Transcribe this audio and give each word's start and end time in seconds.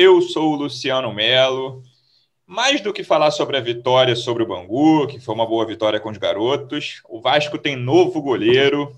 Eu 0.00 0.22
sou 0.22 0.52
o 0.52 0.54
Luciano 0.54 1.12
Melo. 1.12 1.82
Mais 2.46 2.80
do 2.80 2.92
que 2.92 3.02
falar 3.02 3.32
sobre 3.32 3.56
a 3.56 3.60
vitória 3.60 4.14
sobre 4.14 4.44
o 4.44 4.46
Bangu, 4.46 5.08
que 5.08 5.18
foi 5.18 5.34
uma 5.34 5.44
boa 5.44 5.66
vitória 5.66 5.98
com 5.98 6.08
os 6.08 6.16
garotos, 6.16 7.02
o 7.08 7.20
Vasco 7.20 7.58
tem 7.58 7.74
novo 7.74 8.22
goleiro, 8.22 8.96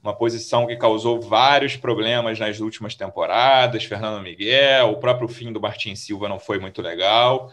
uma 0.00 0.14
posição 0.14 0.64
que 0.64 0.76
causou 0.76 1.20
vários 1.20 1.76
problemas 1.76 2.38
nas 2.38 2.60
últimas 2.60 2.94
temporadas. 2.94 3.82
Fernando 3.82 4.22
Miguel, 4.22 4.92
o 4.92 5.00
próprio 5.00 5.26
fim 5.26 5.52
do 5.52 5.60
Martin 5.60 5.96
Silva 5.96 6.28
não 6.28 6.38
foi 6.38 6.60
muito 6.60 6.80
legal. 6.80 7.50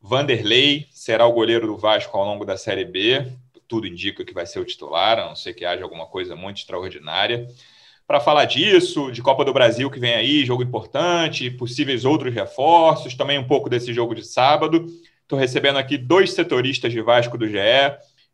Vanderlei 0.00 0.86
será 0.92 1.26
o 1.26 1.32
goleiro 1.32 1.66
do 1.66 1.76
Vasco 1.76 2.16
ao 2.16 2.24
longo 2.24 2.44
da 2.44 2.56
Série 2.56 2.84
B. 2.84 3.26
Tudo 3.66 3.88
indica 3.88 4.24
que 4.24 4.32
vai 4.32 4.46
ser 4.46 4.60
o 4.60 4.64
titular, 4.64 5.18
a 5.18 5.26
não 5.26 5.34
ser 5.34 5.52
que 5.52 5.64
haja 5.64 5.82
alguma 5.82 6.06
coisa 6.06 6.36
muito 6.36 6.58
extraordinária. 6.58 7.48
Para 8.06 8.20
falar 8.20 8.44
disso, 8.44 9.10
de 9.10 9.20
Copa 9.20 9.44
do 9.44 9.52
Brasil 9.52 9.90
que 9.90 9.98
vem 9.98 10.14
aí, 10.14 10.44
jogo 10.44 10.62
importante, 10.62 11.50
possíveis 11.50 12.04
outros 12.04 12.32
reforços, 12.32 13.16
também 13.16 13.36
um 13.36 13.46
pouco 13.46 13.68
desse 13.68 13.92
jogo 13.92 14.14
de 14.14 14.24
sábado. 14.24 14.86
Estou 15.22 15.36
recebendo 15.36 15.76
aqui 15.76 15.98
dois 15.98 16.32
setoristas 16.32 16.92
de 16.92 17.02
Vasco 17.02 17.36
do 17.36 17.48
GE. 17.48 17.56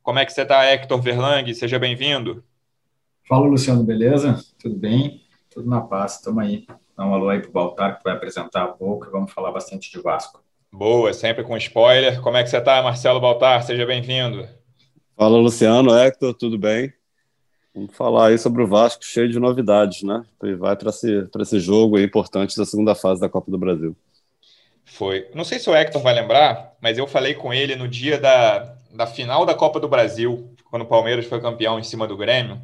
Como 0.03 0.19
é 0.19 0.27
que 0.27 0.33
você 0.33 0.43
está, 0.43 0.63
Hector 0.65 1.01
Verlang? 1.01 1.55
Seja 1.55 1.79
bem-vindo. 1.79 2.45
Fala, 3.27 3.47
Luciano, 3.47 3.83
beleza? 3.83 4.39
Tudo 4.61 4.77
bem? 4.77 5.23
Tudo 5.49 5.71
na 5.71 5.81
paz, 5.81 6.17
estamos 6.17 6.45
aí. 6.45 6.67
Dá 6.95 7.07
um 7.07 7.15
alô 7.15 7.31
aí 7.31 7.41
para 7.41 7.49
o 7.49 7.53
Baltar, 7.53 7.97
que 7.97 8.05
vai 8.05 8.13
apresentar 8.13 8.69
um 8.69 8.77
pouco, 8.77 9.07
e 9.07 9.11
vamos 9.11 9.33
falar 9.33 9.53
bastante 9.53 9.91
de 9.91 10.03
Vasco. 10.03 10.43
Boa, 10.71 11.15
sempre 11.15 11.45
com 11.45 11.57
spoiler. 11.57 12.21
Como 12.21 12.37
é 12.37 12.43
que 12.43 12.51
você 12.51 12.59
está, 12.59 12.83
Marcelo 12.83 13.21
Baltar? 13.21 13.63
Seja 13.63 13.87
bem-vindo. 13.87 14.47
Fala, 15.17 15.39
Luciano, 15.39 15.97
Hector, 15.97 16.35
tudo 16.35 16.59
bem? 16.59 16.93
Vamos 17.75 17.97
falar 17.97 18.29
aí 18.29 18.39
sobre 18.39 18.63
o 18.63 18.67
Vasco, 18.67 19.05
cheio 19.05 19.31
de 19.31 19.39
novidades, 19.39 20.03
né? 20.03 20.25
E 20.43 20.55
vai 20.55 20.77
para 20.77 20.91
esse, 20.91 21.27
esse 21.41 21.59
jogo 21.59 21.99
importante 21.99 22.57
da 22.57 22.67
segunda 22.67 22.95
fase 22.95 23.21
da 23.21 23.31
Copa 23.31 23.51
do 23.51 23.59
Brasil. 23.59 23.97
Foi. 24.85 25.27
Não 25.35 25.43
sei 25.43 25.59
se 25.59 25.71
o 25.71 25.75
Hector 25.75 26.03
vai 26.03 26.13
lembrar, 26.13 26.75
mas 26.81 26.99
eu 26.99 27.07
falei 27.07 27.33
com 27.33 27.53
ele 27.53 27.75
no 27.75 27.89
dia 27.89 28.19
da, 28.19 28.75
da 28.93 29.07
final 29.07 29.47
da 29.47 29.55
Copa 29.55 29.81
do 29.81 29.89
Brasil, 29.89 30.55
quando 30.71 30.83
o 30.83 30.87
Palmeiras 30.87 31.25
foi 31.25 31.41
campeão 31.41 31.79
em 31.79 31.83
cima 31.83 32.07
do 32.07 32.17
Grêmio. 32.17 32.61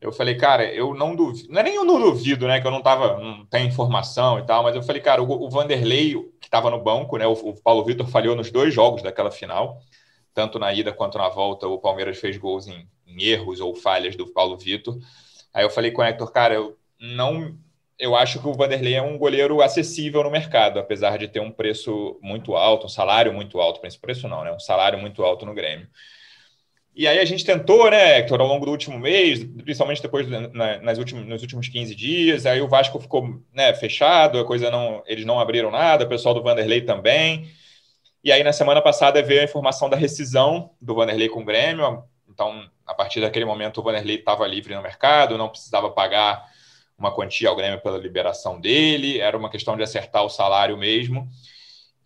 Eu 0.00 0.12
falei, 0.12 0.36
cara, 0.36 0.64
eu 0.64 0.94
não 0.94 1.14
duvido. 1.14 1.52
Não 1.52 1.60
é 1.60 1.64
nem 1.64 1.74
eu 1.74 1.84
não 1.84 2.00
duvido, 2.00 2.46
né? 2.46 2.60
Que 2.60 2.66
eu 2.66 2.70
não 2.70 2.80
tava, 2.80 3.18
não 3.18 3.44
tem 3.44 3.66
informação 3.66 4.38
e 4.38 4.46
tal, 4.46 4.62
mas 4.62 4.74
eu 4.74 4.82
falei, 4.82 5.02
cara, 5.02 5.22
o, 5.22 5.46
o 5.46 5.50
Vanderlei, 5.50 6.14
que 6.40 6.46
estava 6.46 6.70
no 6.70 6.82
banco, 6.82 7.18
né? 7.18 7.26
O, 7.26 7.32
o 7.32 7.60
Paulo 7.60 7.84
Vitor 7.84 8.06
falhou 8.06 8.34
nos 8.34 8.50
dois 8.50 8.72
jogos 8.72 9.02
daquela 9.02 9.30
final, 9.30 9.78
tanto 10.34 10.58
na 10.58 10.72
ida 10.72 10.92
quanto 10.92 11.18
na 11.18 11.28
volta. 11.28 11.66
O 11.66 11.78
Palmeiras 11.78 12.18
fez 12.18 12.36
gols 12.36 12.66
em, 12.66 12.88
em 13.06 13.22
erros 13.24 13.60
ou 13.60 13.74
falhas 13.74 14.16
do 14.16 14.26
Paulo 14.26 14.56
Vitor. 14.56 14.98
Aí 15.52 15.64
eu 15.64 15.70
falei 15.70 15.90
com 15.90 16.02
o 16.02 16.04
Hector, 16.04 16.30
cara, 16.30 16.54
eu 16.54 16.76
não. 17.00 17.56
Eu 17.98 18.14
acho 18.14 18.40
que 18.40 18.46
o 18.46 18.54
Vanderlei 18.54 18.94
é 18.94 19.02
um 19.02 19.18
goleiro 19.18 19.60
acessível 19.60 20.22
no 20.22 20.30
mercado, 20.30 20.78
apesar 20.78 21.18
de 21.18 21.26
ter 21.26 21.40
um 21.40 21.50
preço 21.50 22.16
muito 22.22 22.54
alto, 22.54 22.86
um 22.86 22.88
salário 22.88 23.32
muito 23.32 23.60
alto, 23.60 23.84
esse 23.84 23.98
preço 23.98 24.28
não, 24.28 24.44
né? 24.44 24.52
Um 24.52 24.60
salário 24.60 24.98
muito 24.98 25.24
alto 25.24 25.44
no 25.44 25.52
Grêmio. 25.52 25.88
E 26.98 27.06
aí 27.06 27.20
a 27.20 27.24
gente 27.24 27.44
tentou, 27.44 27.88
né, 27.88 28.18
Hector, 28.18 28.40
ao 28.40 28.46
longo 28.48 28.64
do 28.64 28.72
último 28.72 28.98
mês, 28.98 29.44
principalmente 29.62 30.02
depois 30.02 30.28
na, 30.28 30.80
nas 30.80 30.98
últimos, 30.98 31.24
nos 31.26 31.42
últimos 31.42 31.68
15 31.68 31.94
dias, 31.94 32.44
aí 32.44 32.60
o 32.60 32.66
Vasco 32.66 32.98
ficou 32.98 33.40
né, 33.52 33.72
fechado, 33.72 34.36
a 34.36 34.44
coisa 34.44 34.68
não, 34.68 35.00
eles 35.06 35.24
não 35.24 35.38
abriram 35.38 35.70
nada, 35.70 36.04
o 36.04 36.08
pessoal 36.08 36.34
do 36.34 36.42
Vanderlei 36.42 36.80
também. 36.80 37.48
E 38.28 38.32
aí 38.32 38.44
na 38.44 38.52
semana 38.52 38.82
passada 38.82 39.22
veio 39.22 39.40
a 39.40 39.44
informação 39.44 39.88
da 39.88 39.96
rescisão 39.96 40.72
do 40.78 40.94
Vanderlei 40.94 41.30
com 41.30 41.40
o 41.40 41.44
Grêmio. 41.46 42.02
Então, 42.28 42.62
a 42.86 42.92
partir 42.92 43.22
daquele 43.22 43.46
momento, 43.46 43.80
o 43.80 43.82
Vanderlei 43.82 44.16
estava 44.16 44.46
livre 44.46 44.74
no 44.74 44.82
mercado, 44.82 45.38
não 45.38 45.48
precisava 45.48 45.88
pagar 45.88 46.44
uma 46.98 47.10
quantia 47.10 47.48
ao 47.48 47.56
Grêmio 47.56 47.80
pela 47.80 47.96
liberação 47.96 48.60
dele, 48.60 49.18
era 49.18 49.34
uma 49.34 49.48
questão 49.48 49.78
de 49.78 49.82
acertar 49.82 50.26
o 50.26 50.28
salário 50.28 50.76
mesmo. 50.76 51.26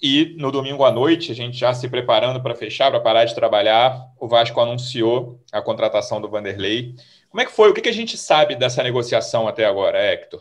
E 0.00 0.36
no 0.38 0.52
domingo 0.52 0.84
à 0.84 0.92
noite, 0.92 1.32
a 1.32 1.34
gente 1.34 1.56
já 1.56 1.74
se 1.74 1.88
preparando 1.88 2.40
para 2.40 2.54
fechar, 2.54 2.88
para 2.92 3.00
parar 3.00 3.24
de 3.24 3.34
trabalhar, 3.34 4.08
o 4.16 4.28
Vasco 4.28 4.60
anunciou 4.60 5.40
a 5.50 5.60
contratação 5.60 6.20
do 6.20 6.30
Vanderlei. 6.30 6.94
Como 7.30 7.40
é 7.40 7.44
que 7.44 7.50
foi? 7.50 7.68
O 7.68 7.74
que 7.74 7.88
a 7.88 7.92
gente 7.92 8.16
sabe 8.16 8.54
dessa 8.54 8.80
negociação 8.80 9.48
até 9.48 9.64
agora, 9.64 9.98
Hector? 9.98 10.40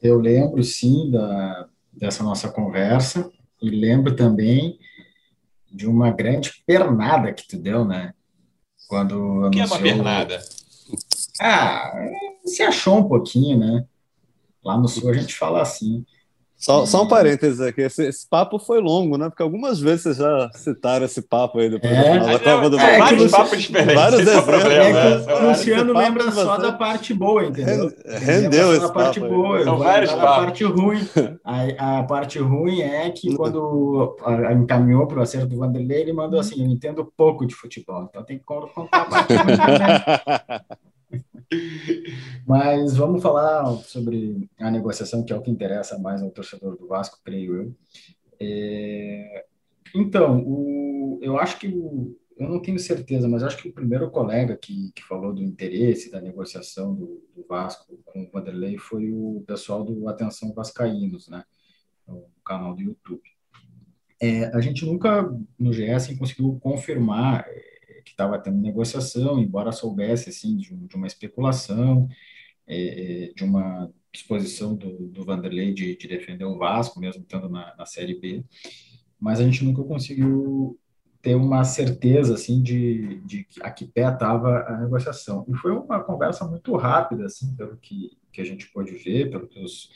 Eu 0.00 0.18
lembro, 0.18 0.64
sim, 0.64 1.10
da, 1.10 1.68
dessa 1.92 2.24
nossa 2.24 2.48
conversa 2.48 3.30
e 3.60 3.70
lembro 3.70 4.14
também 4.16 4.78
de 5.70 5.86
uma 5.86 6.10
grande 6.10 6.62
pernada 6.66 7.32
que 7.32 7.46
tu 7.46 7.56
deu, 7.56 7.84
né? 7.84 8.14
Quando 8.88 9.46
o 9.46 9.50
que 9.50 9.60
anunciou... 9.60 9.78
é 9.78 9.82
uma 9.82 9.94
pernada? 9.94 10.42
Ah, 11.40 11.92
se 12.44 12.62
achou 12.62 12.98
um 12.98 13.08
pouquinho, 13.08 13.58
né? 13.58 13.86
Lá 14.64 14.76
no 14.76 14.88
Sul 14.88 15.10
a 15.10 15.14
gente 15.14 15.34
fala 15.34 15.62
assim. 15.62 16.04
Só, 16.60 16.84
só 16.84 17.04
um 17.04 17.08
parênteses 17.08 17.58
aqui, 17.58 17.80
esse, 17.80 18.06
esse, 18.06 18.28
papo 18.28 18.58
foi 18.58 18.82
longo, 18.82 19.16
né? 19.16 19.30
Porque 19.30 19.42
algumas 19.42 19.80
vezes 19.80 20.02
vocês 20.02 20.16
já 20.18 20.50
citaram 20.52 21.06
esse 21.06 21.22
papo 21.22 21.58
aí 21.58 21.70
depois 21.70 21.90
é, 21.90 22.18
da 22.18 22.38
Copa 22.38 22.68
do 22.68 22.78
é, 22.78 22.98
vários 22.98 23.30
papos 23.30 23.62
diferentes. 23.62 23.94
Vários 23.94 24.28
é 24.28 24.42
problema, 24.42 24.92
né? 24.92 25.34
O 25.34 25.48
Luciano 25.48 25.92
lembra 25.94 26.30
só 26.30 26.58
da 26.58 26.72
parte 26.72 27.14
boa, 27.14 27.46
entendeu? 27.46 27.90
Rendeu 28.04 28.74
esse 28.74 28.92
parte 28.92 29.20
papo 29.20 29.32
boa. 29.32 29.64
São 29.64 29.78
vários 29.78 30.10
papos. 30.10 30.26
A 30.26 30.36
parte 30.36 30.64
ruim. 30.64 31.08
A, 31.42 31.98
a, 31.98 32.02
parte 32.02 32.38
ruim 32.38 32.82
é 32.82 33.08
que 33.08 33.32
quando 33.36 34.16
encaminhou 34.60 35.06
para 35.06 35.20
o 35.20 35.22
acerto 35.22 35.46
do 35.46 35.56
Vanderlei, 35.56 36.02
ele 36.02 36.12
mandou 36.12 36.38
assim: 36.38 36.62
Eu 36.62 36.70
entendo 36.70 37.10
pouco 37.16 37.46
de 37.46 37.54
futebol, 37.54 38.06
então 38.06 38.22
tem 38.22 38.36
que 38.36 38.44
contar 38.44 39.00
a 39.00 39.04
parte 39.06 39.34
ruim 39.34 39.56
também. 39.56 40.60
Mas 42.46 42.96
vamos 42.96 43.22
falar 43.22 43.66
sobre 43.84 44.48
a 44.58 44.70
negociação, 44.70 45.24
que 45.24 45.32
é 45.32 45.36
o 45.36 45.42
que 45.42 45.50
interessa 45.50 45.98
mais 45.98 46.22
ao 46.22 46.30
torcedor 46.30 46.76
do 46.76 46.86
Vasco, 46.86 47.20
creio 47.24 47.56
eu. 47.56 47.74
É... 48.40 49.46
Então, 49.94 50.42
o... 50.46 51.18
eu 51.22 51.38
acho 51.38 51.58
que 51.58 51.68
o... 51.68 52.16
eu 52.36 52.48
não 52.48 52.60
tenho 52.62 52.78
certeza, 52.78 53.28
mas 53.28 53.42
acho 53.42 53.58
que 53.58 53.68
o 53.68 53.72
primeiro 53.72 54.10
colega 54.10 54.56
que, 54.56 54.92
que 54.94 55.02
falou 55.02 55.32
do 55.32 55.42
interesse 55.42 56.10
da 56.10 56.20
negociação 56.20 56.94
do, 56.94 57.22
do 57.34 57.44
Vasco 57.48 57.98
com 58.04 58.22
o 58.22 58.30
Vanderlei 58.30 58.78
foi 58.78 59.10
o 59.10 59.42
pessoal 59.46 59.84
do 59.84 60.08
Atenção 60.08 60.52
Vascaínos, 60.54 61.28
né? 61.28 61.44
O 62.06 62.26
canal 62.44 62.74
do 62.74 62.82
YouTube. 62.82 63.22
É, 64.20 64.44
a 64.46 64.60
gente 64.60 64.84
nunca 64.84 65.22
no 65.58 65.70
GS 65.70 66.16
conseguiu 66.18 66.58
confirmar 66.60 67.46
que 68.10 68.14
estava 68.14 68.38
tendo 68.38 68.60
negociação, 68.60 69.38
embora 69.38 69.70
soubesse 69.70 70.30
assim 70.30 70.56
de, 70.56 70.74
de 70.74 70.96
uma 70.96 71.06
especulação, 71.06 72.08
é, 72.66 73.28
é, 73.28 73.32
de 73.32 73.44
uma 73.44 73.90
disposição 74.12 74.74
do, 74.74 75.08
do 75.08 75.24
Vanderlei 75.24 75.72
de, 75.72 75.96
de, 75.96 76.08
defender 76.08 76.44
o 76.44 76.58
Vasco, 76.58 76.98
mesmo 76.98 77.22
estando 77.22 77.48
na, 77.48 77.74
na 77.76 77.86
Série 77.86 78.18
B, 78.18 78.44
mas 79.18 79.38
a 79.38 79.44
gente 79.44 79.64
nunca 79.64 79.84
conseguiu 79.84 80.78
ter 81.22 81.36
uma 81.36 81.62
certeza 81.64 82.34
assim 82.34 82.60
de, 82.62 83.20
de 83.20 83.46
a 83.60 83.70
que 83.70 83.86
pé 83.86 84.12
estava 84.12 84.64
a 84.66 84.76
negociação. 84.78 85.44
E 85.48 85.54
foi 85.54 85.70
uma 85.72 86.02
conversa 86.02 86.46
muito 86.48 86.74
rápida, 86.76 87.26
assim, 87.26 87.54
pelo 87.54 87.76
que, 87.76 88.18
que 88.32 88.40
a 88.40 88.44
gente 88.44 88.66
pôde 88.72 88.92
ver, 88.92 89.30
pelo 89.30 89.46
que 89.46 89.62
os 89.62 89.90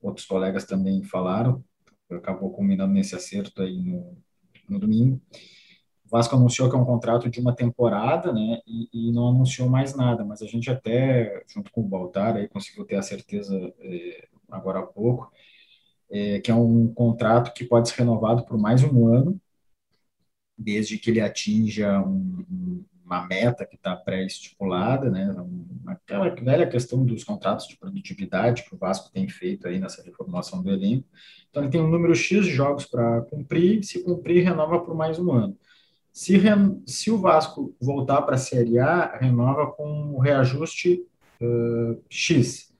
outros 0.00 0.26
colegas 0.26 0.64
também 0.64 1.02
falaram, 1.02 1.62
acabou 2.10 2.50
culminando 2.50 2.94
nesse 2.94 3.14
acerto 3.14 3.60
aí 3.60 3.82
no, 3.82 4.16
no 4.68 4.78
domingo. 4.78 5.20
Vasco 6.12 6.36
anunciou 6.36 6.68
que 6.68 6.76
é 6.76 6.78
um 6.78 6.84
contrato 6.84 7.30
de 7.30 7.40
uma 7.40 7.56
temporada, 7.56 8.34
né, 8.34 8.60
e, 8.66 8.88
e, 8.92 9.12
não 9.12 9.30
anunciou 9.30 9.66
mais 9.66 9.94
nada, 9.96 10.22
mas 10.22 10.42
a 10.42 10.46
gente 10.46 10.70
até, 10.70 11.42
junto 11.48 11.72
com 11.72 11.80
o 11.80 11.88
Baltar, 11.88 12.36
aí 12.36 12.46
conseguiu 12.48 12.84
ter 12.84 12.96
a 12.96 13.02
certeza 13.02 13.56
é, 13.80 14.28
agora 14.50 14.80
há 14.80 14.82
pouco, 14.82 15.32
é, 16.10 16.38
que 16.40 16.50
é 16.50 16.54
um 16.54 16.92
contrato 16.92 17.54
que 17.54 17.64
pode 17.64 17.88
ser 17.88 18.00
renovado 18.00 18.44
por 18.44 18.58
mais 18.58 18.84
um 18.84 19.06
ano, 19.08 19.40
desde 20.58 20.98
que 20.98 21.10
ele 21.10 21.20
atinja 21.20 21.98
um, 22.02 22.84
uma 23.02 23.26
meta 23.26 23.64
que 23.64 23.76
está 23.76 23.96
pré-estipulada, 23.96 25.10
né, 25.10 25.34
aquela 25.86 26.28
velha 26.28 26.68
questão 26.68 27.06
dos 27.06 27.24
contratos 27.24 27.66
de 27.66 27.78
produtividade 27.78 28.64
que 28.64 28.74
o 28.74 28.78
Vasco 28.78 29.10
tem 29.10 29.26
feito 29.30 29.66
aí 29.66 29.78
nessa 29.78 30.02
reformulação 30.02 30.62
do 30.62 30.70
elenco. 30.70 31.08
Então, 31.48 31.62
ele 31.62 31.72
tem 31.72 31.80
um 31.80 31.88
número 31.88 32.14
X 32.14 32.44
de 32.44 32.50
jogos 32.50 32.84
para 32.84 33.22
cumprir, 33.22 33.82
se 33.82 34.02
cumprir, 34.02 34.44
renova 34.44 34.78
por 34.80 34.94
mais 34.94 35.18
um 35.18 35.32
ano. 35.32 35.56
Se, 36.12 36.38
se 36.86 37.10
o 37.10 37.18
Vasco 37.18 37.74
voltar 37.80 38.22
para 38.22 38.34
a 38.34 38.38
Série 38.38 38.78
A, 38.78 39.16
renova 39.16 39.66
com 39.72 40.14
o 40.14 40.18
reajuste 40.18 41.06
uh, 41.40 42.02
X. 42.08 42.72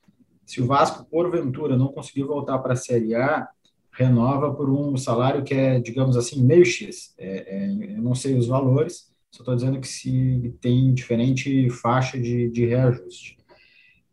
se 0.44 0.60
o 0.60 0.66
Vasco, 0.66 1.04
porventura, 1.06 1.76
não 1.76 1.88
conseguir 1.88 2.24
voltar 2.24 2.58
para 2.58 2.74
a 2.74 2.76
Série 2.76 3.14
A, 3.14 3.48
renova 3.92 4.52
por 4.54 4.70
um 4.70 4.96
salário 4.96 5.44
que 5.44 5.54
é, 5.54 5.78
digamos 5.80 6.16
assim, 6.16 6.42
meio 6.42 6.64
X. 6.64 7.14
É, 7.18 7.56
é, 7.56 7.96
eu 7.96 8.02
não 8.02 8.14
sei 8.14 8.36
os 8.36 8.46
valores, 8.46 9.12
só 9.30 9.42
estou 9.42 9.54
dizendo 9.54 9.80
que 9.80 9.88
se 9.88 10.54
tem 10.60 10.92
diferente 10.92 11.70
faixa 11.70 12.18
de, 12.18 12.50
de 12.50 12.66
reajuste. 12.66 13.38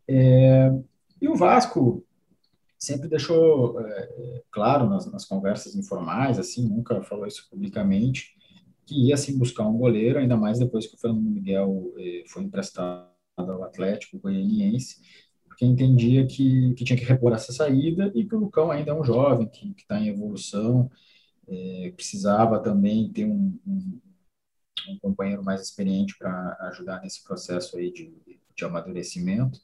É, 0.08 0.72
e 1.20 1.28
o 1.28 1.36
Vasco 1.36 2.04
sempre 2.78 3.08
deixou 3.08 3.78
é, 3.80 4.42
claro 4.50 4.88
nas, 4.88 5.10
nas, 5.10 5.26
conversas 5.26 5.74
informais, 5.74 6.38
assim, 6.38 6.66
nunca 6.66 7.02
falou 7.02 7.26
isso 7.26 7.46
publicamente, 7.50 8.34
que 8.90 9.06
ia 9.06 9.16
sim 9.16 9.38
buscar 9.38 9.68
um 9.68 9.78
goleiro, 9.78 10.18
ainda 10.18 10.36
mais 10.36 10.58
depois 10.58 10.84
que 10.84 10.96
o 10.96 10.98
Fernando 10.98 11.22
Miguel 11.22 11.94
é, 11.96 12.24
foi 12.26 12.42
emprestado 12.42 13.08
ao 13.36 13.62
Atlético 13.62 14.18
Goianiense, 14.18 15.00
porque 15.46 15.64
entendia 15.64 16.26
que, 16.26 16.74
que 16.74 16.84
tinha 16.84 16.98
que 16.98 17.04
repor 17.04 17.32
essa 17.32 17.52
saída 17.52 18.10
e 18.16 18.24
que 18.24 18.34
o 18.34 18.40
Lucão 18.40 18.68
ainda 18.68 18.90
é 18.90 18.94
um 18.94 19.04
jovem, 19.04 19.48
que 19.48 19.72
está 19.78 20.00
em 20.00 20.08
evolução, 20.08 20.90
é, 21.46 21.92
precisava 21.94 22.58
também 22.58 23.12
ter 23.12 23.26
um, 23.26 23.56
um, 23.64 24.00
um 24.88 24.98
companheiro 24.98 25.44
mais 25.44 25.60
experiente 25.62 26.18
para 26.18 26.56
ajudar 26.72 27.00
nesse 27.00 27.22
processo 27.22 27.76
aí 27.78 27.92
de, 27.92 28.12
de 28.56 28.64
amadurecimento. 28.64 29.60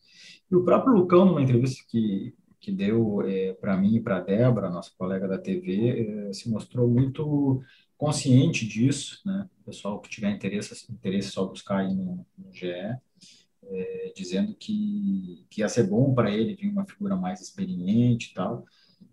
E 0.48 0.54
o 0.54 0.64
próprio 0.64 0.94
Lucão, 0.94 1.24
numa 1.24 1.42
entrevista 1.42 1.84
que, 1.88 2.32
que 2.60 2.70
deu 2.70 3.22
é, 3.22 3.54
para 3.54 3.76
mim 3.76 3.96
e 3.96 4.00
para 4.00 4.18
a 4.18 4.20
Débora, 4.20 4.70
nossa 4.70 4.92
colega 4.96 5.26
da 5.26 5.38
TV, 5.38 6.32
se 6.32 6.48
mostrou 6.48 6.86
muito 6.86 7.60
consciente 7.96 8.66
disso, 8.66 9.20
né? 9.24 9.48
O 9.60 9.64
pessoal 9.64 10.00
que 10.00 10.08
tiver 10.08 10.30
interesse, 10.30 10.92
interesse 10.92 11.30
só 11.30 11.44
buscar 11.44 11.78
aí 11.78 11.94
no, 11.94 12.26
no 12.36 12.52
GE, 12.52 12.66
é, 13.68 14.12
dizendo 14.14 14.54
que, 14.54 15.44
que 15.50 15.60
ia 15.60 15.68
ser 15.68 15.84
bom 15.88 16.14
para 16.14 16.30
ele 16.30 16.54
vir 16.54 16.68
uma 16.68 16.86
figura 16.86 17.16
mais 17.16 17.40
experiente 17.40 18.30
e 18.30 18.34
tal. 18.34 18.64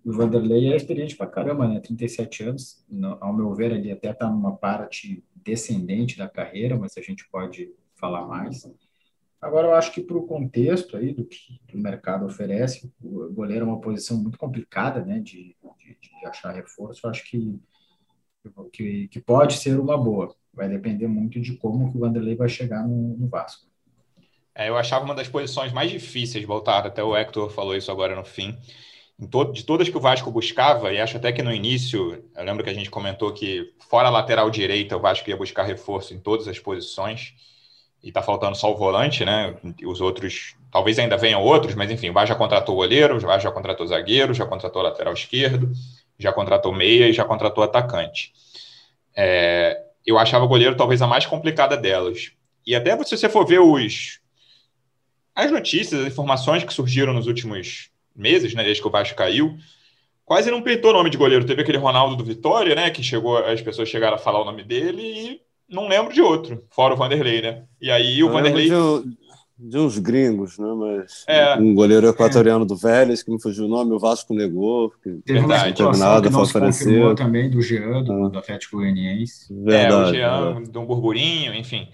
E 0.06 0.10
o 0.10 0.14
Vanderlei 0.14 0.72
é 0.72 0.76
experiente 0.76 1.16
para 1.16 1.28
caramba, 1.28 1.68
né? 1.68 1.80
37 1.80 2.44
anos, 2.44 2.86
no, 2.90 3.18
ao 3.22 3.34
meu 3.34 3.54
ver, 3.54 3.72
ele 3.72 3.92
até 3.92 4.12
está 4.12 4.30
numa 4.30 4.56
parte 4.56 5.24
descendente 5.36 6.18
da 6.18 6.30
carreira, 6.30 6.78
mas 6.78 6.98
a 6.98 7.02
gente 7.02 7.28
pode 7.30 7.72
falar 7.96 8.26
mais. 8.28 8.70
Agora, 9.42 9.68
eu 9.68 9.76
acho 9.76 9.92
que 9.92 10.02
para 10.02 10.18
o 10.18 10.26
contexto 10.26 10.96
aí 10.96 11.14
do 11.14 11.26
que 11.26 11.60
o 11.74 11.78
mercado 11.78 12.26
oferece, 12.26 12.92
o 13.02 13.30
goleiro 13.34 13.66
é 13.66 13.68
uma 13.68 13.82
posição 13.82 14.18
muito 14.18 14.38
complicada, 14.38 15.04
né, 15.04 15.20
de, 15.20 15.56
de, 15.78 15.98
de 16.00 16.26
achar 16.26 16.52
reforço. 16.52 17.06
Eu 17.06 17.10
acho 17.10 17.30
que, 17.30 17.60
que, 18.72 19.08
que, 19.08 19.20
pode 19.20 19.58
ser 19.58 19.80
uma 19.80 19.98
boa. 19.98 20.36
Vai 20.54 20.70
depender 20.70 21.08
muito 21.08 21.40
de 21.40 21.54
como 21.58 21.92
que 21.92 21.98
o 21.98 22.02
Vanderlei 22.02 22.36
vai 22.36 22.50
chegar 22.50 22.88
no, 22.88 23.18
no 23.18 23.28
Vasco. 23.28 23.68
É, 24.56 24.70
eu 24.70 24.78
achava 24.78 25.04
uma 25.04 25.16
das 25.16 25.28
posições 25.28 25.72
mais 25.72 25.90
difíceis, 25.90 26.46
voltar 26.46 26.86
até 26.86 27.04
o 27.04 27.16
Hector 27.16 27.50
falou 27.50 27.76
isso 27.76 27.92
agora 27.92 28.16
no 28.16 28.24
fim. 28.24 28.56
Todo, 29.32 29.54
de 29.54 29.64
todas 29.64 29.88
que 29.90 29.98
o 29.98 30.02
Vasco 30.02 30.32
buscava, 30.32 30.92
e 30.92 31.00
acho 31.00 31.18
até 31.18 31.32
que 31.32 31.42
no 31.42 31.52
início, 31.52 32.24
eu 32.36 32.44
lembro 32.44 32.64
que 32.64 32.70
a 32.70 32.74
gente 32.74 32.90
comentou 32.90 33.32
que 33.32 33.74
fora 33.90 34.08
a 34.08 34.12
lateral 34.12 34.50
direita, 34.50 34.98
o 34.98 35.00
Vasco 35.00 35.30
ia 35.30 35.38
buscar 35.38 35.64
reforço 35.64 36.14
em 36.14 36.20
todas 36.20 36.48
as 36.48 36.60
posições 36.60 37.34
e 38.04 38.12
tá 38.12 38.22
faltando 38.22 38.56
só 38.56 38.72
o 38.72 38.76
volante, 38.76 39.24
né? 39.24 39.56
Os 39.86 40.02
outros, 40.02 40.56
talvez 40.70 41.00
ainda 41.00 41.16
venham 41.16 41.42
outros, 41.42 41.74
mas 41.74 41.90
enfim, 41.90 42.10
o 42.10 42.14
Vasco 42.14 42.30
já 42.30 42.36
contratou 42.36 42.76
goleiro, 42.76 43.16
o 43.16 43.20
Vasco 43.20 43.44
já 43.44 43.52
contratou 43.52 43.88
zagueiro, 43.88 44.34
já 44.34 44.46
contratou 44.46 44.82
lateral 44.82 45.14
esquerdo, 45.14 45.72
já 46.24 46.34
contratou 46.34 46.74
meia 46.74 47.08
e 47.08 47.14
já 47.14 47.24
contratou 47.24 47.64
atacante. 47.64 48.34
É, 49.16 49.80
eu 50.06 50.18
achava 50.18 50.46
o 50.46 50.48
goleiro 50.48 50.76
talvez 50.76 51.02
a 51.02 51.08
mais 51.08 51.26
complicada 51.26 51.78
delas. 51.78 52.32
E 52.66 52.76
até 52.76 52.98
se 53.04 53.18
você 53.18 53.30
for 53.30 53.46
ver 53.46 53.60
os 53.60 54.20
as 55.36 55.52
notícias, 55.52 56.02
as 56.02 56.08
informações 56.08 56.64
que 56.64 56.74
surgiram 56.74 57.12
nos 57.14 57.28
últimos 57.28 57.90
meses, 58.16 58.54
né, 58.54 58.64
desde 58.64 58.82
que 58.82 58.88
o 58.88 58.92
Vasco 58.92 59.18
caiu, 59.18 59.58
quase 60.24 60.52
não 60.52 60.62
peitou 60.62 60.92
o 60.92 60.94
nome 60.94 61.10
de 61.10 61.18
goleiro. 61.18 61.46
Teve 61.46 61.64
aquele 61.64 61.80
Ronaldo 61.80 62.16
do 62.16 62.24
Vitória, 62.24 62.76
né, 62.76 62.92
que 62.92 63.04
chegou, 63.04 63.38
as 63.38 63.62
pessoas 63.62 63.90
chegaram 63.90 64.16
a 64.16 64.20
falar 64.20 64.42
o 64.42 64.46
nome 64.46 64.64
dele 64.64 65.02
e 65.02 65.42
não 65.68 65.88
lembro 65.88 66.14
de 66.14 66.22
outro, 66.22 66.64
fora 66.70 66.94
o 66.94 66.98
Vanderlei, 66.98 67.42
né? 67.42 67.64
E 67.82 67.90
aí 67.90 68.24
o 68.24 68.28
Eu 68.28 68.34
Vanderlei. 68.34 68.70
De, 68.70 68.76
de, 69.58 69.78
uns 69.78 69.98
gringos, 69.98 70.58
né? 70.58 70.68
Mas 70.76 71.24
é. 71.28 71.56
um 71.56 71.74
goleiro 71.74 72.08
equatoriano 72.08 72.66
é. 72.66 72.68
do 72.68 72.76
Vélez, 72.76 73.24
que 73.24 73.32
me 73.32 73.42
fugiu 73.42 73.66
o 73.66 73.68
nome, 73.68 73.94
o 73.94 74.00
Vasco 74.00 74.34
negou. 74.34 74.94
Teve 75.04 75.22
Verdade. 75.26 75.70
situação 75.70 76.08
nada, 76.08 76.28
que 76.28 76.34
não 76.34 76.46
se 76.72 77.16
também 77.16 77.50
do 77.50 77.62
Jean, 77.62 78.04
do, 78.04 78.26
ah. 78.26 78.30
do 78.30 78.40
Atlético 78.40 78.78
Goianiense. 78.78 79.54
Verdade, 79.54 79.94
é, 79.94 79.96
o 79.96 80.14
Jean, 80.14 80.62
é. 80.62 80.70
de 80.70 80.78
um 80.78 80.86
burburinho, 80.86 81.54
enfim. 81.54 81.88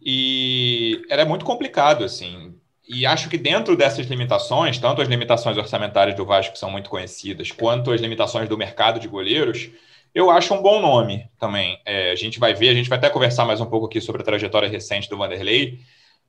E 0.00 1.02
era 1.10 1.24
muito 1.24 1.44
complicado, 1.44 2.04
assim. 2.04 2.54
E 2.88 3.06
acho 3.06 3.28
que 3.28 3.38
dentro 3.38 3.76
dessas 3.76 4.06
limitações, 4.06 4.78
tanto 4.78 5.00
as 5.00 5.08
limitações 5.08 5.56
orçamentárias 5.56 6.16
do 6.16 6.24
Vasco, 6.24 6.54
que 6.54 6.58
são 6.58 6.70
muito 6.70 6.90
conhecidas, 6.90 7.52
quanto 7.52 7.92
as 7.92 8.00
limitações 8.00 8.48
do 8.48 8.58
mercado 8.58 8.98
de 8.98 9.06
goleiros, 9.06 9.70
eu 10.12 10.28
acho 10.28 10.52
um 10.54 10.60
bom 10.60 10.80
nome 10.80 11.24
também. 11.38 11.78
É, 11.84 12.10
a 12.10 12.16
gente 12.16 12.40
vai 12.40 12.52
ver, 12.52 12.70
a 12.70 12.74
gente 12.74 12.88
vai 12.88 12.98
até 12.98 13.08
conversar 13.08 13.44
mais 13.44 13.60
um 13.60 13.66
pouco 13.66 13.86
aqui 13.86 14.00
sobre 14.00 14.22
a 14.22 14.24
trajetória 14.24 14.68
recente 14.68 15.08
do 15.08 15.16
Vanderlei. 15.16 15.78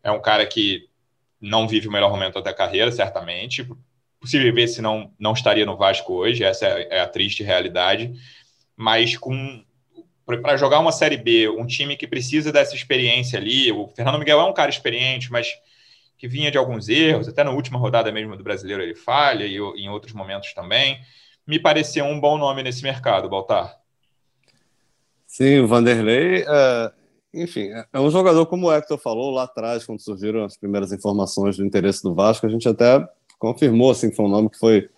É 0.03 0.11
um 0.11 0.21
cara 0.21 0.45
que 0.45 0.87
não 1.39 1.67
vive 1.67 1.87
o 1.87 1.91
melhor 1.91 2.09
momento 2.11 2.41
da 2.41 2.53
carreira, 2.53 2.91
certamente. 2.91 3.67
Possível 4.19 4.53
ver 4.53 4.67
se 4.67 4.81
não, 4.81 5.11
não 5.19 5.33
estaria 5.33 5.65
no 5.65 5.77
Vasco 5.77 6.13
hoje, 6.13 6.43
essa 6.43 6.67
é, 6.67 6.87
é 6.97 6.99
a 7.01 7.07
triste 7.07 7.43
realidade. 7.43 8.13
Mas 8.75 9.17
com 9.17 9.63
para 10.23 10.55
jogar 10.55 10.79
uma 10.79 10.91
Série 10.91 11.17
B, 11.17 11.49
um 11.49 11.65
time 11.65 11.97
que 11.97 12.07
precisa 12.07 12.51
dessa 12.51 12.75
experiência 12.75 13.37
ali, 13.37 13.71
o 13.71 13.87
Fernando 13.87 14.19
Miguel 14.19 14.39
é 14.39 14.43
um 14.45 14.53
cara 14.53 14.69
experiente, 14.69 15.31
mas 15.31 15.49
que 16.17 16.27
vinha 16.27 16.51
de 16.51 16.57
alguns 16.57 16.87
erros, 16.87 17.27
até 17.27 17.43
na 17.43 17.51
última 17.51 17.79
rodada 17.79 18.11
mesmo 18.11 18.37
do 18.37 18.43
Brasileiro 18.43 18.81
ele 18.81 18.95
falha, 18.95 19.43
e 19.45 19.57
em 19.57 19.89
outros 19.89 20.13
momentos 20.13 20.53
também 20.53 21.01
me 21.45 21.59
pareceu 21.59 22.05
um 22.05 22.19
bom 22.19 22.37
nome 22.37 22.63
nesse 22.63 22.83
mercado, 22.83 23.27
Baltar. 23.27 23.75
Sim, 25.25 25.59
o 25.59 25.67
Vanderlei, 25.67 26.45
é, 26.47 26.91
enfim, 27.33 27.69
é 27.93 27.99
um 27.99 28.09
jogador, 28.09 28.45
como 28.45 28.67
o 28.67 28.73
Hector 28.73 28.97
falou 28.97 29.31
lá 29.31 29.43
atrás, 29.43 29.85
quando 29.85 30.01
surgiram 30.01 30.43
as 30.43 30.57
primeiras 30.57 30.91
informações 30.91 31.57
do 31.57 31.65
interesse 31.65 32.03
do 32.03 32.13
Vasco, 32.13 32.45
a 32.45 32.49
gente 32.49 32.67
até 32.67 33.07
confirmou 33.39 33.91
assim, 33.91 34.09
que 34.09 34.15
foi 34.15 34.25
um 34.25 34.29
nome 34.29 34.49
que 34.49 34.57
foi, 34.57 34.89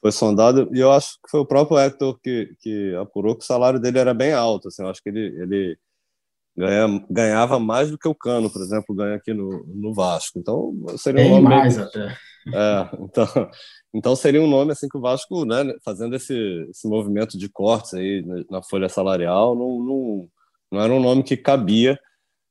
foi 0.00 0.12
sondado, 0.12 0.68
e 0.72 0.80
eu 0.80 0.92
acho 0.92 1.14
que 1.14 1.30
foi 1.30 1.40
o 1.40 1.46
próprio 1.46 1.78
Hector 1.78 2.18
que, 2.22 2.54
que 2.60 2.94
apurou 2.96 3.34
que 3.36 3.42
o 3.42 3.46
salário 3.46 3.80
dele 3.80 3.98
era 3.98 4.12
bem 4.12 4.32
alto. 4.32 4.68
Assim, 4.68 4.82
eu 4.82 4.88
acho 4.88 5.02
que 5.02 5.08
ele, 5.08 5.42
ele 5.42 5.78
ganha, 6.56 7.06
ganhava 7.08 7.58
mais 7.58 7.90
do 7.90 7.98
que 7.98 8.08
o 8.08 8.14
Cano, 8.14 8.50
por 8.50 8.60
exemplo, 8.60 8.94
ganha 8.94 9.16
aqui 9.16 9.32
no, 9.32 9.64
no 9.66 9.94
Vasco. 9.94 10.38
Então, 10.38 10.74
seria 10.96 11.24
um 11.24 11.30
nome. 11.30 11.48
mais 11.48 11.78
até. 11.78 12.16
É, 12.54 12.88
então, 13.00 13.26
então 13.94 14.16
seria 14.16 14.42
um 14.42 14.48
nome 14.48 14.72
assim 14.72 14.88
que 14.88 14.96
o 14.96 15.00
Vasco, 15.00 15.44
né, 15.44 15.74
fazendo 15.84 16.16
esse, 16.16 16.34
esse 16.70 16.88
movimento 16.88 17.38
de 17.38 17.48
cortes 17.48 17.94
aí 17.94 18.24
na 18.50 18.62
folha 18.62 18.88
salarial, 18.88 19.54
não, 19.54 19.78
não, 19.84 20.28
não 20.70 20.80
era 20.80 20.92
um 20.92 21.00
nome 21.00 21.22
que 21.22 21.36
cabia 21.36 21.98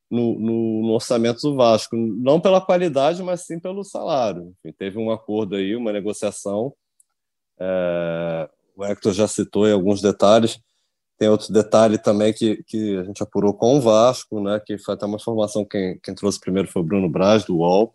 no, 0.10 0.40
no, 0.40 0.82
no, 0.84 0.94
orçamento 0.94 1.42
do 1.42 1.56
Vasco, 1.56 1.96
não 1.96 2.40
pela 2.40 2.62
qualidade, 2.62 3.22
mas 3.22 3.46
sim 3.46 3.60
pelo 3.60 3.84
salário. 3.84 4.54
Enfim, 4.60 4.74
teve 4.78 4.98
um 4.98 5.12
acordo 5.12 5.56
aí, 5.56 5.76
uma 5.76 5.92
negociação. 5.92 6.74
É, 7.60 8.50
o 8.76 8.86
Hector 8.86 9.14
já 9.14 9.28
citou 9.28 9.68
em 9.68 9.74
alguns 9.74 10.02
detalhes. 10.02 10.60
Tem 11.18 11.28
outro 11.28 11.52
detalhe 11.52 11.98
também 11.98 12.32
que, 12.32 12.64
que 12.64 12.96
a 12.98 13.04
gente 13.04 13.22
apurou 13.22 13.54
com 13.54 13.78
o 13.78 13.82
Vasco, 13.82 14.40
né, 14.40 14.62
que 14.66 14.78
foi 14.78 14.94
até 14.94 15.06
uma 15.06 15.18
informação, 15.18 15.66
quem, 15.66 16.00
quem 16.00 16.14
trouxe 16.14 16.40
primeiro 16.40 16.68
foi 16.68 16.82
o 16.82 16.86
Bruno 16.86 17.10
Braz, 17.10 17.44
do 17.44 17.58
UOL, 17.58 17.94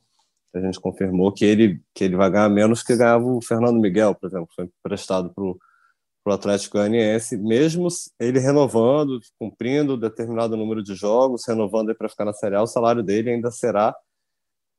a 0.55 0.61
gente 0.61 0.81
confirmou 0.81 1.33
que 1.33 1.45
ele, 1.45 1.81
que 1.95 2.05
ele 2.05 2.17
vai 2.17 2.31
ganhar 2.31 2.49
menos 2.49 2.83
que 2.83 2.97
ganhava 2.97 3.25
o 3.25 3.41
Fernando 3.41 3.81
Miguel, 3.81 4.15
por 4.15 4.27
exemplo, 4.27 4.49
foi 4.55 4.65
emprestado 4.65 5.31
para 5.31 5.45
o 5.45 5.59
Atlético 6.31 6.79
Goianiense, 6.79 7.37
mesmo 7.37 7.89
ele 8.21 8.39
renovando, 8.39 9.19
cumprindo 9.39 9.97
determinado 9.97 10.57
número 10.57 10.83
de 10.83 10.95
jogos, 10.95 11.47
renovando 11.47 11.95
para 11.95 12.09
ficar 12.09 12.25
na 12.25 12.33
Série 12.33 12.55
A, 12.55 12.63
o 12.63 12.67
salário 12.67 13.03
dele 13.03 13.31
ainda 13.31 13.51
será 13.51 13.95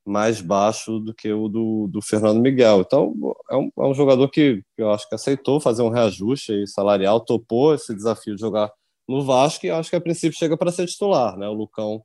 mais 0.06 0.42
baixo 0.42 1.00
do 1.00 1.14
que 1.14 1.32
o 1.32 1.48
do, 1.48 1.88
do 1.88 2.02
Fernando 2.02 2.42
Miguel. 2.42 2.82
Então, 2.82 3.14
é 3.50 3.56
um, 3.58 3.72
é 3.78 3.84
um 3.84 3.94
jogador 3.94 4.30
que, 4.30 4.62
que 4.76 4.82
eu 4.82 4.92
acho 4.92 5.08
que 5.08 5.16
aceitou 5.16 5.60
fazer 5.60 5.82
um 5.82 5.90
reajuste 5.90 6.68
salarial, 6.68 7.20
topou 7.20 7.74
esse 7.74 7.94
desafio 7.94 8.36
de 8.36 8.42
jogar 8.42 8.72
no 9.08 9.24
Vasco 9.24 9.66
e 9.66 9.70
acho 9.70 9.90
que 9.90 9.96
a 9.96 10.02
princípio 10.02 10.38
chega 10.38 10.58
para 10.58 10.72
ser 10.72 10.86
titular. 10.88 11.38
Né? 11.38 11.48
O 11.48 11.54
Lucão 11.54 12.04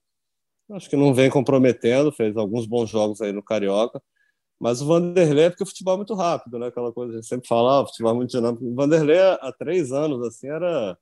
Acho 0.71 0.91
que 0.91 0.97
não 0.97 1.15
vem 1.15 1.31
comprometendo, 1.31 2.13
fez 2.13 2.37
alguns 2.37 2.67
bons 2.67 2.91
jogos 2.91 3.23
aí 3.23 3.33
no 3.33 3.43
Carioca. 3.43 4.03
Mas 4.61 4.83
o 4.83 4.87
Vanderlei 4.87 5.45
é 5.45 5.51
porque 5.51 5.63
o 5.63 5.67
futebol 5.67 5.95
é 5.95 5.97
muito 5.99 6.15
rápido, 6.15 6.59
né? 6.59 6.67
Aquela 6.67 6.93
coisa, 6.93 7.13
a 7.13 7.17
gente 7.17 7.29
sempre 7.29 7.47
fala, 7.47 7.79
ah, 7.79 7.81
o 7.83 7.87
futebol 7.87 8.13
é 8.13 8.15
muito 8.15 8.31
dinâmico. 8.31 8.65
O 8.65 8.75
Vanderlei, 8.75 9.19
há 9.19 9.53
três 9.57 9.93
anos, 9.93 10.27
assim, 10.27 10.49
era 10.49 10.97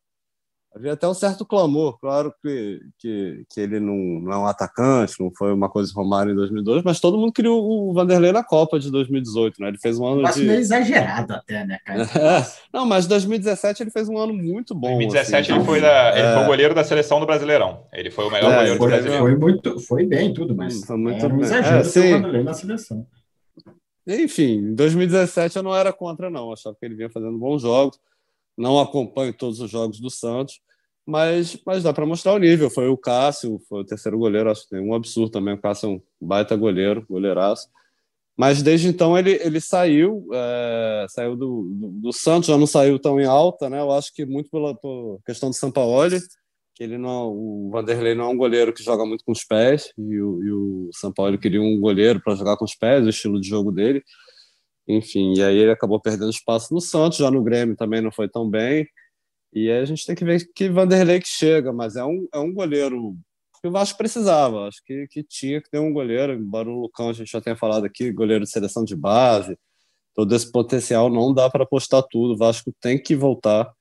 Havia 0.77 0.93
até 0.93 1.09
um 1.09 1.15
certo 1.15 1.47
clamor, 1.47 1.99
claro 1.99 2.31
que, 2.43 2.81
que, 2.99 3.45
que 3.49 3.61
ele 3.63 3.81
não, 3.81 3.97
não 3.97 4.31
é 4.31 4.37
um 4.37 4.47
atacante, 4.47 5.19
não 5.19 5.33
foi 5.35 5.51
uma 5.51 5.71
coisa 5.71 5.89
de 5.89 5.97
Romário 5.97 6.33
em 6.33 6.37
2002, 6.37 6.83
mas 6.83 7.01
todo 7.01 7.17
mundo 7.17 7.33
queria 7.33 7.51
o 7.51 7.95
Vanderlei 7.95 8.31
na 8.31 8.45
Copa 8.45 8.79
de 8.79 8.91
2018, 8.91 9.59
né? 9.59 9.69
Ele 9.69 9.79
fez 9.79 9.99
um 9.99 10.07
ano 10.07 10.21
Mas 10.21 10.35
de... 10.35 10.45
meio 10.45 10.61
exagerado 10.61 11.33
até, 11.33 11.65
né, 11.65 11.79
cara? 11.83 12.07
É. 12.17 12.45
Não, 12.73 12.85
mas 12.85 13.07
2017 13.07 13.85
ele 13.85 13.91
fez 13.91 14.09
um 14.09 14.19
ano 14.19 14.35
muito 14.35 14.75
bom. 14.75 14.99
2017 14.99 15.51
assim, 15.51 15.59
ele, 15.59 15.65
foi 15.65 15.81
da, 15.81 16.11
ele 16.11 16.29
foi 16.29 16.43
o 16.43 16.45
é. 16.45 16.47
goleiro 16.47 16.75
da 16.75 16.85
seleção 16.85 17.21
do 17.21 17.27
Brasileirão. 17.27 17.85
Ele 17.93 18.11
foi 18.11 18.27
o 18.27 18.31
melhor 18.31 18.53
é, 18.53 18.57
goleiro 18.57 18.77
foi, 18.77 18.87
do 18.87 18.91
Brasileirão. 18.91 19.27
Foi, 19.27 19.37
muito, 19.37 19.81
foi 19.81 20.07
bem 20.07 20.35
tudo, 20.35 20.55
mas 20.55 20.85
foi 20.85 20.97
muito 20.99 21.25
era 21.25 21.35
um 21.35 21.41
exagero 21.41 21.77
é, 21.77 21.81
o 21.81 22.13
Vanderlei 22.13 22.43
na 22.43 22.53
seleção. 22.53 23.07
Enfim, 24.07 24.59
em 24.59 24.75
2017 24.75 25.57
eu 25.57 25.63
não 25.63 25.75
era 25.75 25.93
contra, 25.93 26.31
não. 26.31 26.47
Eu 26.47 26.53
achava 26.53 26.77
que 26.79 26.85
ele 26.87 26.95
vinha 26.95 27.11
fazendo 27.11 27.37
bons 27.39 27.63
jogos. 27.63 27.99
Não 28.57 28.79
acompanho 28.81 29.35
todos 29.35 29.61
os 29.61 29.71
jogos 29.71 30.01
do 30.01 30.09
Santos, 30.09 30.61
mas, 31.05 31.61
mas 31.67 31.83
dá 31.83 31.93
para 31.93 32.07
mostrar 32.07 32.33
o 32.33 32.39
nível. 32.39 32.71
Foi 32.71 32.89
o 32.89 32.97
Cássio, 32.97 33.61
foi 33.69 33.81
o 33.81 33.85
terceiro 33.85 34.19
goleiro, 34.19 34.51
acho 34.51 34.63
que 34.63 34.71
tem 34.71 34.81
um 34.81 34.95
absurdo 34.95 35.31
também. 35.31 35.55
O 35.55 35.61
Cássio 35.61 35.87
é 35.87 35.93
um 35.93 36.01
baita 36.21 36.57
goleiro, 36.57 37.05
goleiraço. 37.09 37.69
Mas 38.37 38.63
desde 38.63 38.89
então 38.89 39.17
ele, 39.17 39.33
ele 39.43 39.61
saiu, 39.61 40.29
é, 40.33 41.07
saiu 41.09 41.37
do, 41.37 41.63
do, 41.63 41.89
do, 42.03 42.13
Santos, 42.13 42.49
já 42.49 42.59
não 42.59 42.67
saiu 42.67 42.99
tão 42.99 43.19
em 43.19 43.25
alta, 43.25 43.71
né? 43.71 43.81
Eu 43.81 43.91
acho 43.93 44.13
que 44.13 44.27
muito 44.27 44.51
pela, 44.51 44.75
pela 44.75 45.19
questão 45.25 45.49
do 45.49 45.57
Sampaoli, 45.57 46.19
que 46.77 46.85
ele 46.85 46.99
não, 46.99 47.29
o 47.29 47.71
Vanderlei 47.71 48.15
não 48.15 48.27
é 48.27 48.29
um 48.29 48.37
goleiro 48.37 48.73
que 48.73 48.83
joga 48.83 49.07
muito 49.07 49.25
com 49.25 49.33
os 49.33 49.43
pés, 49.43 49.91
e 49.97 50.21
o, 50.21 50.45
e 50.45 50.53
o 50.53 50.91
Sampaoli 50.93 51.39
queria 51.39 51.61
um 51.61 51.81
goleiro 51.81 52.21
para 52.23 52.35
jogar 52.35 52.59
com 52.59 52.67
os 52.67 52.75
pés, 52.75 53.07
o 53.07 53.09
estilo 53.09 53.41
de 53.41 53.49
jogo 53.49 53.73
dele. 53.73 54.05
Enfim, 54.87 55.33
e 55.35 55.43
aí 55.43 55.57
ele 55.57 55.71
acabou 55.71 55.99
perdendo 55.99 56.31
espaço 56.31 56.75
no 56.75 56.81
Santos, 56.81 57.19
já 57.19 57.31
no 57.31 57.43
Grêmio 57.43 57.75
também 57.75 58.03
não 58.03 58.13
foi 58.13 58.29
tão 58.29 58.49
bem. 58.49 58.87
E 59.55 59.71
aí 59.71 59.81
a 59.81 59.85
gente 59.87 60.05
tem 60.05 60.15
que 60.15 60.25
ver 60.25 60.47
que 60.55 60.69
Vanderlei 60.69 61.19
que 61.19 61.29
chega, 61.29 61.73
mas 61.73 61.97
é 61.97 62.05
um, 62.05 62.29
é 62.33 62.39
um 62.39 62.53
goleiro 62.53 63.17
que 63.61 63.69
o 63.69 63.73
Vasco 63.73 63.97
precisava. 63.97 64.69
Acho 64.69 64.83
que, 64.85 65.07
que 65.09 65.25
tinha 65.25 65.63
que 65.63 65.71
ter 65.71 65.79
um 65.79 65.95
goleiro, 65.95 66.35
embora 66.35 66.69
o 66.69 66.83
Lucão 66.83 67.09
a 67.09 67.15
gente 67.15 67.33
já 67.33 67.41
tenha 67.41 67.57
falado 67.57 67.87
aqui, 67.87 68.13
goleiro 68.13 68.45
de 68.45 68.51
seleção 68.51 68.85
de 68.85 68.95
base, 68.95 69.57
todo 70.15 70.35
esse 70.37 70.53
potencial 70.53 71.09
não 71.09 71.33
dá 71.33 71.49
para 71.49 71.65
apostar 71.65 72.03
tudo. 72.11 72.35
O 72.35 72.37
Vasco 72.37 72.71
tem 72.83 73.03
que 73.03 73.17
voltar, 73.17 73.73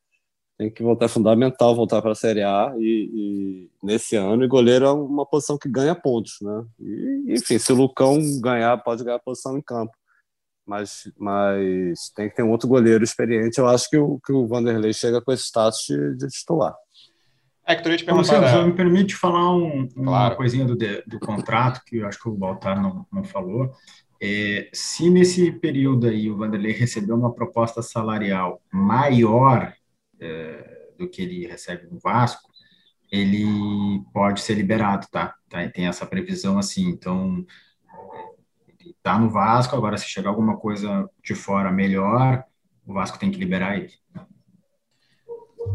tem 0.58 0.70
que 0.70 0.82
voltar, 0.82 1.06
é 1.06 1.10
fundamental 1.10 1.76
voltar 1.76 2.02
para 2.02 2.12
a 2.12 2.16
Série 2.16 2.42
A 2.42 2.74
e, 2.78 3.10
e, 3.14 3.70
nesse 3.84 4.16
ano. 4.16 4.44
E 4.44 4.48
goleiro 4.48 4.86
é 4.86 4.92
uma 4.92 5.26
posição 5.26 5.58
que 5.58 5.70
ganha 5.70 5.94
pontos, 5.94 6.38
né? 6.42 6.66
E, 6.80 7.34
enfim, 7.34 7.58
se 7.58 7.72
o 7.74 7.76
Lucão 7.76 8.18
ganhar, 8.42 8.78
pode 8.78 9.04
ganhar 9.04 9.20
posição 9.20 9.58
em 9.58 9.62
campo. 9.62 9.92
Mas, 10.66 11.12
mas 11.18 12.10
tem 12.16 12.30
que 12.30 12.36
ter 12.36 12.44
um 12.44 12.52
outro 12.52 12.68
goleiro 12.68 13.04
experiente. 13.04 13.60
Eu 13.60 13.68
acho 13.68 13.90
que 13.90 13.98
o, 13.98 14.20
que 14.26 14.32
o 14.32 14.48
Vanderlei 14.48 14.94
chega 14.94 15.22
com 15.22 15.32
esse 15.32 15.44
status 15.44 15.86
de, 15.88 16.16
de 16.16 16.28
titular. 16.28 16.74
É, 17.68 17.76
que 17.76 17.84
tu 17.84 17.90
ia 17.90 17.98
te 17.98 18.06
perguntar. 18.06 18.50
Só 18.50 18.66
me 18.66 18.74
permite 18.74 19.16
falar 19.16 19.56
um, 19.56 19.90
uma 19.96 20.12
claro. 20.12 20.36
coisinha 20.38 20.66
do, 20.66 20.76
do 20.76 21.20
contrato, 21.20 21.82
que 21.86 21.98
eu 21.98 22.08
acho 22.08 22.20
que 22.20 22.30
o 22.30 22.34
Baltar 22.34 22.82
não, 22.82 23.06
não 23.12 23.24
falou. 23.24 23.72
É, 24.22 24.70
se 24.72 25.10
nesse 25.10 25.52
período 25.52 26.08
aí 26.08 26.30
o 26.30 26.38
Vanderlei 26.38 26.72
recebeu 26.72 27.16
uma 27.16 27.34
proposta 27.34 27.82
salarial 27.82 28.62
maior 28.72 29.74
é, 30.26 30.90
do 30.98 31.08
que 31.08 31.22
ele 31.22 31.48
recebe 31.48 31.88
no 31.90 32.00
Vasco, 32.00 32.50
ele 33.12 33.46
pode 34.14 34.42
ser 34.42 34.56
liberado, 34.56 35.08
tá? 35.12 35.36
tá? 35.50 35.68
Tem 35.70 35.88
essa 35.88 36.06
previsão 36.06 36.58
assim. 36.58 36.88
Então, 36.88 37.46
ele 38.68 38.92
está 38.92 39.18
no 39.18 39.30
Vasco, 39.30 39.76
agora 39.76 39.98
se 39.98 40.08
chegar 40.08 40.30
alguma 40.30 40.58
coisa 40.58 41.10
de 41.24 41.36
fora 41.36 41.72
melhor, 41.72 42.44
o 42.86 42.94
Vasco 42.94 43.20
tem 43.20 43.32
que 43.32 43.40
liberar 43.40 43.78
ele. 43.78 43.94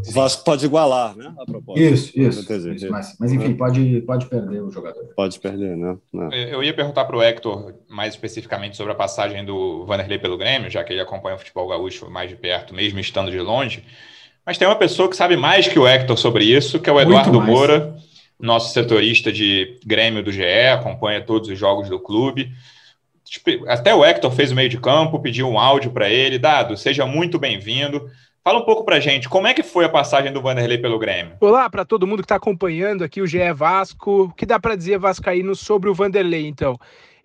O 0.07 0.11
Vasco 0.11 0.43
pode 0.43 0.65
igualar, 0.65 1.15
né? 1.15 1.33
A 1.37 1.45
proposta. 1.45 1.81
Isso, 1.81 2.17
isso. 2.17 2.53
isso 2.53 2.89
mas, 2.89 3.15
mas, 3.19 3.31
enfim, 3.33 3.53
pode, 3.53 4.01
pode 4.01 4.25
perder 4.27 4.61
o 4.61 4.71
jogador. 4.71 5.03
Pode 5.15 5.39
perder, 5.39 5.75
né? 5.75 5.97
Não. 6.11 6.31
Eu 6.31 6.63
ia 6.63 6.73
perguntar 6.73 7.05
para 7.05 7.15
o 7.15 7.21
Hector 7.21 7.75
mais 7.89 8.13
especificamente 8.13 8.77
sobre 8.77 8.93
a 8.93 8.95
passagem 8.95 9.45
do 9.45 9.85
Vanderlei 9.85 10.17
pelo 10.17 10.37
Grêmio, 10.37 10.71
já 10.71 10.83
que 10.83 10.93
ele 10.93 11.01
acompanha 11.01 11.35
o 11.35 11.39
futebol 11.39 11.67
gaúcho 11.67 12.09
mais 12.09 12.29
de 12.29 12.35
perto, 12.35 12.73
mesmo 12.73 12.99
estando 12.99 13.29
de 13.29 13.39
longe. 13.39 13.85
Mas 14.45 14.57
tem 14.57 14.67
uma 14.67 14.75
pessoa 14.75 15.09
que 15.09 15.15
sabe 15.15 15.37
mais 15.37 15.67
que 15.67 15.77
o 15.77 15.87
Hector 15.87 16.17
sobre 16.17 16.45
isso, 16.45 16.79
que 16.79 16.89
é 16.89 16.93
o 16.93 16.99
Eduardo 16.99 17.39
Moura, 17.41 17.95
nosso 18.39 18.73
setorista 18.73 19.31
de 19.31 19.79
Grêmio 19.85 20.23
do 20.23 20.31
GE, 20.31 20.43
acompanha 20.73 21.21
todos 21.21 21.49
os 21.49 21.57
jogos 21.57 21.89
do 21.89 21.99
clube. 21.99 22.51
Tipo, 23.23 23.69
até 23.69 23.93
o 23.93 24.03
Hector 24.03 24.31
fez 24.31 24.51
o 24.51 24.55
meio 24.55 24.67
de 24.67 24.79
campo, 24.79 25.21
pediu 25.21 25.47
um 25.47 25.59
áudio 25.59 25.91
para 25.91 26.09
ele. 26.09 26.39
Dado, 26.39 26.75
seja 26.75 27.05
muito 27.05 27.37
bem-vindo. 27.37 28.09
Fala 28.43 28.57
um 28.57 28.65
pouco 28.65 28.83
pra 28.83 28.99
gente, 28.99 29.29
como 29.29 29.45
é 29.45 29.53
que 29.53 29.61
foi 29.61 29.85
a 29.85 29.89
passagem 29.89 30.33
do 30.33 30.41
Vanderlei 30.41 30.79
pelo 30.79 30.97
Grêmio? 30.97 31.37
Olá 31.39 31.69
para 31.69 31.85
todo 31.85 32.07
mundo 32.07 32.23
que 32.23 32.25
está 32.25 32.37
acompanhando 32.37 33.03
aqui 33.03 33.21
o 33.21 33.27
GE 33.27 33.53
Vasco. 33.53 34.23
O 34.23 34.33
que 34.33 34.47
dá 34.47 34.59
para 34.59 34.75
dizer 34.75 34.97
vascaíno 34.97 35.55
sobre 35.55 35.87
o 35.87 35.93
Vanderlei, 35.93 36.47
então? 36.47 36.75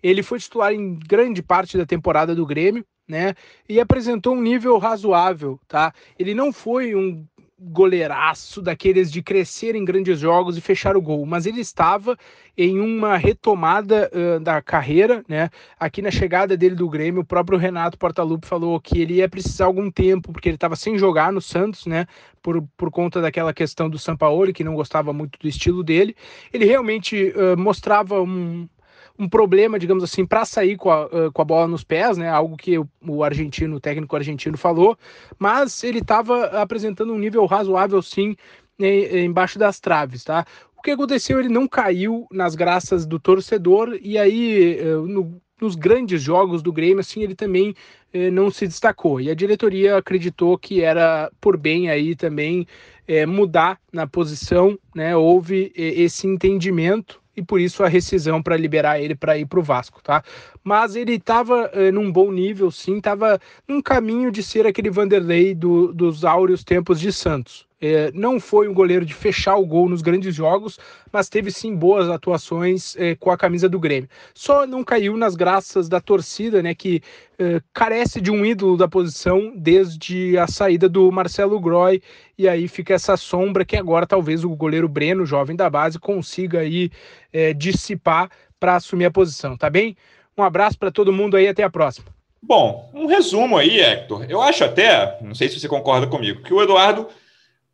Ele 0.03 0.21
foi 0.21 0.37
titular 0.37 0.71
em 0.71 0.93
grande 0.93 1.41
parte 1.41 1.75
da 1.75 1.87
temporada 1.87 2.35
do 2.35 2.45
Grêmio, 2.45 2.85
né? 3.07 3.33
E 3.67 3.79
apresentou 3.79 4.35
um 4.35 4.41
nível 4.41 4.77
razoável, 4.77 5.59
tá? 5.67 5.93
Ele 6.19 6.33
não 6.33 6.51
foi 6.51 6.95
um 6.95 7.25
goleiraço 7.59 8.61
daqueles 8.61 9.11
de 9.11 9.21
crescer 9.23 9.75
em 9.75 9.83
grandes 9.83 10.19
jogos 10.19 10.57
e 10.57 10.61
fechar 10.61 10.95
o 10.95 11.01
gol, 11.01 11.25
mas 11.25 11.47
ele 11.47 11.59
estava 11.59 12.15
em 12.55 12.79
uma 12.79 13.17
retomada 13.17 14.11
uh, 14.13 14.39
da 14.39 14.61
carreira, 14.61 15.23
né? 15.27 15.49
Aqui 15.79 16.01
na 16.01 16.11
chegada 16.11 16.55
dele 16.55 16.75
do 16.75 16.87
Grêmio, 16.87 17.21
o 17.21 17.25
próprio 17.25 17.57
Renato 17.57 17.97
Portaluppi 17.97 18.47
falou 18.47 18.79
que 18.79 19.01
ele 19.01 19.15
ia 19.15 19.29
precisar 19.29 19.65
algum 19.65 19.89
tempo, 19.89 20.31
porque 20.31 20.49
ele 20.49 20.55
estava 20.55 20.75
sem 20.75 20.99
jogar 20.99 21.31
no 21.31 21.41
Santos, 21.41 21.87
né? 21.87 22.05
Por, 22.43 22.63
por 22.77 22.91
conta 22.91 23.21
daquela 23.21 23.53
questão 23.53 23.89
do 23.89 23.97
Sampaoli, 23.97 24.53
que 24.53 24.63
não 24.63 24.75
gostava 24.75 25.11
muito 25.11 25.39
do 25.39 25.47
estilo 25.47 25.83
dele. 25.83 26.15
Ele 26.53 26.65
realmente 26.65 27.33
uh, 27.35 27.59
mostrava 27.59 28.21
um, 28.21 28.69
um 29.17 29.27
problema, 29.27 29.79
digamos 29.79 30.03
assim, 30.03 30.25
para 30.25 30.45
sair 30.45 30.77
com 30.77 30.91
a, 30.91 31.31
com 31.31 31.41
a 31.41 31.45
bola 31.45 31.67
nos 31.67 31.83
pés, 31.83 32.17
né? 32.17 32.29
Algo 32.29 32.55
que 32.55 32.77
o, 32.77 33.23
argentino, 33.23 33.77
o 33.77 33.79
técnico 33.79 34.15
argentino 34.15 34.57
falou, 34.57 34.97
mas 35.39 35.83
ele 35.83 35.99
estava 35.99 36.45
apresentando 36.61 37.13
um 37.13 37.19
nível 37.19 37.45
razoável, 37.45 38.01
sim, 38.01 38.35
em, 38.79 39.25
embaixo 39.25 39.57
das 39.57 39.79
traves, 39.79 40.23
tá? 40.23 40.45
O 40.77 40.81
que 40.81 40.91
aconteceu? 40.91 41.39
Ele 41.39 41.49
não 41.49 41.67
caiu 41.67 42.27
nas 42.31 42.55
graças 42.55 43.05
do 43.05 43.19
torcedor 43.19 43.97
e 44.01 44.17
aí 44.17 44.79
no, 45.07 45.41
nos 45.59 45.75
grandes 45.75 46.21
jogos 46.21 46.61
do 46.61 46.71
Grêmio, 46.71 46.99
assim, 46.99 47.23
ele 47.23 47.35
também 47.35 47.73
eh, 48.13 48.29
não 48.29 48.49
se 48.49 48.67
destacou. 48.67 49.19
E 49.19 49.29
a 49.29 49.35
diretoria 49.35 49.97
acreditou 49.97 50.57
que 50.57 50.81
era 50.81 51.31
por 51.41 51.57
bem 51.57 51.89
aí 51.89 52.15
também 52.15 52.67
eh, 53.07 53.25
mudar 53.25 53.79
na 53.91 54.05
posição, 54.05 54.77
né? 54.95 55.15
Houve 55.15 55.71
eh, 55.75 56.01
esse 56.01 56.27
entendimento 56.27 57.21
e 57.37 57.43
por 57.43 57.61
isso 57.61 57.83
a 57.83 57.87
rescisão 57.87 58.41
para 58.41 58.57
liberar 58.57 58.99
ele 58.99 59.15
para 59.15 59.37
ir 59.37 59.45
para 59.45 59.59
o 59.59 59.63
Vasco, 59.63 60.01
tá? 60.01 60.23
Mas 60.63 60.95
ele 60.95 61.13
estava 61.13 61.69
eh, 61.71 61.91
num 61.91 62.11
bom 62.11 62.31
nível, 62.31 62.71
sim, 62.71 62.97
estava 62.97 63.39
num 63.67 63.79
caminho 63.79 64.31
de 64.31 64.41
ser 64.41 64.65
aquele 64.65 64.89
Vanderlei 64.89 65.53
do, 65.53 65.93
dos 65.93 66.25
áureos 66.25 66.63
tempos 66.63 66.99
de 66.99 67.13
Santos. 67.13 67.66
É, 67.79 68.11
não 68.11 68.39
foi 68.39 68.67
um 68.67 68.73
goleiro 68.73 69.05
de 69.05 69.13
fechar 69.13 69.55
o 69.55 69.65
gol 69.65 69.87
nos 69.87 70.01
grandes 70.01 70.33
jogos, 70.33 70.79
mas 71.11 71.29
teve 71.29 71.51
sim 71.51 71.75
boas 71.75 72.09
atuações 72.09 72.95
é, 72.97 73.15
com 73.15 73.29
a 73.29 73.37
camisa 73.37 73.69
do 73.69 73.79
Grêmio. 73.79 74.09
Só 74.33 74.65
não 74.65 74.83
caiu 74.83 75.15
nas 75.15 75.35
graças 75.35 75.87
da 75.87 76.01
torcida, 76.01 76.63
né, 76.63 76.73
que 76.73 77.01
é, 77.37 77.61
carece 77.73 78.19
de 78.19 78.31
um 78.31 78.43
ídolo 78.43 78.77
da 78.77 78.87
posição 78.87 79.53
desde 79.55 80.37
a 80.37 80.47
saída 80.47 80.89
do 80.89 81.11
Marcelo 81.11 81.59
Groy, 81.59 82.01
e 82.37 82.47
aí 82.47 82.67
fica 82.67 82.95
essa 82.95 83.15
sombra 83.15 83.63
que 83.63 83.77
agora 83.77 84.07
talvez 84.07 84.43
o 84.43 84.49
goleiro 84.55 84.89
Breno, 84.89 85.25
jovem 85.25 85.55
da 85.55 85.69
base, 85.69 85.99
consiga 85.99 86.61
aí 86.61 86.89
é, 87.31 87.53
dissipar 87.53 88.29
para 88.59 88.75
assumir 88.75 89.05
a 89.05 89.11
posição, 89.11 89.55
tá 89.55 89.69
bem? 89.69 89.95
Um 90.35 90.43
abraço 90.43 90.77
para 90.77 90.91
todo 90.91 91.13
mundo 91.13 91.37
aí, 91.37 91.47
até 91.47 91.63
a 91.63 91.69
próxima. 91.69 92.07
Bom, 92.41 92.89
um 92.93 93.07
resumo 93.07 93.57
aí, 93.57 93.79
Hector. 93.79 94.25
Eu 94.29 94.41
acho 94.41 94.63
até, 94.63 95.17
não 95.21 95.33
sei 95.33 95.49
se 95.49 95.59
você 95.59 95.67
concorda 95.67 96.07
comigo, 96.07 96.43
que 96.43 96.53
o 96.53 96.61
Eduardo 96.61 97.07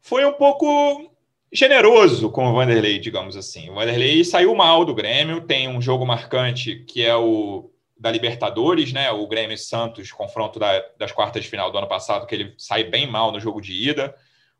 foi 0.03 0.25
um 0.25 0.33
pouco 0.33 1.09
generoso 1.51 2.29
com 2.29 2.45
o 2.45 2.53
Vanderlei, 2.53 2.99
digamos 2.99 3.37
assim. 3.37 3.69
O 3.69 3.75
Vanderlei 3.75 4.23
saiu 4.25 4.53
mal 4.53 4.83
do 4.83 4.93
Grêmio, 4.93 5.41
tem 5.41 5.69
um 5.69 5.81
jogo 5.81 6.05
marcante 6.05 6.83
que 6.83 7.03
é 7.03 7.15
o 7.15 7.71
da 7.97 8.11
Libertadores, 8.11 8.91
né? 8.91 9.09
O 9.11 9.25
Grêmio 9.27 9.57
Santos, 9.57 10.11
confronto 10.11 10.59
da, 10.59 10.83
das 10.99 11.13
quartas 11.13 11.43
de 11.43 11.49
final 11.49 11.71
do 11.71 11.77
ano 11.77 11.87
passado, 11.87 12.27
que 12.27 12.35
ele 12.35 12.53
sai 12.57 12.83
bem 12.83 13.09
mal 13.09 13.31
no 13.31 13.39
jogo 13.39 13.61
de 13.61 13.71
ida, 13.71 14.13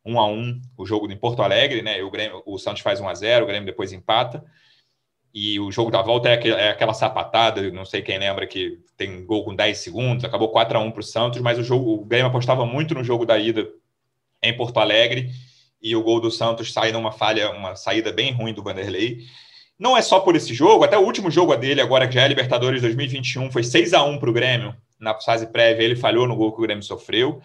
um 0.05 0.17
a 0.17 0.25
um, 0.25 0.61
o 0.77 0.85
jogo 0.85 1.11
em 1.11 1.17
Porto 1.17 1.41
Alegre, 1.41 1.81
né? 1.81 2.01
O, 2.01 2.09
Grêmio, 2.09 2.41
o 2.45 2.57
Santos 2.57 2.81
faz 2.81 3.01
1 3.01 3.09
a 3.09 3.13
0 3.13 3.43
o 3.43 3.47
Grêmio 3.47 3.65
depois 3.65 3.91
empata. 3.91 4.45
E 5.33 5.59
o 5.59 5.71
jogo 5.71 5.91
da 5.91 6.01
volta 6.01 6.29
é, 6.29 6.33
aquele, 6.35 6.55
é 6.55 6.69
aquela 6.69 6.93
sapatada, 6.93 7.69
não 7.69 7.83
sei 7.83 8.01
quem 8.01 8.17
lembra 8.17 8.47
que 8.47 8.79
tem 8.95 9.25
gol 9.25 9.43
com 9.43 9.53
10 9.53 9.77
segundos, 9.77 10.23
acabou 10.23 10.49
4 10.49 10.77
a 10.77 10.81
1 10.81 10.91
para 10.91 10.99
o 11.01 11.03
Santos, 11.03 11.41
mas 11.41 11.59
o 11.59 11.63
jogo, 11.63 11.95
o 11.95 12.05
Grêmio 12.05 12.27
apostava 12.27 12.65
muito 12.65 12.93
no 12.93 13.03
jogo 13.03 13.25
da 13.25 13.37
ida 13.37 13.67
em 14.43 14.55
Porto 14.55 14.79
Alegre 14.79 15.31
e 15.81 15.95
o 15.95 16.03
gol 16.03 16.19
do 16.19 16.29
Santos 16.29 16.71
sai 16.71 16.91
numa 16.91 17.11
falha, 17.11 17.49
uma 17.51 17.75
saída 17.75 18.11
bem 18.11 18.31
ruim 18.31 18.53
do 18.53 18.61
Vanderlei. 18.61 19.19
Não 19.79 19.97
é 19.97 20.01
só 20.01 20.19
por 20.19 20.35
esse 20.35 20.53
jogo, 20.53 20.83
até 20.83 20.97
o 20.97 21.01
último 21.01 21.31
jogo 21.31 21.55
dele, 21.55 21.81
agora 21.81 22.07
que 22.07 22.13
já 22.13 22.21
é 22.21 22.27
Libertadores 22.27 22.81
2021, 22.81 23.51
foi 23.51 23.63
6 23.63 23.93
a 23.93 24.03
1 24.03 24.19
para 24.19 24.29
o 24.29 24.33
Grêmio 24.33 24.75
na 24.99 25.13
fase 25.19 25.47
prévia, 25.47 25.83
ele 25.83 25.95
falhou 25.95 26.27
no 26.27 26.35
gol 26.35 26.53
que 26.53 26.59
o 26.59 26.61
Grêmio 26.61 26.83
sofreu. 26.83 27.41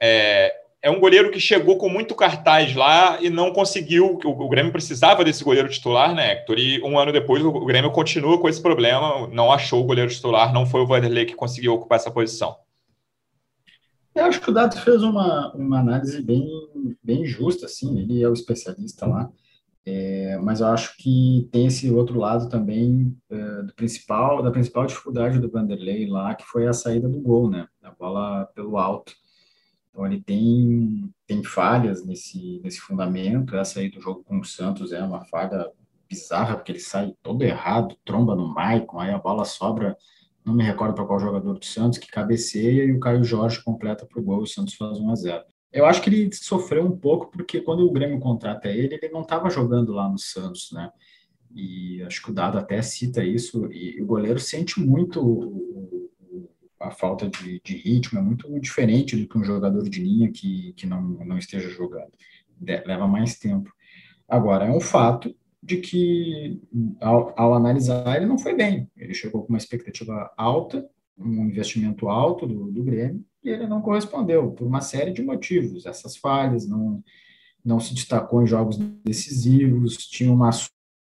É, 0.00 0.54
é 0.82 0.90
um 0.90 1.00
goleiro 1.00 1.30
que 1.30 1.40
chegou 1.40 1.78
com 1.78 1.88
muito 1.88 2.14
cartaz 2.14 2.74
lá 2.74 3.18
e 3.20 3.30
não 3.30 3.50
conseguiu. 3.52 4.18
O, 4.24 4.48
Grêmio 4.48 4.70
precisava 4.70 5.24
desse 5.24 5.42
goleiro 5.42 5.68
titular, 5.68 6.14
né, 6.14 6.32
Hector? 6.32 6.58
E 6.58 6.82
um 6.82 6.98
ano 6.98 7.12
depois 7.12 7.42
o 7.42 7.64
Grêmio 7.64 7.90
continua 7.90 8.38
com 8.38 8.48
esse 8.48 8.60
problema, 8.60 9.26
não 9.32 9.50
achou 9.50 9.80
o 9.80 9.84
goleiro 9.84 10.10
titular, 10.10 10.52
não 10.52 10.66
foi 10.66 10.82
o 10.82 10.86
Vanderlei 10.86 11.24
que 11.24 11.34
conseguiu 11.34 11.74
ocupar 11.74 11.96
essa 11.96 12.10
posição. 12.10 12.56
Eu 14.16 14.24
acho 14.24 14.40
que 14.40 14.48
o 14.50 14.54
Dato 14.54 14.80
fez 14.80 15.02
uma, 15.02 15.52
uma 15.52 15.78
análise 15.78 16.22
bem, 16.22 16.48
bem 17.04 17.26
justa, 17.26 17.66
assim, 17.66 18.00
ele 18.00 18.22
é 18.22 18.28
o 18.28 18.32
especialista 18.32 19.06
lá. 19.06 19.30
É, 19.84 20.38
mas 20.38 20.60
eu 20.60 20.68
acho 20.68 20.96
que 20.96 21.46
tem 21.52 21.66
esse 21.66 21.90
outro 21.90 22.18
lado 22.18 22.48
também 22.48 23.14
é, 23.28 23.62
do 23.62 23.74
principal, 23.74 24.42
da 24.42 24.50
principal 24.50 24.86
dificuldade 24.86 25.38
do 25.38 25.50
Vanderlei 25.50 26.08
lá, 26.08 26.34
que 26.34 26.46
foi 26.46 26.66
a 26.66 26.72
saída 26.72 27.06
do 27.08 27.20
gol, 27.20 27.50
né? 27.50 27.68
A 27.82 27.90
bola 27.90 28.46
pelo 28.54 28.78
alto. 28.78 29.12
Então 29.90 30.06
ele 30.06 30.22
tem, 30.22 31.12
tem 31.26 31.44
falhas 31.44 32.04
nesse, 32.04 32.58
nesse 32.64 32.80
fundamento. 32.80 33.54
Essa 33.54 33.80
aí 33.80 33.90
do 33.90 34.00
jogo 34.00 34.24
com 34.24 34.40
o 34.40 34.44
Santos 34.44 34.92
é 34.92 35.02
uma 35.04 35.26
falha 35.26 35.70
bizarra, 36.08 36.56
porque 36.56 36.72
ele 36.72 36.80
sai 36.80 37.14
todo 37.22 37.42
errado, 37.42 37.96
tromba 38.02 38.34
no 38.34 38.48
Maicon, 38.48 38.98
aí 38.98 39.10
a 39.10 39.18
bola 39.18 39.44
sobra, 39.44 39.94
não 40.46 40.54
me 40.54 40.62
recordo 40.62 40.94
para 40.94 41.04
qual 41.04 41.18
jogador 41.18 41.58
do 41.58 41.64
Santos, 41.64 41.98
que 41.98 42.06
cabeceia 42.06 42.84
e 42.84 42.92
o 42.92 43.00
Caio 43.00 43.24
Jorge 43.24 43.62
completa 43.62 44.06
para 44.06 44.20
o 44.20 44.22
gol 44.22 44.40
e 44.40 44.44
o 44.44 44.46
Santos 44.46 44.74
faz 44.74 44.98
1 44.98 45.10
a 45.10 45.14
0 45.14 45.44
eu 45.72 45.84
acho 45.84 46.00
que 46.00 46.08
ele 46.08 46.30
sofreu 46.32 46.86
um 46.86 46.96
pouco 46.96 47.30
porque 47.30 47.60
quando 47.60 47.80
o 47.80 47.92
Grêmio 47.92 48.18
contrata 48.18 48.68
ele, 48.68 48.94
ele 48.94 49.12
não 49.12 49.20
estava 49.20 49.50
jogando 49.50 49.92
lá 49.92 50.08
no 50.08 50.18
Santos, 50.18 50.70
né? 50.72 50.90
E 51.54 52.02
acho 52.02 52.22
que 52.22 52.30
o 52.30 52.34
Dado 52.34 52.56
até 52.56 52.80
cita 52.80 53.22
isso, 53.22 53.70
e 53.72 54.00
o 54.00 54.06
goleiro 54.06 54.38
sente 54.38 54.80
muito 54.80 55.54
a 56.80 56.90
falta 56.90 57.28
de, 57.28 57.60
de, 57.62 57.76
ritmo, 57.76 58.18
é 58.18 58.22
muito 58.22 58.48
diferente 58.60 59.16
do 59.16 59.28
que 59.28 59.38
um 59.38 59.44
jogador 59.44 59.88
de 59.88 60.02
linha 60.02 60.30
que, 60.30 60.72
que 60.74 60.86
não, 60.86 61.02
não 61.02 61.36
esteja 61.36 61.68
jogando. 61.68 62.12
Leva 62.60 63.06
mais 63.06 63.38
tempo. 63.38 63.70
Agora, 64.28 64.66
é 64.66 64.70
um 64.70 64.80
fato 64.80 65.34
de 65.66 65.78
que, 65.78 66.60
ao, 67.00 67.34
ao 67.36 67.54
analisar, 67.54 68.16
ele 68.16 68.26
não 68.26 68.38
foi 68.38 68.54
bem. 68.54 68.88
Ele 68.96 69.12
chegou 69.12 69.42
com 69.42 69.48
uma 69.48 69.58
expectativa 69.58 70.32
alta, 70.36 70.88
um 71.18 71.44
investimento 71.46 72.08
alto 72.08 72.46
do, 72.46 72.70
do 72.70 72.84
Grêmio, 72.84 73.24
e 73.42 73.50
ele 73.50 73.66
não 73.66 73.82
correspondeu 73.82 74.52
por 74.52 74.64
uma 74.64 74.80
série 74.80 75.10
de 75.10 75.22
motivos. 75.22 75.84
Essas 75.84 76.16
falhas, 76.16 76.68
não, 76.68 77.02
não 77.64 77.80
se 77.80 77.92
destacou 77.94 78.42
em 78.42 78.46
jogos 78.46 78.78
decisivos, 79.04 79.96
tinha 79.96 80.32
uma 80.32 80.50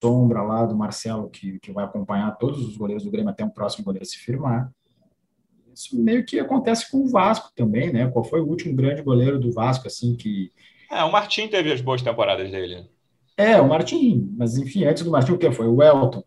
sombra 0.02 0.42
lá 0.42 0.66
do 0.66 0.76
Marcelo 0.76 1.30
que, 1.30 1.60
que 1.60 1.72
vai 1.72 1.86
acompanhar 1.86 2.32
todos 2.38 2.68
os 2.68 2.76
goleiros 2.76 3.04
do 3.04 3.12
Grêmio 3.12 3.30
até 3.30 3.46
um 3.46 3.50
próximo 3.50 3.86
goleiro 3.86 4.06
se 4.06 4.18
firmar. 4.18 4.72
Isso 5.72 5.96
meio 6.02 6.26
que 6.26 6.40
acontece 6.40 6.90
com 6.90 7.04
o 7.04 7.08
Vasco 7.08 7.52
também, 7.56 7.94
né? 7.94 8.10
Qual 8.10 8.26
foi 8.26 8.42
o 8.42 8.48
último 8.48 8.76
grande 8.76 9.04
goleiro 9.04 9.40
do 9.40 9.52
Vasco, 9.52 9.86
assim, 9.86 10.16
que... 10.16 10.52
É, 10.90 11.04
o 11.04 11.12
Martim 11.12 11.48
teve 11.48 11.72
as 11.72 11.82
boas 11.82 12.02
temporadas 12.02 12.50
dele. 12.50 12.90
É, 13.40 13.62
o 13.62 13.70
Martim, 13.70 14.36
mas 14.38 14.58
enfim, 14.58 14.84
antes 14.84 15.02
do 15.02 15.10
Martim, 15.10 15.32
o 15.32 15.38
que 15.38 15.50
foi? 15.50 15.66
O 15.66 15.82
Elton. 15.82 16.22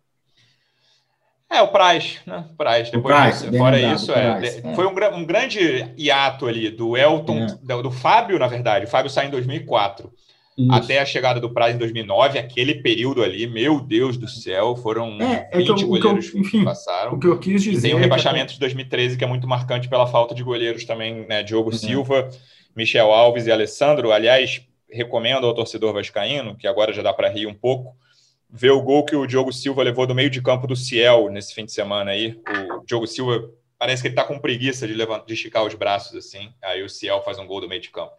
É, 1.50 1.60
o 1.60 1.68
Price, 1.68 2.20
né? 2.26 2.46
Price. 2.56 2.90
Depois 2.90 3.14
Price, 3.14 3.44
disso, 3.44 3.58
fora 3.58 3.76
lembrado, 3.76 3.96
isso, 3.96 4.12
é, 4.12 4.70
é. 4.70 4.74
foi 4.74 4.86
um, 4.86 5.18
um, 5.18 5.26
grande 5.26 5.92
hiato 5.98 6.46
ali 6.46 6.70
do 6.70 6.96
Elton, 6.96 7.40
é. 7.40 7.46
do, 7.62 7.82
do, 7.82 7.90
Fábio, 7.90 8.38
na 8.38 8.46
verdade. 8.46 8.86
O 8.86 8.88
Fábio 8.88 9.10
sai 9.10 9.26
em 9.26 9.30
2004. 9.30 10.10
Isso. 10.56 10.72
Até 10.72 11.00
a 11.00 11.04
chegada 11.04 11.38
do 11.38 11.52
Price 11.52 11.74
em 11.74 11.78
2009, 11.78 12.38
aquele 12.38 12.76
período 12.76 13.22
ali, 13.22 13.46
meu 13.46 13.78
Deus 13.78 14.16
do 14.16 14.26
céu, 14.26 14.74
foram 14.74 15.20
é, 15.20 15.50
20 15.54 15.68
é 15.68 15.70
eu, 15.70 15.86
goleiros 15.86 16.30
que, 16.30 16.36
eu, 16.38 16.40
enfim, 16.40 16.58
que 16.60 16.64
passaram. 16.64 17.12
O 17.12 17.20
que 17.20 17.26
eu 17.26 17.38
quis 17.38 17.62
dizer. 17.62 17.88
tem 17.88 17.94
o 17.94 17.98
rebaixamento 17.98 18.54
de 18.54 18.58
2013, 18.58 19.18
que 19.18 19.24
é 19.24 19.26
muito 19.26 19.46
marcante 19.46 19.86
pela 19.86 20.06
falta 20.06 20.34
de 20.34 20.42
goleiros 20.42 20.86
também, 20.86 21.26
né? 21.28 21.42
Diogo 21.42 21.70
uhum. 21.70 21.76
Silva, 21.76 22.30
Michel 22.74 23.12
Alves 23.12 23.46
e 23.46 23.52
Alessandro. 23.52 24.10
Aliás, 24.10 24.62
recomendo 24.92 25.46
ao 25.46 25.54
torcedor 25.54 25.92
vascaíno, 25.92 26.56
que 26.56 26.66
agora 26.66 26.92
já 26.92 27.02
dá 27.02 27.12
para 27.12 27.28
rir 27.28 27.46
um 27.46 27.54
pouco, 27.54 27.96
ver 28.50 28.70
o 28.70 28.82
gol 28.82 29.04
que 29.04 29.16
o 29.16 29.26
Diogo 29.26 29.52
Silva 29.52 29.82
levou 29.82 30.06
do 30.06 30.14
meio 30.14 30.28
de 30.28 30.42
campo 30.42 30.66
do 30.66 30.76
Ciel 30.76 31.30
nesse 31.30 31.54
fim 31.54 31.64
de 31.64 31.72
semana 31.72 32.10
aí. 32.10 32.40
O 32.78 32.84
Diogo 32.84 33.06
Silva 33.06 33.50
parece 33.78 34.02
que 34.02 34.08
ele 34.08 34.14
tá 34.14 34.24
com 34.24 34.38
preguiça 34.38 34.86
de, 34.86 34.94
levantar, 34.94 35.24
de 35.24 35.32
esticar 35.32 35.64
os 35.64 35.74
braços 35.74 36.14
assim. 36.14 36.52
Aí 36.62 36.82
o 36.82 36.88
Ciel 36.88 37.22
faz 37.22 37.38
um 37.38 37.46
gol 37.46 37.60
do 37.60 37.68
meio 37.68 37.80
de 37.80 37.90
campo. 37.90 38.12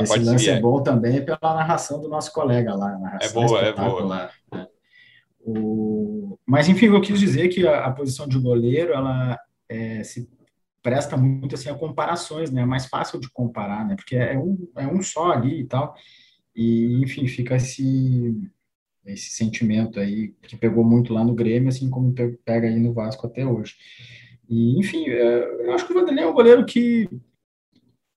Esse 0.00 0.12
Pode 0.14 0.24
lance 0.24 0.48
é 0.48 0.58
bom 0.58 0.82
também 0.82 1.22
pela 1.22 1.38
narração 1.42 2.00
do 2.00 2.08
nosso 2.08 2.32
colega 2.32 2.74
lá. 2.74 3.18
é 3.20 3.28
boa, 3.28 3.60
é 3.60 3.72
boa. 3.72 4.30
Né? 4.50 4.66
O... 5.44 6.38
Mas 6.46 6.68
enfim, 6.68 6.86
eu 6.86 7.00
quis 7.00 7.20
dizer 7.20 7.48
que 7.48 7.66
a, 7.66 7.84
a 7.84 7.90
posição 7.90 8.26
de 8.26 8.38
goleiro 8.38 8.94
ela 8.94 9.38
é, 9.68 10.02
se 10.02 10.30
presta 10.82 11.16
muito 11.16 11.54
assim 11.54 11.70
a 11.70 11.74
comparações, 11.74 12.50
né? 12.50 12.62
É 12.62 12.66
mais 12.66 12.86
fácil 12.86 13.20
de 13.20 13.30
comparar, 13.30 13.86
né? 13.86 13.96
Porque 13.96 14.16
é 14.16 14.38
um, 14.38 14.68
é 14.76 14.86
um 14.86 15.02
só 15.02 15.32
ali 15.32 15.60
e 15.60 15.64
tal. 15.66 15.94
E 16.54 17.00
enfim, 17.02 17.26
fica 17.28 17.56
esse 17.56 18.50
esse 19.04 19.30
sentimento 19.30 19.98
aí 19.98 20.28
que 20.42 20.56
pegou 20.56 20.84
muito 20.84 21.12
lá 21.12 21.24
no 21.24 21.34
Grêmio, 21.34 21.68
assim 21.68 21.90
como 21.90 22.14
pega 22.44 22.68
aí 22.68 22.78
no 22.78 22.92
Vasco 22.92 23.26
até 23.26 23.44
hoje. 23.44 23.74
E, 24.48 24.78
enfim, 24.78 25.08
é, 25.08 25.66
eu 25.66 25.72
acho 25.74 25.86
que 25.86 25.92
o 25.92 25.94
Vanderlei 25.94 26.24
é 26.24 26.28
um 26.28 26.34
goleiro 26.34 26.64
que 26.64 27.08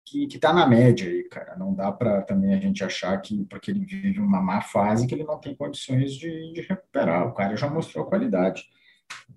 que, 0.05 0.27
que 0.27 0.37
tá 0.39 0.53
na 0.53 0.67
média 0.67 1.09
aí, 1.09 1.23
cara. 1.23 1.55
Não 1.57 1.73
dá 1.73 1.91
para 1.91 2.21
também 2.21 2.53
a 2.53 2.59
gente 2.59 2.83
achar 2.83 3.19
que 3.19 3.43
porque 3.45 3.71
ele 3.71 3.83
vive 3.83 4.19
uma 4.19 4.41
má 4.41 4.61
fase 4.61 5.07
que 5.07 5.15
ele 5.15 5.23
não 5.23 5.39
tem 5.39 5.55
condições 5.55 6.13
de, 6.13 6.53
de 6.53 6.61
recuperar. 6.61 7.27
O 7.27 7.33
cara 7.33 7.57
já 7.57 7.69
mostrou 7.69 8.05
qualidade. 8.05 8.63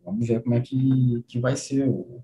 Vamos 0.05 0.29
ver 0.29 0.43
como 0.43 0.55
é 0.55 0.61
que, 0.61 1.25
que 1.27 1.39
vai 1.41 1.57
ser, 1.57 1.89
o, 1.89 2.23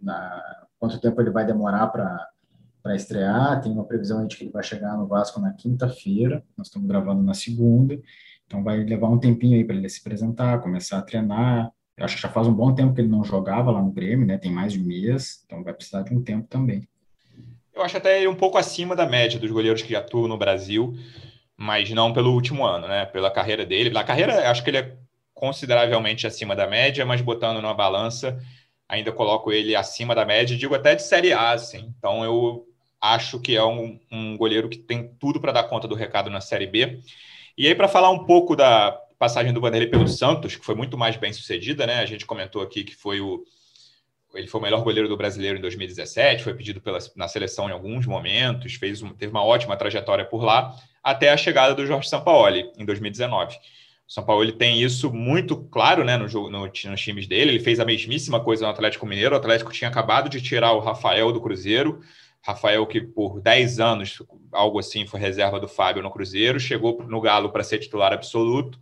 na, 0.00 0.66
quanto 0.78 1.00
tempo 1.00 1.20
ele 1.20 1.30
vai 1.30 1.46
demorar 1.46 1.88
para 1.88 2.94
estrear. 2.94 3.60
Tem 3.60 3.72
uma 3.72 3.84
previsão 3.84 4.26
de 4.26 4.36
que 4.36 4.44
ele 4.44 4.52
vai 4.52 4.62
chegar 4.62 4.96
no 4.96 5.06
Vasco 5.06 5.40
na 5.40 5.52
quinta-feira. 5.52 6.42
Nós 6.56 6.68
estamos 6.68 6.88
gravando 6.88 7.22
na 7.22 7.34
segunda. 7.34 7.98
Então 8.46 8.62
vai 8.62 8.78
levar 8.84 9.08
um 9.08 9.18
tempinho 9.18 9.56
aí 9.56 9.64
para 9.64 9.76
ele 9.76 9.88
se 9.88 10.00
apresentar, 10.00 10.60
começar 10.60 10.98
a 10.98 11.02
treinar. 11.02 11.72
Eu 11.96 12.04
acho 12.04 12.16
que 12.16 12.22
já 12.22 12.28
faz 12.28 12.46
um 12.46 12.52
bom 12.52 12.74
tempo 12.74 12.94
que 12.94 13.00
ele 13.00 13.08
não 13.08 13.24
jogava 13.24 13.70
lá 13.70 13.80
no 13.80 13.92
Grêmio, 13.92 14.26
né? 14.26 14.36
Tem 14.36 14.50
mais 14.50 14.72
de 14.72 14.80
um 14.80 14.84
mês, 14.84 15.42
então 15.46 15.62
vai 15.62 15.72
precisar 15.72 16.02
de 16.02 16.12
um 16.12 16.22
tempo 16.22 16.46
também. 16.48 16.88
Eu 17.72 17.82
acho 17.82 17.96
até 17.96 18.18
ele 18.18 18.28
um 18.28 18.34
pouco 18.34 18.58
acima 18.58 18.94
da 18.94 19.06
média 19.06 19.38
dos 19.38 19.50
goleiros 19.50 19.82
que 19.82 19.96
atuam 19.96 20.28
no 20.28 20.38
Brasil, 20.38 20.94
mas 21.56 21.90
não 21.90 22.12
pelo 22.12 22.32
último 22.32 22.64
ano, 22.64 22.86
né? 22.86 23.06
Pela 23.06 23.30
carreira 23.30 23.64
dele. 23.64 23.90
Na 23.90 24.04
carreira, 24.04 24.50
acho 24.50 24.62
que 24.62 24.70
ele 24.70 24.78
é 24.78 24.96
consideravelmente 25.32 26.26
acima 26.26 26.54
da 26.54 26.66
média, 26.66 27.04
mas 27.04 27.20
botando 27.20 27.60
numa 27.60 27.74
balança, 27.74 28.40
ainda 28.88 29.12
coloco 29.12 29.52
ele 29.52 29.74
acima 29.74 30.14
da 30.14 30.24
média, 30.24 30.56
digo 30.56 30.74
até 30.74 30.94
de 30.94 31.02
Série 31.02 31.32
A, 31.32 31.52
assim. 31.52 31.92
Então 31.98 32.24
eu 32.24 32.66
acho 33.00 33.38
que 33.38 33.54
é 33.54 33.64
um, 33.64 34.00
um 34.10 34.36
goleiro 34.36 34.68
que 34.68 34.78
tem 34.78 35.08
tudo 35.20 35.40
para 35.40 35.52
dar 35.52 35.64
conta 35.64 35.86
do 35.86 35.94
recado 35.94 36.30
na 36.30 36.40
Série 36.40 36.66
B. 36.66 37.00
E 37.56 37.66
aí, 37.66 37.74
para 37.74 37.86
falar 37.86 38.10
um 38.10 38.24
pouco 38.24 38.56
da 38.56 38.98
passagem 39.18 39.52
do 39.52 39.60
Vanderlei 39.60 39.88
pelo 39.88 40.08
Santos, 40.08 40.56
que 40.56 40.64
foi 40.64 40.74
muito 40.74 40.98
mais 40.98 41.16
bem 41.16 41.32
sucedida, 41.32 41.86
né? 41.86 42.00
A 42.00 42.06
gente 42.06 42.26
comentou 42.26 42.62
aqui 42.62 42.82
que 42.82 42.94
foi 42.94 43.20
o. 43.20 43.44
Ele 44.34 44.48
foi 44.48 44.60
o 44.60 44.64
melhor 44.64 44.82
goleiro 44.82 45.08
do 45.08 45.16
brasileiro 45.16 45.58
em 45.58 45.60
2017, 45.60 46.42
foi 46.42 46.54
pedido 46.54 46.80
pela, 46.80 46.98
na 47.14 47.28
seleção 47.28 47.68
em 47.68 47.72
alguns 47.72 48.04
momentos, 48.04 48.74
fez 48.74 49.00
um, 49.00 49.10
teve 49.10 49.30
uma 49.30 49.44
ótima 49.44 49.76
trajetória 49.76 50.24
por 50.24 50.42
lá, 50.42 50.74
até 51.02 51.30
a 51.30 51.36
chegada 51.36 51.72
do 51.72 51.86
Jorge 51.86 52.08
Sampaoli 52.08 52.72
em 52.76 52.84
2019. 52.84 53.56
O 54.06 54.12
São 54.12 54.24
Paulo 54.24 54.44
ele 54.44 54.52
tem 54.52 54.82
isso 54.82 55.12
muito 55.12 55.56
claro 55.56 56.04
né, 56.04 56.16
no, 56.16 56.26
no, 56.50 56.66
nos 56.66 57.00
times 57.00 57.26
dele. 57.26 57.52
Ele 57.52 57.60
fez 57.60 57.80
a 57.80 57.84
mesmíssima 57.84 58.38
coisa 58.38 58.64
no 58.64 58.70
Atlético 58.70 59.06
Mineiro. 59.06 59.34
O 59.34 59.38
Atlético 59.38 59.72
tinha 59.72 59.88
acabado 59.88 60.28
de 60.28 60.42
tirar 60.42 60.72
o 60.72 60.80
Rafael 60.80 61.32
do 61.32 61.40
Cruzeiro. 61.40 62.00
Rafael, 62.42 62.86
que 62.86 63.00
por 63.00 63.40
10 63.40 63.80
anos, 63.80 64.22
algo 64.52 64.78
assim, 64.78 65.06
foi 65.06 65.18
reserva 65.18 65.58
do 65.58 65.66
Fábio 65.66 66.02
no 66.02 66.10
Cruzeiro, 66.10 66.60
chegou 66.60 67.02
no 67.08 67.18
Galo 67.18 67.50
para 67.50 67.64
ser 67.64 67.78
titular 67.78 68.12
absoluto. 68.12 68.78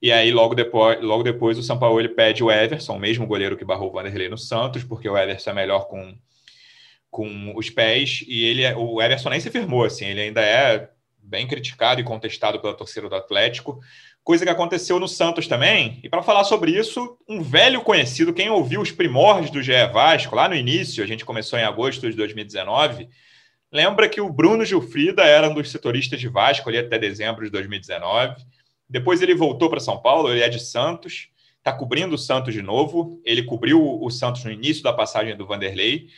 E 0.00 0.10
aí, 0.10 0.32
logo 0.32 0.54
depois, 0.54 0.98
logo 1.02 1.22
depois 1.22 1.58
o 1.58 1.62
São 1.62 1.78
Paulo 1.78 2.00
ele 2.00 2.08
pede 2.08 2.42
o 2.42 2.50
Everson, 2.50 2.96
o 2.96 2.98
mesmo 2.98 3.26
goleiro 3.26 3.58
que 3.58 3.64
barrou 3.64 3.90
o 3.90 3.92
Vanderlei 3.92 4.30
no 4.30 4.38
Santos, 4.38 4.82
porque 4.82 5.08
o 5.08 5.18
Everson 5.18 5.50
é 5.50 5.54
melhor 5.54 5.86
com, 5.86 6.16
com 7.10 7.52
os 7.54 7.68
pés. 7.68 8.24
E 8.26 8.44
ele 8.44 8.62
é, 8.62 8.74
o 8.74 9.02
Everson 9.02 9.28
nem 9.28 9.40
se 9.40 9.50
firmou, 9.50 9.84
assim, 9.84 10.06
ele 10.06 10.22
ainda 10.22 10.40
é 10.40 10.88
bem 11.18 11.46
criticado 11.46 12.00
e 12.00 12.04
contestado 12.04 12.58
pela 12.58 12.72
torcida 12.72 13.06
do 13.06 13.14
Atlético 13.14 13.80
coisa 14.28 14.44
que 14.44 14.50
aconteceu 14.50 15.00
no 15.00 15.08
Santos 15.08 15.46
também. 15.46 16.00
E 16.02 16.08
para 16.10 16.22
falar 16.22 16.44
sobre 16.44 16.78
isso, 16.78 17.16
um 17.26 17.42
velho 17.42 17.80
conhecido, 17.80 18.30
quem 18.30 18.50
ouviu 18.50 18.82
os 18.82 18.92
primórdios 18.92 19.50
do 19.50 19.62
GE 19.62 19.72
Vasco, 19.90 20.36
lá 20.36 20.46
no 20.46 20.54
início, 20.54 21.02
a 21.02 21.06
gente 21.06 21.24
começou 21.24 21.58
em 21.58 21.62
agosto 21.62 22.10
de 22.10 22.14
2019, 22.14 23.08
lembra 23.72 24.06
que 24.06 24.20
o 24.20 24.30
Bruno 24.30 24.66
Gilfrida 24.66 25.24
era 25.24 25.48
um 25.48 25.54
dos 25.54 25.70
setoristas 25.70 26.20
de 26.20 26.28
Vasco 26.28 26.68
ali 26.68 26.76
até 26.76 26.98
dezembro 26.98 27.42
de 27.42 27.50
2019. 27.50 28.44
Depois 28.86 29.22
ele 29.22 29.34
voltou 29.34 29.70
para 29.70 29.80
São 29.80 29.96
Paulo, 29.96 30.30
ele 30.30 30.42
é 30.42 30.48
de 30.50 30.60
Santos, 30.60 31.30
está 31.56 31.72
cobrindo 31.72 32.14
o 32.14 32.18
Santos 32.18 32.52
de 32.52 32.60
novo. 32.60 33.22
Ele 33.24 33.42
cobriu 33.44 33.80
o 33.82 34.10
Santos 34.10 34.44
no 34.44 34.52
início 34.52 34.82
da 34.82 34.92
passagem 34.92 35.34
do 35.38 35.46
Vanderlei. 35.46 36.08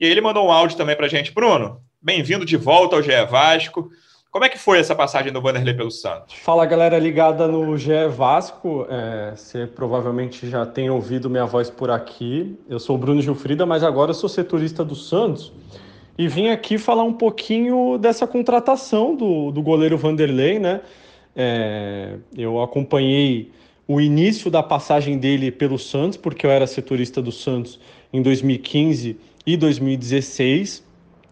E 0.00 0.06
aí 0.06 0.10
ele 0.10 0.22
mandou 0.22 0.46
um 0.46 0.50
áudio 0.50 0.74
também 0.74 0.96
para 0.96 1.04
a 1.04 1.10
gente. 1.10 1.32
Bruno, 1.32 1.82
bem-vindo 2.00 2.46
de 2.46 2.56
volta 2.56 2.96
ao 2.96 3.02
GE 3.02 3.26
Vasco. 3.28 3.90
Como 4.30 4.44
é 4.44 4.48
que 4.50 4.58
foi 4.58 4.78
essa 4.78 4.94
passagem 4.94 5.32
do 5.32 5.40
Vanderlei 5.40 5.72
pelo 5.72 5.90
Santos? 5.90 6.34
Fala 6.34 6.66
galera 6.66 6.98
ligada 6.98 7.48
no 7.48 7.78
GE 7.78 8.08
Vasco, 8.14 8.86
é, 8.90 9.32
você 9.34 9.66
provavelmente 9.66 10.48
já 10.50 10.66
tem 10.66 10.90
ouvido 10.90 11.30
minha 11.30 11.46
voz 11.46 11.70
por 11.70 11.90
aqui. 11.90 12.54
Eu 12.68 12.78
sou 12.78 12.96
o 12.96 12.98
Bruno 12.98 13.22
Gilfrida, 13.22 13.64
mas 13.64 13.82
agora 13.82 14.12
sou 14.12 14.28
setorista 14.28 14.84
do 14.84 14.94
Santos 14.94 15.50
e 16.18 16.28
vim 16.28 16.48
aqui 16.48 16.76
falar 16.76 17.04
um 17.04 17.12
pouquinho 17.12 17.96
dessa 17.96 18.26
contratação 18.26 19.16
do, 19.16 19.50
do 19.50 19.62
goleiro 19.62 19.96
Vanderlei, 19.96 20.58
né? 20.58 20.82
É, 21.34 22.16
eu 22.36 22.60
acompanhei 22.60 23.50
o 23.86 23.98
início 23.98 24.50
da 24.50 24.62
passagem 24.62 25.16
dele 25.16 25.50
pelo 25.50 25.78
Santos, 25.78 26.18
porque 26.18 26.44
eu 26.44 26.50
era 26.50 26.66
setorista 26.66 27.22
do 27.22 27.32
Santos 27.32 27.80
em 28.12 28.20
2015 28.20 29.16
e 29.46 29.56
2016. 29.56 30.86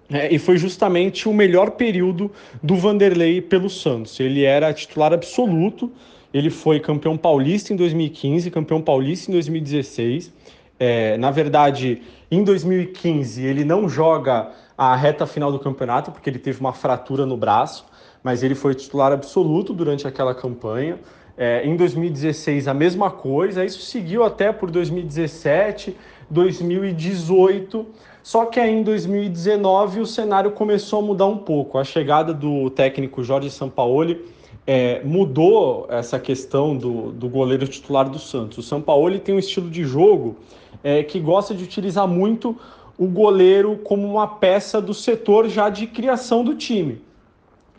É, 0.09 0.33
e 0.33 0.39
foi 0.39 0.57
justamente 0.57 1.29
o 1.29 1.35
melhor 1.35 1.73
período 1.73 2.31
do 2.63 2.77
Vanderlei 2.77 3.41
pelo 3.41 3.69
Santos. 3.69 4.21
Ele 4.21 4.45
era 4.45 4.73
titular 4.73 5.13
absoluto, 5.13 5.91
ele 6.33 6.51
foi 6.51 6.79
campeão 6.79 7.17
paulista 7.17 7.73
em 7.73 7.77
2015, 7.77 8.51
campeão 8.51 8.81
paulista 8.81 9.31
em 9.31 9.35
2016. 9.35 10.33
É, 10.79 11.17
na 11.17 11.31
verdade, 11.31 12.03
em 12.31 12.45
2015, 12.45 13.43
ele 13.45 13.65
não 13.65 13.89
joga 13.89 14.53
a 14.77 14.95
reta 14.95 15.27
final 15.27 15.51
do 15.51 15.59
campeonato, 15.59 16.11
porque 16.13 16.29
ele 16.29 16.39
teve 16.39 16.61
uma 16.61 16.73
fratura 16.73 17.25
no 17.25 17.37
braço, 17.37 17.87
mas 18.23 18.43
ele 18.43 18.55
foi 18.55 18.75
titular 18.75 19.13
absoluto 19.13 19.73
durante 19.73 20.07
aquela 20.07 20.35
campanha. 20.35 20.99
É, 21.39 21.67
em 21.67 21.77
2016, 21.77 22.69
a 22.69 22.75
mesma 22.75 23.11
coisa, 23.11 23.65
isso 23.65 23.81
seguiu 23.81 24.23
até 24.23 24.53
por 24.53 24.71
2017, 24.71 25.97
2018. 26.31 27.87
Só 28.27 28.45
que 28.45 28.59
aí 28.59 28.75
em 28.75 28.83
2019 28.83 30.01
o 30.01 30.05
cenário 30.05 30.51
começou 30.51 30.99
a 30.99 31.03
mudar 31.03 31.27
um 31.27 31.39
pouco. 31.39 31.79
A 31.79 31.85
chegada 31.85 32.35
do 32.35 32.69
técnico 32.71 33.23
Jorge 33.23 33.49
Sampaoli 33.53 34.21
é, 34.67 35.01
mudou 35.05 35.87
essa 35.89 36.19
questão 36.19 36.77
do, 36.77 37.13
do 37.13 37.29
goleiro 37.29 37.69
titular 37.69 38.11
do 38.11 38.19
Santos. 38.19 38.59
O 38.59 38.63
Sampaoli 38.65 39.21
tem 39.21 39.33
um 39.33 39.39
estilo 39.39 39.71
de 39.71 39.85
jogo 39.85 40.39
é, 40.83 41.05
que 41.05 41.21
gosta 41.21 41.55
de 41.55 41.63
utilizar 41.63 42.09
muito 42.09 42.57
o 42.99 43.07
goleiro 43.07 43.77
como 43.85 44.05
uma 44.09 44.27
peça 44.27 44.81
do 44.81 44.93
setor 44.93 45.49
já 45.49 45.69
de 45.69 45.87
criação 45.87 46.43
do 46.43 46.57
time. 46.57 47.01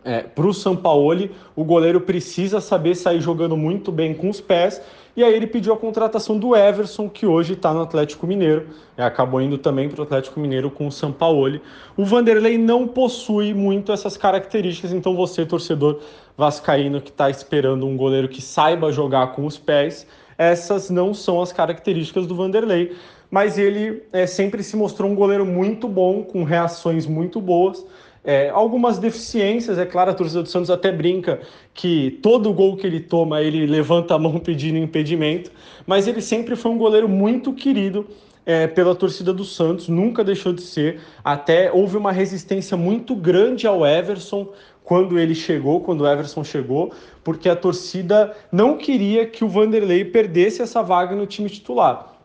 É, 0.04 0.20
Para 0.20 0.46
o 0.46 0.54
Sampaoli, 0.54 1.30
o 1.56 1.64
goleiro 1.64 2.00
precisa 2.00 2.60
saber 2.60 2.94
sair 2.94 3.20
jogando 3.20 3.56
muito 3.56 3.90
bem 3.90 4.14
com 4.14 4.30
os 4.30 4.40
pés 4.40 4.80
e 5.18 5.24
aí 5.24 5.34
ele 5.34 5.48
pediu 5.48 5.72
a 5.72 5.76
contratação 5.76 6.38
do 6.38 6.54
Everson, 6.54 7.08
que 7.08 7.26
hoje 7.26 7.54
está 7.54 7.74
no 7.74 7.82
Atlético 7.82 8.24
Mineiro. 8.24 8.68
É, 8.96 9.02
acabou 9.02 9.40
indo 9.40 9.58
também 9.58 9.88
para 9.88 9.98
o 9.98 10.04
Atlético 10.04 10.38
Mineiro 10.38 10.70
com 10.70 10.86
o 10.86 10.92
Sampaoli. 10.92 11.60
O 11.96 12.04
Vanderlei 12.04 12.56
não 12.56 12.86
possui 12.86 13.52
muito 13.52 13.90
essas 13.90 14.16
características, 14.16 14.92
então 14.92 15.16
você, 15.16 15.44
torcedor 15.44 15.98
vascaíno 16.36 17.00
que 17.00 17.10
está 17.10 17.28
esperando 17.28 17.84
um 17.84 17.96
goleiro 17.96 18.28
que 18.28 18.40
saiba 18.40 18.92
jogar 18.92 19.32
com 19.32 19.44
os 19.44 19.58
pés, 19.58 20.06
essas 20.38 20.88
não 20.88 21.12
são 21.12 21.42
as 21.42 21.52
características 21.52 22.24
do 22.24 22.36
Vanderlei. 22.36 22.96
Mas 23.28 23.58
ele 23.58 24.04
é, 24.12 24.24
sempre 24.24 24.62
se 24.62 24.76
mostrou 24.76 25.10
um 25.10 25.16
goleiro 25.16 25.44
muito 25.44 25.88
bom, 25.88 26.22
com 26.22 26.44
reações 26.44 27.06
muito 27.06 27.40
boas. 27.40 27.84
É, 28.30 28.50
algumas 28.50 28.98
deficiências, 28.98 29.78
é 29.78 29.86
claro, 29.86 30.10
a 30.10 30.14
torcida 30.14 30.42
do 30.42 30.50
Santos 30.50 30.68
até 30.68 30.92
brinca 30.92 31.40
que 31.72 32.18
todo 32.22 32.52
gol 32.52 32.76
que 32.76 32.86
ele 32.86 33.00
toma, 33.00 33.40
ele 33.40 33.64
levanta 33.64 34.14
a 34.14 34.18
mão 34.18 34.38
pedindo 34.38 34.76
impedimento, 34.76 35.50
mas 35.86 36.06
ele 36.06 36.20
sempre 36.20 36.54
foi 36.54 36.70
um 36.70 36.76
goleiro 36.76 37.08
muito 37.08 37.54
querido 37.54 38.06
é, 38.44 38.66
pela 38.66 38.94
torcida 38.94 39.32
do 39.32 39.46
Santos, 39.46 39.88
nunca 39.88 40.22
deixou 40.22 40.52
de 40.52 40.60
ser. 40.60 41.00
Até 41.24 41.72
houve 41.72 41.96
uma 41.96 42.12
resistência 42.12 42.76
muito 42.76 43.16
grande 43.16 43.66
ao 43.66 43.86
Everson 43.86 44.52
quando 44.84 45.18
ele 45.18 45.34
chegou, 45.34 45.80
quando 45.80 46.02
o 46.02 46.06
Everson 46.06 46.44
chegou, 46.44 46.92
porque 47.24 47.48
a 47.48 47.56
torcida 47.56 48.36
não 48.52 48.76
queria 48.76 49.26
que 49.26 49.42
o 49.42 49.48
Vanderlei 49.48 50.04
perdesse 50.04 50.60
essa 50.60 50.82
vaga 50.82 51.16
no 51.16 51.26
time 51.26 51.48
titular. 51.48 52.17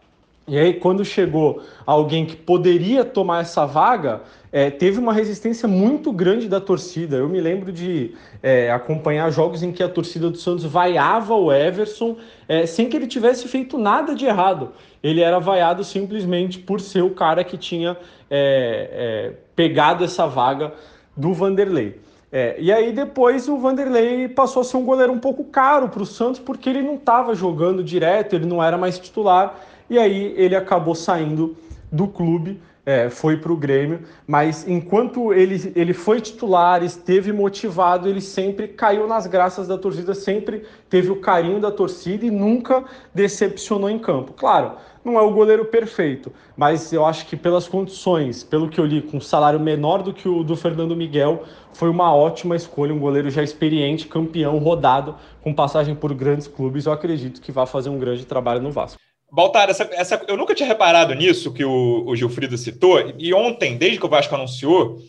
E 0.45 0.59
aí, 0.59 0.73
quando 0.73 1.05
chegou 1.05 1.61
alguém 1.85 2.25
que 2.25 2.35
poderia 2.35 3.05
tomar 3.05 3.41
essa 3.41 3.65
vaga, 3.65 4.21
é, 4.51 4.69
teve 4.69 4.99
uma 4.99 5.13
resistência 5.13 5.69
muito 5.69 6.11
grande 6.11 6.49
da 6.49 6.59
torcida. 6.59 7.15
Eu 7.15 7.29
me 7.29 7.39
lembro 7.39 7.71
de 7.71 8.13
é, 8.41 8.69
acompanhar 8.69 9.31
jogos 9.31 9.63
em 9.63 9.71
que 9.71 9.81
a 9.81 9.87
torcida 9.87 10.29
do 10.29 10.37
Santos 10.37 10.65
vaiava 10.65 11.33
o 11.33 11.51
Everson 11.51 12.17
é, 12.47 12.65
sem 12.65 12.89
que 12.89 12.97
ele 12.97 13.07
tivesse 13.07 13.47
feito 13.47 13.77
nada 13.77 14.13
de 14.13 14.25
errado. 14.25 14.73
Ele 15.01 15.21
era 15.21 15.39
vaiado 15.39 15.81
simplesmente 15.83 16.59
por 16.59 16.81
ser 16.81 17.03
o 17.03 17.11
cara 17.11 17.43
que 17.43 17.57
tinha 17.57 17.97
é, 18.29 18.89
é, 19.29 19.33
pegado 19.55 20.03
essa 20.03 20.27
vaga 20.27 20.73
do 21.15 21.33
Vanderlei. 21.33 21.99
É, 22.31 22.55
e 22.59 22.71
aí 22.71 22.91
depois 22.91 23.47
o 23.47 23.57
Vanderlei 23.59 24.27
passou 24.27 24.61
a 24.61 24.63
ser 24.63 24.75
um 24.75 24.83
goleiro 24.83 25.13
um 25.13 25.19
pouco 25.19 25.43
caro 25.43 25.87
para 25.87 26.01
o 26.01 26.05
Santos 26.05 26.39
porque 26.39 26.67
ele 26.67 26.81
não 26.81 26.95
estava 26.95 27.35
jogando 27.35 27.83
direto, 27.83 28.35
ele 28.35 28.45
não 28.45 28.61
era 28.61 28.77
mais 28.77 28.97
titular. 28.97 29.55
E 29.93 29.99
aí 29.99 30.33
ele 30.35 30.55
acabou 30.55 30.95
saindo 30.95 31.55
do 31.91 32.07
clube 32.07 32.59
é, 32.85 33.09
foi 33.09 33.37
para 33.37 33.51
o 33.51 33.55
Grêmio, 33.55 34.01
mas 34.27 34.67
enquanto 34.67 35.33
ele, 35.33 35.71
ele 35.75 35.93
foi 35.93 36.19
titular, 36.19 36.83
esteve 36.83 37.31
motivado, 37.31 38.09
ele 38.09 38.19
sempre 38.19 38.67
caiu 38.67 39.07
nas 39.07 39.25
graças 39.25 39.67
da 39.67 39.77
torcida, 39.77 40.13
sempre 40.13 40.63
teve 40.89 41.09
o 41.09 41.21
carinho 41.21 41.61
da 41.61 41.71
torcida 41.71 42.25
e 42.25 42.31
nunca 42.31 42.83
decepcionou 43.13 43.89
em 43.89 43.97
campo. 43.97 44.33
Claro, 44.33 44.73
não 45.03 45.17
é 45.17 45.21
o 45.21 45.31
goleiro 45.31 45.65
perfeito, 45.65 46.31
mas 46.57 46.91
eu 46.91 47.05
acho 47.05 47.25
que 47.25 47.37
pelas 47.37 47.69
condições, 47.69 48.43
pelo 48.43 48.67
que 48.67 48.79
eu 48.79 48.85
li, 48.85 49.01
com 49.01 49.17
um 49.17 49.21
salário 49.21 49.59
menor 49.59 50.03
do 50.03 50.13
que 50.13 50.27
o 50.27 50.43
do 50.43 50.57
Fernando 50.57 50.95
Miguel, 50.95 51.43
foi 51.71 51.87
uma 51.87 52.13
ótima 52.13 52.55
escolha, 52.55 52.93
um 52.93 52.99
goleiro 52.99 53.29
já 53.29 53.41
experiente, 53.41 54.07
campeão, 54.07 54.57
rodado, 54.57 55.15
com 55.41 55.53
passagem 55.53 55.95
por 55.95 56.13
grandes 56.13 56.47
clubes. 56.47 56.85
Eu 56.85 56.91
acredito 56.91 57.41
que 57.41 57.51
vai 57.51 57.65
fazer 57.65 57.89
um 57.89 57.97
grande 57.97 58.25
trabalho 58.25 58.61
no 58.61 58.71
Vasco. 58.71 58.99
Baltar, 59.33 59.67
essa, 59.69 59.89
essa, 59.93 60.21
eu 60.27 60.37
nunca 60.37 60.53
tinha 60.53 60.67
reparado 60.67 61.13
nisso 61.15 61.51
que 61.51 61.65
o, 61.65 62.03
o 62.05 62.15
Gilfrido 62.15 62.55
citou, 62.55 63.13
e 63.17 63.33
ontem, 63.33 63.75
desde 63.77 63.97
que 63.97 64.05
o 64.05 64.09
Vasco 64.09 64.35
anunciou, 64.35 65.01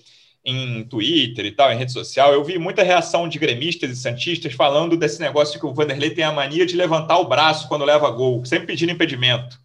em 0.45 0.85
Twitter 0.85 1.47
e 1.47 1.53
tal, 1.53 1.73
em 1.73 1.77
rede 1.77 1.93
social, 1.93 2.33
eu 2.33 2.45
vi 2.45 2.59
muita 2.59 2.83
reação 2.83 3.29
de 3.29 3.39
gremistas 3.39 3.91
e 3.91 3.97
santistas 3.97 4.53
falando 4.53 4.97
desse 4.97 5.21
negócio 5.21 5.59
que 5.59 5.65
o 5.65 5.73
Vanderlei 5.73 6.11
tem 6.11 6.25
a 6.25 6.33
mania 6.33 6.67
de 6.67 6.77
levantar 6.77 7.19
o 7.19 7.27
braço 7.27 7.67
quando 7.67 7.85
leva 7.85 8.11
gol, 8.11 8.45
sempre 8.45 8.67
pedindo 8.67 8.93
impedimento. 8.93 9.59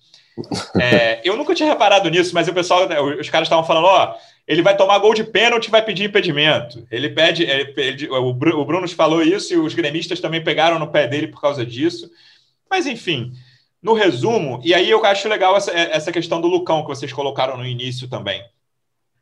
É, 0.79 1.19
eu 1.23 1.35
nunca 1.35 1.53
tinha 1.53 1.67
reparado 1.67 2.09
nisso, 2.09 2.33
mas 2.33 2.47
o 2.47 2.53
pessoal, 2.53 2.87
né, 2.87 2.99
os 2.99 3.29
caras 3.29 3.47
estavam 3.47 3.65
falando, 3.65 3.87
ó, 3.87 4.15
ele 4.47 4.61
vai 4.61 4.75
tomar 4.75 4.97
gol 4.99 5.13
de 5.13 5.23
pênalti 5.23 5.69
vai 5.69 5.83
pedir 5.83 6.05
impedimento. 6.05 6.87
Ele 6.89 7.09
pede, 7.09 7.43
ele, 7.43 8.09
o 8.09 8.33
Bruno 8.33 8.87
falou 8.89 9.21
isso 9.21 9.53
e 9.53 9.57
os 9.57 9.73
gremistas 9.73 10.21
também 10.21 10.43
pegaram 10.43 10.79
no 10.79 10.91
pé 10.91 11.07
dele 11.07 11.27
por 11.27 11.41
causa 11.41 11.65
disso. 11.65 12.09
Mas 12.69 12.87
enfim, 12.87 13.33
no 13.81 13.93
resumo, 13.93 14.59
e 14.63 14.73
aí 14.73 14.89
eu 14.89 15.03
acho 15.05 15.29
legal 15.29 15.55
essa, 15.55 15.71
essa 15.71 16.11
questão 16.11 16.41
do 16.41 16.47
Lucão 16.47 16.81
que 16.81 16.89
vocês 16.89 17.13
colocaram 17.13 17.57
no 17.57 17.65
início 17.65 18.09
também. 18.09 18.43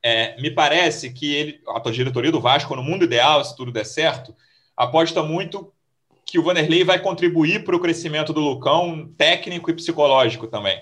É, 0.01 0.39
me 0.41 0.49
parece 0.49 1.11
que 1.11 1.33
ele, 1.33 1.61
a 1.67 1.91
diretoria 1.91 2.31
do 2.31 2.41
Vasco, 2.41 2.75
no 2.75 2.83
mundo 2.83 3.05
ideal, 3.05 3.43
se 3.43 3.55
tudo 3.55 3.71
der 3.71 3.85
certo, 3.85 4.33
aposta 4.75 5.21
muito 5.21 5.71
que 6.25 6.37
o 6.37 6.43
Vanderlei 6.43 6.83
vai 6.83 6.99
contribuir 6.99 7.63
para 7.63 7.75
o 7.75 7.79
crescimento 7.79 8.33
do 8.33 8.41
Lucão 8.41 9.09
técnico 9.17 9.69
e 9.69 9.73
psicológico 9.73 10.47
também. 10.47 10.79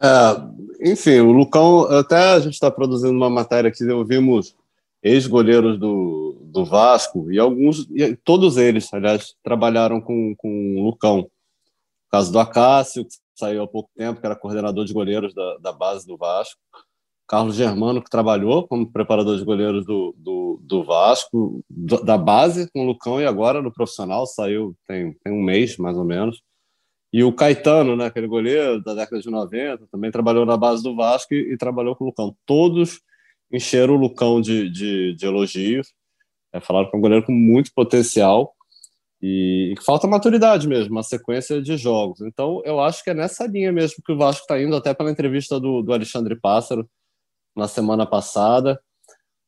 É, 0.00 0.90
enfim, 0.90 1.20
o 1.20 1.32
Lucão, 1.32 1.82
até 1.84 2.16
a 2.16 2.40
gente 2.40 2.54
está 2.54 2.70
produzindo 2.70 3.14
uma 3.14 3.30
matéria 3.30 3.70
que 3.70 3.84
ouvimos 3.84 4.54
ex-goleiros 5.02 5.78
do, 5.78 6.36
do 6.42 6.64
Vasco 6.64 7.30
e 7.30 7.38
alguns, 7.38 7.86
e 7.90 8.16
todos 8.16 8.56
eles, 8.56 8.92
aliás, 8.92 9.34
trabalharam 9.42 10.00
com, 10.00 10.34
com 10.36 10.76
o 10.76 10.84
Lucão 10.84 11.30
caso 12.10 12.32
do 12.32 12.38
Acácio, 12.38 13.04
que 13.04 13.14
saiu 13.34 13.62
há 13.62 13.68
pouco 13.68 13.90
tempo, 13.96 14.20
que 14.20 14.26
era 14.26 14.36
coordenador 14.36 14.84
de 14.84 14.92
goleiros 14.92 15.34
da, 15.34 15.58
da 15.58 15.72
base 15.72 16.06
do 16.06 16.16
Vasco. 16.16 16.60
Carlos 17.28 17.56
Germano, 17.56 18.02
que 18.02 18.08
trabalhou 18.08 18.66
como 18.68 18.90
preparador 18.90 19.36
de 19.36 19.44
goleiros 19.44 19.84
do, 19.84 20.14
do, 20.16 20.60
do 20.62 20.84
Vasco, 20.84 21.60
do, 21.68 22.02
da 22.02 22.16
base 22.16 22.70
com 22.70 22.82
o 22.82 22.86
Lucão 22.86 23.20
e 23.20 23.26
agora 23.26 23.60
no 23.60 23.72
profissional, 23.72 24.26
saiu 24.26 24.76
tem, 24.86 25.12
tem 25.24 25.32
um 25.32 25.42
mês 25.42 25.76
mais 25.76 25.96
ou 25.96 26.04
menos. 26.04 26.40
E 27.12 27.24
o 27.24 27.32
Caetano, 27.32 27.96
né, 27.96 28.06
aquele 28.06 28.26
goleiro 28.28 28.82
da 28.82 28.94
década 28.94 29.20
de 29.20 29.30
90, 29.30 29.86
também 29.90 30.10
trabalhou 30.10 30.46
na 30.46 30.56
base 30.56 30.82
do 30.82 30.94
Vasco 30.94 31.34
e, 31.34 31.52
e 31.52 31.56
trabalhou 31.56 31.96
com 31.96 32.04
o 32.04 32.06
Lucão. 32.08 32.36
Todos 32.46 33.00
encheram 33.52 33.94
o 33.94 33.98
Lucão 33.98 34.40
de, 34.40 34.70
de, 34.70 35.14
de 35.14 35.26
elogios, 35.26 35.92
é, 36.52 36.60
falaram 36.60 36.88
que 36.88 36.96
é 36.96 36.98
um 36.98 37.02
goleiro 37.02 37.24
com 37.24 37.32
muito 37.32 37.72
potencial 37.74 38.55
e, 39.22 39.74
falta 39.84 40.06
maturidade 40.06 40.68
mesmo, 40.68 40.92
uma 40.92 41.02
sequência 41.02 41.60
de 41.62 41.76
jogos. 41.76 42.20
Então, 42.20 42.60
eu 42.64 42.80
acho 42.80 43.02
que 43.02 43.10
é 43.10 43.14
nessa 43.14 43.46
linha 43.46 43.72
mesmo 43.72 44.02
que 44.04 44.12
o 44.12 44.16
Vasco 44.16 44.42
está 44.42 44.60
indo, 44.60 44.76
até 44.76 44.92
pela 44.92 45.10
entrevista 45.10 45.58
do, 45.58 45.82
do 45.82 45.92
Alexandre 45.92 46.38
Pássaro 46.38 46.88
na 47.56 47.66
semana 47.66 48.06
passada. 48.06 48.80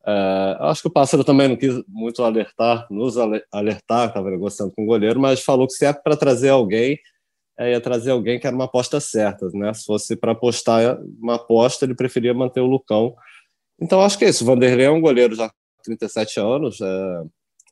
É, 0.06 0.56
acho 0.60 0.82
que 0.82 0.88
o 0.88 0.92
Pássaro 0.92 1.22
também 1.22 1.48
não 1.48 1.56
quis 1.56 1.82
muito 1.86 2.22
alertar, 2.22 2.86
nos 2.90 3.16
alertar, 3.18 4.08
estava 4.08 4.30
negociando 4.30 4.72
com 4.74 4.84
o 4.84 4.86
goleiro, 4.86 5.20
mas 5.20 5.42
falou 5.42 5.66
que 5.66 5.74
se 5.74 5.84
é 5.84 5.92
para 5.92 6.16
trazer 6.16 6.48
alguém, 6.48 6.98
é, 7.58 7.72
ia 7.72 7.80
trazer 7.80 8.12
alguém 8.12 8.40
que 8.40 8.46
era 8.46 8.56
uma 8.56 8.64
aposta 8.64 9.00
certa. 9.00 9.48
Né? 9.52 9.74
Se 9.74 9.84
fosse 9.84 10.16
para 10.16 10.32
apostar 10.32 10.98
uma 11.20 11.34
aposta, 11.34 11.84
ele 11.84 11.94
preferia 11.94 12.32
manter 12.32 12.60
o 12.60 12.66
Lucão. 12.66 13.14
Então, 13.80 14.00
acho 14.00 14.18
que 14.18 14.24
é 14.24 14.30
isso. 14.30 14.44
O 14.44 14.46
Vanderlei 14.46 14.86
é 14.86 14.90
um 14.90 15.00
goleiro 15.00 15.34
já 15.34 15.48
com 15.48 15.54
37 15.84 16.40
anos, 16.40 16.80
é, 16.80 17.22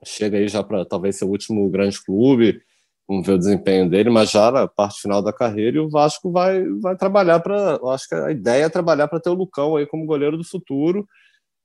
chega 0.04 0.38
aí 0.38 0.48
já 0.48 0.62
para 0.62 0.84
talvez 0.84 1.16
ser 1.16 1.24
o 1.24 1.30
último 1.30 1.68
grande 1.68 2.02
clube, 2.02 2.60
vamos 3.08 3.26
ver 3.26 3.34
o 3.34 3.38
desempenho 3.38 3.88
dele, 3.88 4.10
mas 4.10 4.30
já 4.30 4.50
na 4.50 4.66
parte 4.66 5.00
final 5.00 5.22
da 5.22 5.32
carreira, 5.32 5.76
e 5.76 5.80
o 5.80 5.88
Vasco 5.88 6.30
vai, 6.30 6.64
vai 6.80 6.96
trabalhar 6.96 7.40
para. 7.40 7.78
Acho 7.92 8.08
que 8.08 8.14
a 8.14 8.30
ideia 8.30 8.64
é 8.64 8.68
trabalhar 8.68 9.08
para 9.08 9.20
ter 9.20 9.30
o 9.30 9.34
Lucão 9.34 9.76
aí 9.76 9.86
como 9.86 10.06
goleiro 10.06 10.36
do 10.36 10.44
futuro, 10.44 11.06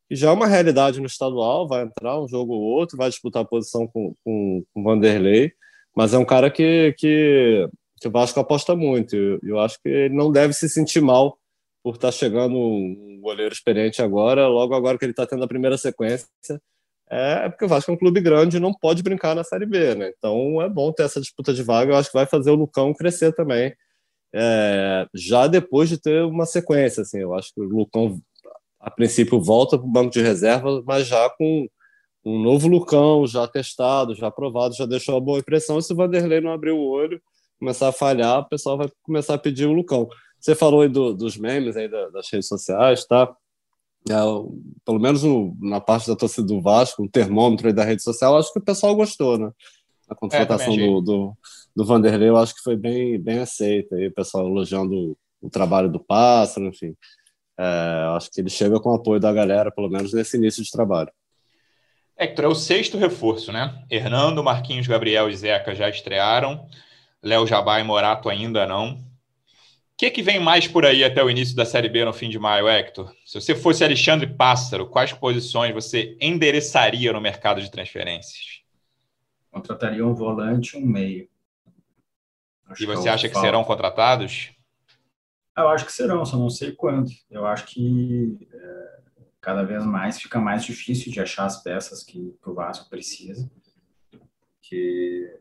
e 0.10 0.16
já 0.16 0.30
é 0.30 0.32
uma 0.34 0.48
realidade 0.48 1.00
no 1.00 1.08
estadual, 1.08 1.68
vai 1.68 1.84
entrar 1.84 2.22
um 2.22 2.28
jogo 2.28 2.54
ou 2.54 2.62
outro, 2.62 2.98
vai 2.98 3.10
disputar 3.10 3.44
a 3.44 3.48
posição 3.48 3.88
com, 3.88 4.14
com, 4.24 4.64
com 4.74 4.82
o 4.82 4.84
Vanderlei, 4.84 5.52
mas 5.96 6.14
é 6.14 6.18
um 6.18 6.26
cara 6.26 6.52
que, 6.52 6.94
que, 6.98 7.68
que 8.00 8.08
o 8.08 8.12
Vasco 8.12 8.40
aposta 8.40 8.76
muito, 8.76 9.16
e 9.16 9.20
eu, 9.20 9.40
eu 9.44 9.60
acho 9.60 9.80
que 9.82 9.90
ele 9.90 10.16
não 10.16 10.32
deve 10.32 10.54
se 10.54 10.70
sentir 10.70 11.02
mal 11.02 11.38
por 11.84 11.96
estar 11.96 12.10
tá 12.10 12.12
chegando 12.12 12.56
um 12.56 13.20
goleiro 13.22 13.54
experiente 13.54 14.02
agora, 14.02 14.48
logo 14.48 14.76
agora 14.76 14.98
que 14.98 15.06
ele 15.06 15.12
está 15.12 15.26
tendo 15.26 15.44
a 15.44 15.48
primeira 15.48 15.78
sequência, 15.78 16.28
é 17.12 17.50
porque 17.50 17.66
o 17.66 17.68
Vasco 17.68 17.92
é 17.92 17.94
um 17.94 17.98
clube 17.98 18.22
grande 18.22 18.58
e 18.58 18.60
não 18.60 18.74
pode 18.74 19.04
brincar 19.04 19.36
na 19.36 19.44
Série 19.44 19.66
B, 19.66 19.96
né? 19.96 20.14
Então 20.18 20.62
é 20.62 20.70
bom 20.70 20.92
ter 20.92 21.04
essa 21.04 21.20
disputa 21.20 21.54
de 21.54 21.62
vaga, 21.64 21.92
eu 21.92 21.98
acho 21.98 22.10
que 22.10 22.18
vai 22.18 22.26
fazer 22.26 22.52
o 22.52 22.56
Lucão 22.56 22.94
crescer 22.94 23.34
também, 23.34 23.74
é, 24.34 25.06
já 25.14 25.48
depois 25.48 25.90
de 25.90 25.98
ter 26.00 26.24
uma 26.24 26.46
sequência, 26.46 27.02
assim, 27.02 27.20
eu 27.20 27.34
acho 27.34 27.54
que 27.54 27.62
o 27.62 27.66
Lucão, 27.66 28.20
a 28.80 28.90
princípio, 28.90 29.42
volta 29.42 29.78
para 29.78 29.88
o 29.88 29.92
banco 29.92 30.12
de 30.12 30.22
reserva, 30.22 30.82
mas 30.86 31.06
já 31.08 31.30
com 31.32 31.68
um 32.24 32.42
novo 32.42 32.68
Lucão, 32.68 33.28
já 33.28 33.48
testado, 33.48 34.16
já 34.16 34.28
aprovado, 34.28 34.76
já 34.76 34.86
deixou 34.86 35.16
uma 35.16 35.22
boa 35.22 35.40
impressão, 35.40 35.80
e 35.80 35.84
se 35.84 35.92
o 35.92 35.96
Vanderlei 35.96 36.40
não 36.40 36.52
abrir 36.52 36.72
o 36.72 36.80
olho, 36.80 37.22
começar 37.60 37.90
a 37.90 37.92
falhar, 37.92 38.40
o 38.40 38.50
pessoal 38.50 38.78
vai 38.78 38.90
começar 39.04 39.34
a 39.34 39.38
pedir 39.38 39.68
o 39.68 39.74
Lucão. 39.74 40.08
Você 40.40 40.56
falou 40.56 40.82
aí 40.82 40.90
do, 40.90 41.14
dos 41.14 41.38
memes 41.38 41.78
aí 41.78 41.88
das 41.88 42.28
redes 42.32 42.48
sociais, 42.48 43.06
tá? 43.06 43.32
É, 44.10 44.16
pelo 44.84 45.00
menos 45.00 45.24
no, 45.24 45.56
na 45.60 45.80
parte 45.80 46.08
da 46.08 46.16
torcida 46.16 46.48
do 46.48 46.62
Vasco, 46.62 47.04
o 47.04 47.10
termômetro 47.10 47.68
aí 47.68 47.74
da 47.74 47.84
rede 47.84 48.02
social, 48.02 48.38
acho 48.38 48.52
que 48.52 48.60
o 48.60 48.64
pessoal 48.64 48.96
gostou, 48.96 49.38
né? 49.38 49.52
A 50.10 50.16
contratação 50.16 50.74
é, 50.74 50.78
do, 50.78 51.02
do, 51.02 51.38
do, 51.76 51.86
Vanderlei, 51.86 52.30
eu 52.30 52.38
acho 52.38 52.56
que 52.56 52.62
foi 52.62 52.76
bem, 52.76 53.20
bem 53.20 53.40
aceita. 53.40 53.96
Aí, 53.96 54.08
o 54.08 54.14
pessoal 54.14 54.48
elogiando 54.48 54.94
o, 54.94 55.18
o 55.42 55.50
trabalho 55.50 55.90
do 55.90 56.00
Pássaro, 56.00 56.66
enfim. 56.66 56.96
É, 57.58 57.64
acho 58.16 58.30
que 58.32 58.42
ele 58.42 58.50
chega 58.50 58.80
com 58.80 58.90
o 58.90 58.96
apoio 58.96 59.20
da 59.20 59.32
galera, 59.32 59.72
pelo 59.72 59.90
menos 59.90 60.14
nesse 60.14 60.36
início 60.36 60.64
de 60.64 60.72
trabalho. 60.72 61.12
Hector, 62.18 62.46
é 62.46 62.48
o 62.48 62.56
sexto 62.56 62.98
reforço, 62.98 63.52
né? 63.52 63.84
Hernando, 63.90 64.44
Marquinhos, 64.44 64.88
Gabriel 64.88 65.30
e 65.30 65.36
Zeca 65.36 65.74
já 65.74 65.90
estrearam. 65.90 66.66
Léo 67.24 67.46
Jabá 67.46 67.80
e 67.80 67.84
Morato 67.84 68.30
ainda 68.30 68.66
não 68.66 69.11
que, 70.02 70.10
que 70.10 70.24
vem 70.24 70.40
mais 70.40 70.68
por 70.68 70.84
aí 70.84 71.04
até 71.04 71.24
o 71.24 71.30
início 71.30 71.56
da 71.56 71.64
Série 71.64 71.88
B 71.88 72.04
no 72.04 72.12
fim 72.12 72.28
de 72.28 72.40
maio, 72.40 72.68
Hector? 72.68 73.14
Se 73.24 73.40
você 73.40 73.54
fosse 73.54 73.84
Alexandre 73.84 74.26
Pássaro, 74.26 74.90
quais 74.90 75.14
posições 75.14 75.76
você 75.76 76.18
endereçaria 76.20 77.14
no 77.14 77.22
mercado 77.22 77.62
de 77.62 77.70
transferências? 77.70 78.64
Contrataria 79.52 80.04
um 80.04 80.16
volante 80.16 80.76
e 80.76 80.82
um 80.82 80.88
meio. 80.88 81.30
Acho 82.66 82.82
e 82.82 82.86
você 82.88 83.10
acha 83.10 83.28
que 83.28 83.34
falta. 83.36 83.48
serão 83.48 83.64
contratados? 83.64 84.52
Eu 85.56 85.68
acho 85.68 85.86
que 85.86 85.92
serão, 85.92 86.26
só 86.26 86.36
não 86.36 86.50
sei 86.50 86.72
quando. 86.72 87.12
Eu 87.30 87.46
acho 87.46 87.68
que 87.68 88.40
é, 88.52 89.00
cada 89.40 89.62
vez 89.62 89.86
mais 89.86 90.20
fica 90.20 90.40
mais 90.40 90.66
difícil 90.66 91.12
de 91.12 91.20
achar 91.20 91.46
as 91.46 91.62
peças 91.62 92.04
que, 92.04 92.36
que 92.42 92.50
o 92.50 92.56
Vasco 92.56 92.90
precisa. 92.90 93.48
Que, 94.64 95.40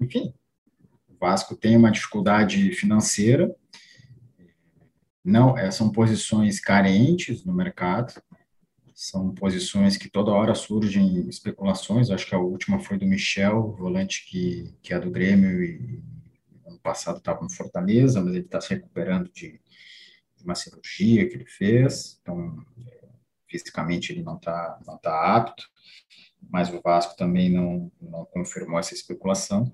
enfim, 0.00 0.34
o 1.16 1.18
Vasco 1.18 1.56
tem 1.56 1.76
uma 1.76 1.90
dificuldade 1.90 2.70
financeira, 2.72 3.54
não, 5.24 5.58
é, 5.58 5.70
são 5.70 5.90
posições 5.90 6.60
carentes 6.60 7.44
no 7.44 7.52
mercado, 7.52 8.14
são 8.94 9.34
posições 9.34 9.96
que 9.96 10.08
toda 10.08 10.30
hora 10.30 10.54
surgem 10.54 11.28
especulações, 11.28 12.10
acho 12.10 12.26
que 12.26 12.34
a 12.34 12.38
última 12.38 12.78
foi 12.78 12.96
do 12.96 13.06
Michel, 13.06 13.72
volante 13.72 14.24
que, 14.30 14.72
que 14.80 14.94
é 14.94 15.00
do 15.00 15.10
Grêmio 15.10 15.62
e 15.64 16.02
ano 16.66 16.78
passado 16.78 17.18
estava 17.18 17.42
no 17.42 17.50
Fortaleza, 17.50 18.22
mas 18.22 18.34
ele 18.34 18.44
está 18.44 18.60
se 18.60 18.70
recuperando 18.70 19.30
de, 19.32 19.60
de, 20.36 20.44
uma 20.44 20.54
cirurgia 20.54 21.28
que 21.28 21.34
ele 21.34 21.46
fez, 21.46 22.18
então 22.22 22.64
fisicamente 23.48 24.12
ele 24.12 24.22
não 24.22 24.36
está 24.36 24.78
não 24.86 24.96
tá 24.96 25.36
apto, 25.36 25.68
mas 26.48 26.72
o 26.72 26.80
Vasco 26.80 27.16
também 27.16 27.50
não, 27.50 27.90
não 28.00 28.24
confirmou 28.26 28.78
essa 28.78 28.94
especulação. 28.94 29.72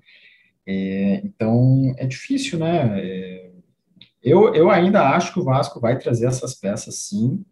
É, 0.67 1.23
então, 1.25 1.93
é 1.97 2.07
difícil, 2.07 2.59
né? 2.59 3.01
É, 3.01 3.51
eu, 4.23 4.55
eu 4.55 4.71
ainda 4.71 5.09
acho 5.11 5.33
que 5.33 5.41
o 5.41 5.45
Vasco 5.45 5.81
vai 5.81 5.99
trazer 5.99 6.27
essas 6.27 6.55
peças, 6.55 6.95
sim, 6.97 7.45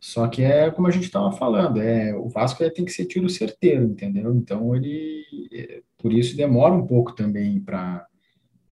só 0.00 0.26
que 0.28 0.42
é 0.42 0.70
como 0.70 0.88
a 0.88 0.90
gente 0.90 1.04
estava 1.04 1.30
falando, 1.32 1.80
é, 1.80 2.14
o 2.14 2.28
Vasco 2.28 2.68
tem 2.70 2.84
que 2.84 2.92
ser 2.92 3.06
tiro 3.06 3.28
certeiro, 3.28 3.84
entendeu? 3.84 4.34
Então, 4.34 4.74
ele, 4.74 5.24
é, 5.52 5.82
por 5.98 6.12
isso, 6.12 6.36
demora 6.36 6.74
um 6.74 6.86
pouco 6.86 7.12
também 7.12 7.60
para 7.60 8.06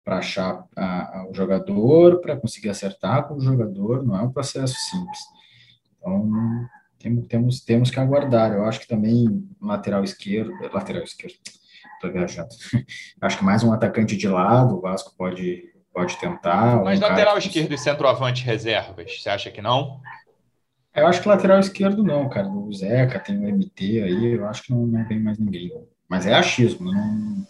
para 0.09 0.20
achar 0.20 0.64
a, 0.74 1.18
a, 1.18 1.29
o 1.29 1.35
jogador, 1.35 2.22
para 2.22 2.35
conseguir 2.35 2.70
acertar 2.70 3.29
com 3.29 3.35
o 3.35 3.40
jogador, 3.42 4.03
não 4.03 4.16
é 4.16 4.22
um 4.22 4.33
processo 4.33 4.74
simples. 4.88 5.18
Então, 5.98 6.31
temos, 6.98 7.27
temos, 7.27 7.61
temos 7.61 7.90
que 7.90 8.01
aguardar. 8.01 8.55
Eu 8.55 8.64
acho 8.64 8.81
que 8.81 8.88
também 8.88 9.46
lateral 9.61 10.03
esquerdo, 10.03 10.51
lateral 10.72 11.03
esquerdo, 11.03 11.37
Estou 11.99 12.13
viajando. 12.13 12.49
Acho 13.21 13.39
que 13.39 13.45
mais 13.45 13.65
um 13.65 13.73
atacante 13.73 14.17
de 14.17 14.29
lado, 14.29 14.77
o 14.77 14.81
Vasco 14.81 15.13
pode, 15.19 15.65
pode 15.93 16.17
tentar. 16.17 16.83
Mas 16.85 17.01
um 17.01 17.03
lateral 17.03 17.35
cara... 17.35 17.39
esquerdo 17.41 17.75
e 17.75 17.79
centroavante 17.79 18.45
reservas, 18.45 19.21
você 19.21 19.29
acha 19.29 19.51
que 19.51 19.61
não? 19.61 20.01
Eu 20.95 21.07
acho 21.07 21.21
que 21.21 21.29
lateral 21.29 21.59
esquerdo 21.59 22.03
não, 22.05 22.29
cara. 22.29 22.49
O 22.49 22.73
Zeca 22.73 23.19
tem 23.19 23.37
o 23.37 23.43
MT 23.43 24.03
aí, 24.03 24.35
eu 24.35 24.47
acho 24.47 24.63
que 24.63 24.71
não, 24.73 24.87
não 24.87 25.07
vem 25.07 25.21
mais 25.21 25.39
ninguém. 25.39 25.73
Mas 26.09 26.25
é 26.25 26.35
achismo, 26.35 26.91
não, 26.91 27.47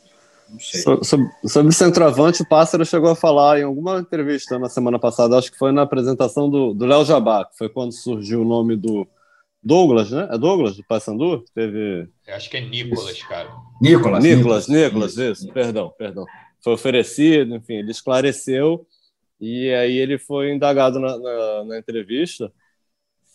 não 0.51 0.59
sei. 0.59 0.81
So, 0.81 1.05
sobre, 1.05 1.31
sobre 1.47 1.73
centroavante, 1.73 2.43
o 2.43 2.49
Pássaro 2.49 2.85
chegou 2.85 3.11
a 3.11 3.17
falar 3.17 3.61
em 3.61 3.65
alguma 3.65 4.01
entrevista 4.01 4.59
na 4.59 4.69
semana 4.69 4.99
passada, 4.99 5.37
acho 5.37 5.53
que 5.53 5.59
foi 5.59 5.73
na 5.73 5.83
apresentação 5.83 6.49
do 6.49 6.87
Léo 6.87 7.05
Jabá, 7.05 7.45
que 7.45 7.57
foi 7.57 7.69
quando 7.69 7.93
surgiu 7.93 8.43
o 8.43 8.49
nome 8.49 8.77
do, 8.77 9.07
Douglas, 9.62 10.11
né? 10.11 10.29
É 10.31 10.38
Douglas 10.38 10.77
do 10.77 10.85
Paysandu? 10.85 11.44
Teve. 11.55 12.09
Eu 12.27 12.35
acho 12.35 12.49
que 12.49 12.57
é 12.57 12.61
Nicolas, 12.61 13.23
cara. 13.23 13.51
Nicolas. 13.81 14.23
Nicolas, 14.23 14.68
Nicolas, 14.68 15.12
isso. 15.12 15.44
isso. 15.44 15.53
Perdão, 15.53 15.92
perdão. 15.99 16.25
Foi 16.62 16.73
oferecido, 16.73 17.55
enfim, 17.55 17.75
ele 17.75 17.90
esclareceu 17.90 18.87
e 19.40 19.71
aí 19.73 19.97
ele 19.97 20.18
foi 20.18 20.53
indagado 20.53 20.99
na, 20.99 21.16
na, 21.18 21.64
na 21.64 21.79
entrevista 21.79 22.53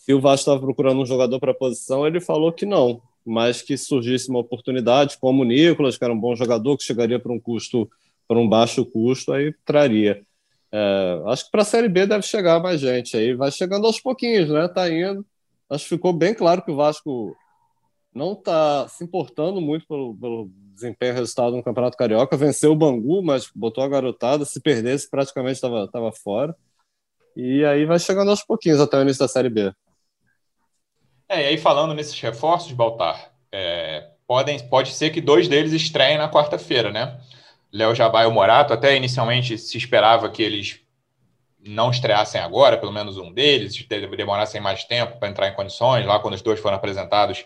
se 0.04 0.12
o 0.12 0.20
Vasco 0.20 0.40
estava 0.40 0.60
procurando 0.60 1.00
um 1.00 1.06
jogador 1.06 1.40
para 1.40 1.52
a 1.52 1.54
posição, 1.54 2.06
ele 2.06 2.20
falou 2.20 2.52
que 2.52 2.66
não, 2.66 3.00
mas 3.24 3.62
que 3.62 3.74
surgisse 3.74 4.28
uma 4.28 4.40
oportunidade, 4.40 5.16
como 5.18 5.40
o 5.40 5.46
Nicolas, 5.46 5.96
que 5.96 6.04
era 6.04 6.12
um 6.12 6.20
bom 6.20 6.36
jogador, 6.36 6.76
que 6.76 6.84
chegaria 6.84 7.18
para 7.18 7.32
um 7.32 7.40
custo, 7.40 7.88
para 8.28 8.38
um 8.38 8.46
baixo 8.46 8.84
custo, 8.84 9.32
aí 9.32 9.54
traria. 9.64 10.22
É, 10.70 11.22
acho 11.26 11.46
que 11.46 11.50
para 11.50 11.62
a 11.62 11.64
Série 11.64 11.88
B 11.88 12.06
deve 12.06 12.20
chegar 12.20 12.60
mais 12.60 12.80
gente 12.80 13.16
aí, 13.16 13.32
vai 13.32 13.50
chegando 13.50 13.86
aos 13.86 13.98
pouquinhos, 13.98 14.50
né? 14.50 14.68
Tá 14.68 14.90
indo 14.90 15.24
acho 15.70 15.84
que 15.84 15.90
ficou 15.90 16.12
bem 16.12 16.34
claro 16.34 16.62
que 16.62 16.70
o 16.70 16.76
Vasco 16.76 17.36
não 18.14 18.32
está 18.32 18.86
se 18.88 19.02
importando 19.02 19.60
muito 19.60 19.86
pelo, 19.86 20.16
pelo 20.16 20.50
desempenho 20.72 21.12
e 21.12 21.14
resultado 21.16 21.56
no 21.56 21.62
Campeonato 21.62 21.96
Carioca. 21.96 22.36
Venceu 22.36 22.72
o 22.72 22.76
Bangu, 22.76 23.22
mas 23.22 23.50
botou 23.54 23.82
a 23.82 23.88
garotada. 23.88 24.44
Se 24.44 24.60
perdesse, 24.60 25.10
praticamente 25.10 25.56
estava 25.56 25.88
tava 25.88 26.12
fora. 26.12 26.54
E 27.36 27.64
aí 27.64 27.84
vai 27.84 27.98
chegando 27.98 28.30
aos 28.30 28.44
pouquinhos 28.44 28.80
até 28.80 28.96
o 28.96 29.02
início 29.02 29.18
da 29.18 29.28
Série 29.28 29.50
B. 29.50 29.72
É, 31.28 31.42
e 31.42 31.46
aí 31.46 31.58
falando 31.58 31.94
nesses 31.94 32.18
reforços, 32.20 32.72
Baltar, 32.72 33.32
é, 33.50 34.10
podem, 34.26 34.58
pode 34.68 34.92
ser 34.92 35.10
que 35.10 35.20
dois 35.20 35.48
deles 35.48 35.72
estreiem 35.72 36.18
na 36.18 36.30
quarta-feira, 36.30 36.92
né? 36.92 37.20
Léo 37.72 37.94
Jabá 37.94 38.22
e 38.22 38.26
o 38.26 38.30
Morato, 38.30 38.72
até 38.72 38.96
inicialmente 38.96 39.58
se 39.58 39.76
esperava 39.76 40.30
que 40.30 40.42
eles 40.42 40.83
não 41.64 41.90
estreassem 41.90 42.40
agora, 42.40 42.76
pelo 42.76 42.92
menos 42.92 43.16
um 43.16 43.32
deles, 43.32 43.74
demorassem 44.16 44.60
mais 44.60 44.84
tempo 44.84 45.18
para 45.18 45.28
entrar 45.28 45.48
em 45.48 45.54
condições. 45.54 46.06
Lá, 46.06 46.18
quando 46.18 46.34
os 46.34 46.42
dois 46.42 46.60
foram 46.60 46.76
apresentados, 46.76 47.44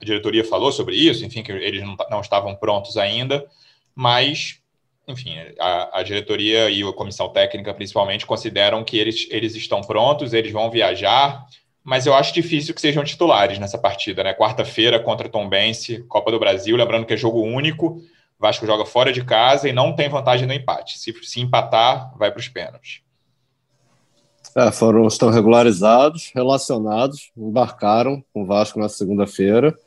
a 0.00 0.04
diretoria 0.04 0.44
falou 0.44 0.70
sobre 0.70 0.94
isso, 0.94 1.24
enfim, 1.24 1.42
que 1.42 1.52
eles 1.52 1.82
não, 1.82 1.96
não 2.10 2.20
estavam 2.20 2.54
prontos 2.54 2.96
ainda, 2.96 3.46
mas, 3.94 4.60
enfim, 5.08 5.34
a, 5.58 6.00
a, 6.00 6.02
diretoria 6.02 6.70
e 6.70 6.82
a 6.82 6.92
comissão 6.92 7.28
técnica, 7.28 7.72
principalmente, 7.74 8.26
consideram 8.26 8.84
que 8.84 8.98
eles, 8.98 9.26
eles 9.30 9.54
estão 9.54 9.80
prontos, 9.80 10.32
eles 10.32 10.52
vão 10.52 10.70
viajar, 10.70 11.44
mas 11.82 12.04
eu 12.04 12.14
acho 12.14 12.34
difícil 12.34 12.74
que 12.74 12.80
sejam 12.80 13.04
titulares 13.04 13.58
nessa 13.58 13.78
partida, 13.78 14.22
né? 14.24 14.34
Quarta-feira 14.34 14.98
contra 14.98 15.28
Tom 15.28 15.48
Bense, 15.48 16.04
Copa 16.08 16.30
do 16.30 16.38
Brasil, 16.38 16.76
lembrando 16.76 17.06
que 17.06 17.14
é 17.14 17.16
jogo 17.16 17.40
único, 17.40 18.02
Vasco 18.38 18.66
joga 18.66 18.84
fora 18.84 19.12
de 19.12 19.24
casa 19.24 19.68
e 19.68 19.72
não 19.72 19.94
tem 19.94 20.08
vantagem 20.08 20.46
no 20.46 20.52
empate. 20.52 20.98
Se, 20.98 21.12
se 21.22 21.40
empatar, 21.40 22.12
vai 22.18 22.30
para 22.30 22.40
os 22.40 22.48
pênaltis. 22.48 23.00
É, 24.56 24.72
foram, 24.72 25.06
estão 25.06 25.28
regularizados, 25.28 26.32
relacionados, 26.34 27.30
embarcaram 27.36 28.24
com 28.32 28.42
o 28.42 28.46
Vasco 28.46 28.80
na 28.80 28.88
segunda-feira. 28.88 29.78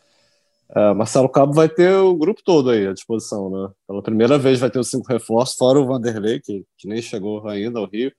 É, 0.75 0.93
Marcelo 0.93 1.27
Cabo 1.27 1.53
vai 1.53 1.67
ter 1.67 1.91
o 1.95 2.15
grupo 2.15 2.43
todo 2.43 2.69
aí 2.69 2.85
à 2.85 2.93
disposição, 2.93 3.49
né? 3.49 3.73
Pela 3.87 4.03
primeira 4.03 4.37
vez 4.37 4.59
vai 4.59 4.69
ter 4.69 4.77
os 4.77 4.91
cinco 4.91 5.07
reforços, 5.11 5.57
fora 5.57 5.79
o 5.79 5.87
Vanderlei, 5.87 6.39
que, 6.39 6.63
que 6.77 6.87
nem 6.87 7.01
chegou 7.01 7.47
ainda 7.47 7.79
ao 7.79 7.87
Rio, 7.87 8.13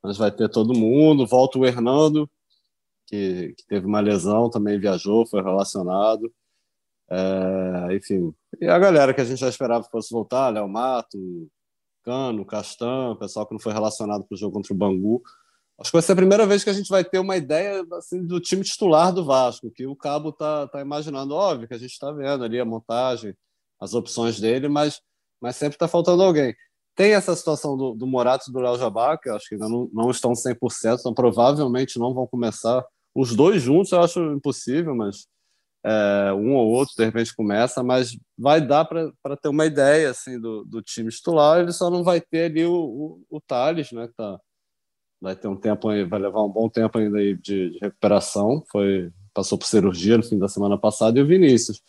mas 0.00 0.16
vai 0.16 0.30
ter 0.30 0.48
todo 0.48 0.72
mundo. 0.78 1.26
Volta 1.26 1.58
o 1.58 1.66
Hernando, 1.66 2.30
que, 3.06 3.54
que 3.56 3.66
teve 3.66 3.84
uma 3.86 3.98
lesão, 4.00 4.48
também 4.48 4.78
viajou, 4.78 5.26
foi 5.26 5.42
relacionado. 5.42 6.32
É, 7.10 7.96
enfim, 7.96 8.32
e 8.60 8.68
a 8.68 8.78
galera 8.78 9.12
que 9.12 9.20
a 9.20 9.24
gente 9.24 9.40
já 9.40 9.48
esperava 9.48 9.84
que 9.84 9.90
fosse 9.90 10.12
voltar, 10.12 10.50
Léo 10.50 10.68
Mato, 10.68 11.18
Cano, 12.04 12.44
Castan, 12.44 13.16
pessoal 13.16 13.46
que 13.46 13.54
não 13.54 13.60
foi 13.60 13.72
relacionado 13.72 14.24
para 14.24 14.34
o 14.36 14.38
jogo 14.38 14.54
contra 14.54 14.72
o 14.72 14.76
Bangu. 14.76 15.22
Acho 15.80 15.90
que 15.90 15.96
vai 15.96 16.02
ser 16.02 16.12
a 16.12 16.16
primeira 16.16 16.44
vez 16.44 16.64
que 16.64 16.70
a 16.70 16.72
gente 16.72 16.88
vai 16.88 17.04
ter 17.04 17.20
uma 17.20 17.36
ideia 17.36 17.84
assim, 17.92 18.26
do 18.26 18.40
time 18.40 18.64
titular 18.64 19.12
do 19.12 19.24
Vasco, 19.24 19.70
que 19.70 19.86
o 19.86 19.94
Cabo 19.94 20.30
está 20.30 20.66
tá 20.66 20.80
imaginando. 20.80 21.34
Óbvio 21.34 21.68
que 21.68 21.74
a 21.74 21.78
gente 21.78 21.92
está 21.92 22.10
vendo 22.10 22.42
ali 22.42 22.58
a 22.58 22.64
montagem, 22.64 23.32
as 23.80 23.94
opções 23.94 24.40
dele, 24.40 24.68
mas, 24.68 25.00
mas 25.40 25.54
sempre 25.54 25.76
está 25.76 25.86
faltando 25.86 26.22
alguém. 26.24 26.54
tem 26.96 27.12
essa 27.12 27.34
situação 27.36 27.76
do, 27.76 27.94
do 27.94 28.06
Morato 28.08 28.50
e 28.50 28.52
do 28.52 28.58
Léo 28.58 28.76
Jabá, 28.76 29.16
que 29.16 29.30
acho 29.30 29.48
que 29.48 29.54
ainda 29.54 29.68
não, 29.68 29.88
não 29.92 30.10
estão 30.10 30.32
100%, 30.32 30.98
então 30.98 31.14
provavelmente 31.14 31.98
não 31.98 32.12
vão 32.12 32.26
começar. 32.26 32.84
Os 33.14 33.36
dois 33.36 33.62
juntos 33.62 33.92
eu 33.92 34.00
acho 34.00 34.20
impossível, 34.32 34.96
mas 34.96 35.28
é, 35.84 36.32
um 36.32 36.56
ou 36.56 36.68
outro 36.70 36.94
de 36.96 37.04
repente 37.04 37.34
começa, 37.36 37.84
mas 37.84 38.18
vai 38.36 38.60
dar 38.60 38.84
para 38.84 39.36
ter 39.40 39.48
uma 39.48 39.64
ideia 39.64 40.10
assim 40.10 40.40
do, 40.40 40.64
do 40.64 40.82
time 40.82 41.10
titular. 41.10 41.60
Ele 41.60 41.72
só 41.72 41.88
não 41.88 42.02
vai 42.02 42.20
ter 42.20 42.50
ali 42.50 42.64
o, 42.66 42.74
o, 42.74 43.22
o 43.30 43.40
Thales, 43.40 43.92
né? 43.92 44.08
Que 44.08 44.14
tá, 44.14 44.40
vai 45.20 45.34
ter 45.36 45.48
um 45.48 45.56
tempo 45.56 45.88
aí, 45.88 46.04
vai 46.04 46.20
levar 46.20 46.44
um 46.44 46.48
bom 46.48 46.68
tempo 46.68 46.98
ainda 46.98 47.18
aí 47.18 47.34
de, 47.36 47.70
de 47.70 47.78
recuperação. 47.80 48.62
Foi 48.70 49.10
passou 49.34 49.56
por 49.56 49.66
cirurgia 49.66 50.16
no 50.16 50.24
fim 50.24 50.38
da 50.38 50.48
semana 50.48 50.76
passada 50.76 51.18
e 51.18 51.22
o 51.22 51.26
Vinícius. 51.26 51.80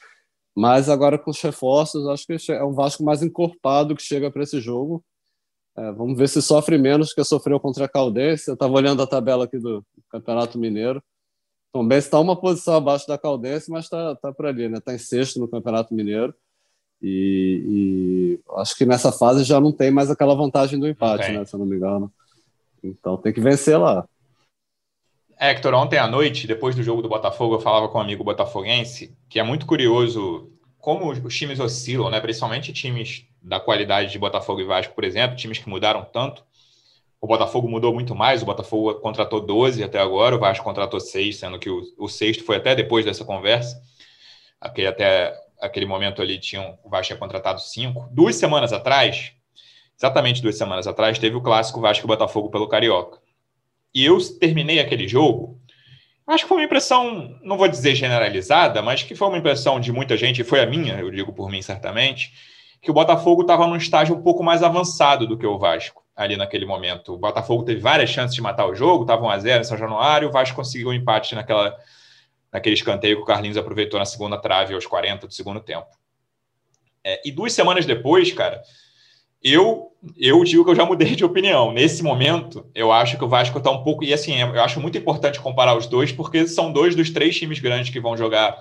Mas 0.56 0.90
agora 0.90 1.18
com 1.18 1.32
os 1.32 1.42
reforços, 1.42 2.08
acho 2.08 2.26
que 2.28 2.52
é 2.52 2.64
um 2.64 2.74
Vasco 2.74 3.04
mais 3.04 3.24
encorpado 3.24 3.96
que 3.96 4.04
chega 4.04 4.30
para 4.30 4.44
esse 4.44 4.60
jogo. 4.60 5.04
É, 5.78 5.92
vamos 5.92 6.18
ver 6.18 6.28
se 6.28 6.42
sofre 6.42 6.78
menos 6.78 7.14
que 7.14 7.24
sofreu 7.24 7.60
contra 7.60 7.86
a 7.86 7.90
Caldense. 7.90 8.50
Eu 8.50 8.54
estava 8.56 8.74
olhando 8.74 9.02
a 9.02 9.08
tabela 9.08 9.46
aqui 9.46 9.58
do 9.58 9.84
Campeonato 10.12 10.60
Mineiro. 10.60 11.02
Tom 11.72 11.88
está 11.92 12.20
uma 12.20 12.40
posição 12.40 12.76
abaixo 12.76 13.08
da 13.08 13.18
Caldense, 13.18 13.72
mas 13.72 13.86
está 13.86 14.16
tá 14.16 14.34
por 14.34 14.48
ali, 14.48 14.68
né? 14.68 14.80
Está 14.80 14.94
em 14.94 14.98
sexto 14.98 15.40
no 15.40 15.48
Campeonato 15.48 15.94
Mineiro. 15.94 16.34
E, 17.02 17.64
e, 17.66 18.40
acho 18.58 18.76
que 18.76 18.86
nessa 18.86 19.12
fase 19.12 19.44
já 19.44 19.62
não 19.62 19.72
tem 19.72 19.90
mais 19.90 20.12
aquela 20.12 20.36
vantagem 20.36 20.80
do 20.80 20.88
empate, 20.88 21.32
né? 21.32 21.46
Se 21.46 21.56
eu 21.56 21.60
não 21.60 21.66
me 21.66 21.78
engano. 21.78 22.12
Então 22.84 23.18
tem 23.18 23.34
que 23.34 23.42
vencer 23.42 23.78
lá. 23.80 24.08
Hector, 25.40 25.74
ontem 25.74 25.98
à 25.98 26.06
noite, 26.06 26.46
depois 26.46 26.76
do 26.76 26.84
jogo 26.84 27.02
do 27.02 27.08
Botafogo, 27.08 27.56
eu 27.56 27.60
falava 27.62 27.88
com 27.88 27.98
um 27.98 28.02
amigo 28.02 28.24
botafoguense 28.26 29.16
que 29.30 29.40
é 29.40 29.44
muito 29.44 29.66
curioso 29.66 30.52
como 30.80 31.10
os 31.10 31.38
times 31.38 31.60
oscilam, 31.60 32.10
né? 32.10 32.20
principalmente 32.20 32.74
times 32.74 33.26
da 33.42 33.60
qualidade 33.60 34.12
de 34.12 34.20
Botafogo 34.20 34.62
e 34.62 34.66
Vasco, 34.66 34.94
por 34.94 35.04
exemplo, 35.04 35.38
times 35.38 35.58
que 35.58 35.70
mudaram 35.70 36.04
tanto. 36.04 36.44
O 37.22 37.28
Botafogo 37.28 37.70
mudou 37.70 37.94
muito 37.94 38.16
mais, 38.16 38.42
o 38.42 38.46
Botafogo 38.46 38.96
contratou 38.96 39.42
12 39.42 39.84
até 39.84 40.00
agora, 40.00 40.36
o 40.36 40.40
Vasco 40.40 40.64
contratou 40.64 41.00
6, 41.00 41.38
sendo 41.38 41.60
que 41.60 41.70
o, 41.70 41.84
o 41.98 42.08
sexto 42.08 42.44
foi 42.44 42.58
até 42.58 42.76
depois 42.76 43.06
dessa 43.06 43.26
conversa. 43.26 43.82
Aquele, 44.60 44.88
até 44.88 45.34
aquele 45.60 45.86
momento 45.86 46.22
ali, 46.22 46.40
tinham, 46.40 46.78
o 46.84 46.90
Vasco 46.90 47.08
tinha 47.08 47.20
contratado 47.20 47.60
5. 47.60 48.10
Duas 48.12 48.36
semanas 48.36 48.72
atrás, 48.72 49.34
exatamente 50.00 50.42
duas 50.42 50.58
semanas 50.58 50.88
atrás, 50.88 51.20
teve 51.20 51.36
o 51.36 51.42
clássico 51.42 51.82
Vasco 51.82 52.08
Botafogo 52.08 52.50
pelo 52.50 52.68
Carioca 52.68 53.20
e 53.94 54.06
eu 54.06 54.18
terminei 54.40 54.80
aquele 54.80 55.08
jogo, 55.08 55.60
acho 56.28 56.44
que 56.44 56.50
foi 56.50 56.58
uma 56.58 56.66
impressão, 56.66 57.38
não 57.42 57.58
vou 57.58 57.68
dizer 57.68 57.96
generalizada, 57.96 58.82
mas 58.82 59.04
que 59.04 59.16
foi 59.16 59.28
uma 59.28 59.38
impressão 59.38 59.80
de 59.80 59.92
muita 59.92 60.16
gente, 60.16 60.42
e 60.42 60.44
foi 60.44 60.60
a 60.62 60.66
minha, 60.66 61.00
eu 61.00 61.10
digo 61.10 61.34
por 61.34 61.50
mim 61.50 61.62
certamente, 61.62 62.32
que 62.82 62.92
o 62.92 62.94
Botafogo 62.94 63.42
estava 63.42 63.68
num 63.68 63.76
estágio 63.76 64.16
um 64.16 64.22
pouco 64.22 64.44
mais 64.44 64.64
avançado 64.64 65.28
do 65.28 65.38
que 65.38 65.46
o 65.46 65.58
Vasco 65.58 66.04
ali 66.16 66.38
naquele 66.38 66.66
momento. 66.66 67.14
O 67.14 67.18
Botafogo 67.18 67.64
teve 67.64 67.80
várias 67.82 68.10
chances 68.10 68.36
de 68.36 68.42
matar 68.42 68.68
o 68.68 68.76
jogo, 68.76 69.04
estava 69.04 69.26
1 69.26 69.30
a 69.30 69.40
0 69.40 69.62
em 69.62 69.64
São 69.64 69.78
Januário, 69.78 70.30
o 70.30 70.32
Vasco 70.32 70.56
conseguiu 70.56 70.90
um 70.90 70.94
empate 70.94 71.34
naquela, 71.34 71.78
naquele 72.52 72.76
escanteio 72.76 73.18
que 73.18 73.24
o 73.24 73.26
Carlinhos 73.26 73.58
aproveitou 73.58 74.00
na 74.00 74.06
segunda 74.06 74.38
trave 74.38 74.74
aos 74.74 74.86
40 74.86 75.28
do 75.28 75.34
segundo 75.34 75.60
tempo. 75.60 75.88
É, 77.04 77.22
e 77.28 77.32
duas 77.32 77.54
semanas 77.54 77.86
depois, 77.86 78.32
cara, 78.34 78.62
eu, 79.44 79.92
eu 80.18 80.44
digo 80.44 80.64
que 80.64 80.72
eu 80.72 80.76
já 80.76 80.86
mudei 80.86 81.16
de 81.16 81.26
opinião. 81.26 81.72
Nesse 81.72 82.04
momento, 82.04 82.66
eu 82.76 82.92
acho 82.92 83.18
que 83.18 83.24
o 83.24 83.30
Vasco 83.30 83.58
está 83.58 83.72
um 83.72 83.84
pouco. 83.84 84.04
E 84.04 84.14
assim, 84.14 84.40
eu 84.40 84.62
acho 84.62 84.80
muito 84.80 84.98
importante 84.98 85.40
comparar 85.40 85.78
os 85.78 85.88
dois, 85.88 86.12
porque 86.12 86.48
são 86.48 86.72
dois 86.72 86.96
dos 86.96 87.10
três 87.10 87.38
times 87.38 87.60
grandes 87.60 87.90
que 87.90 88.00
vão 88.00 88.18
jogar 88.18 88.58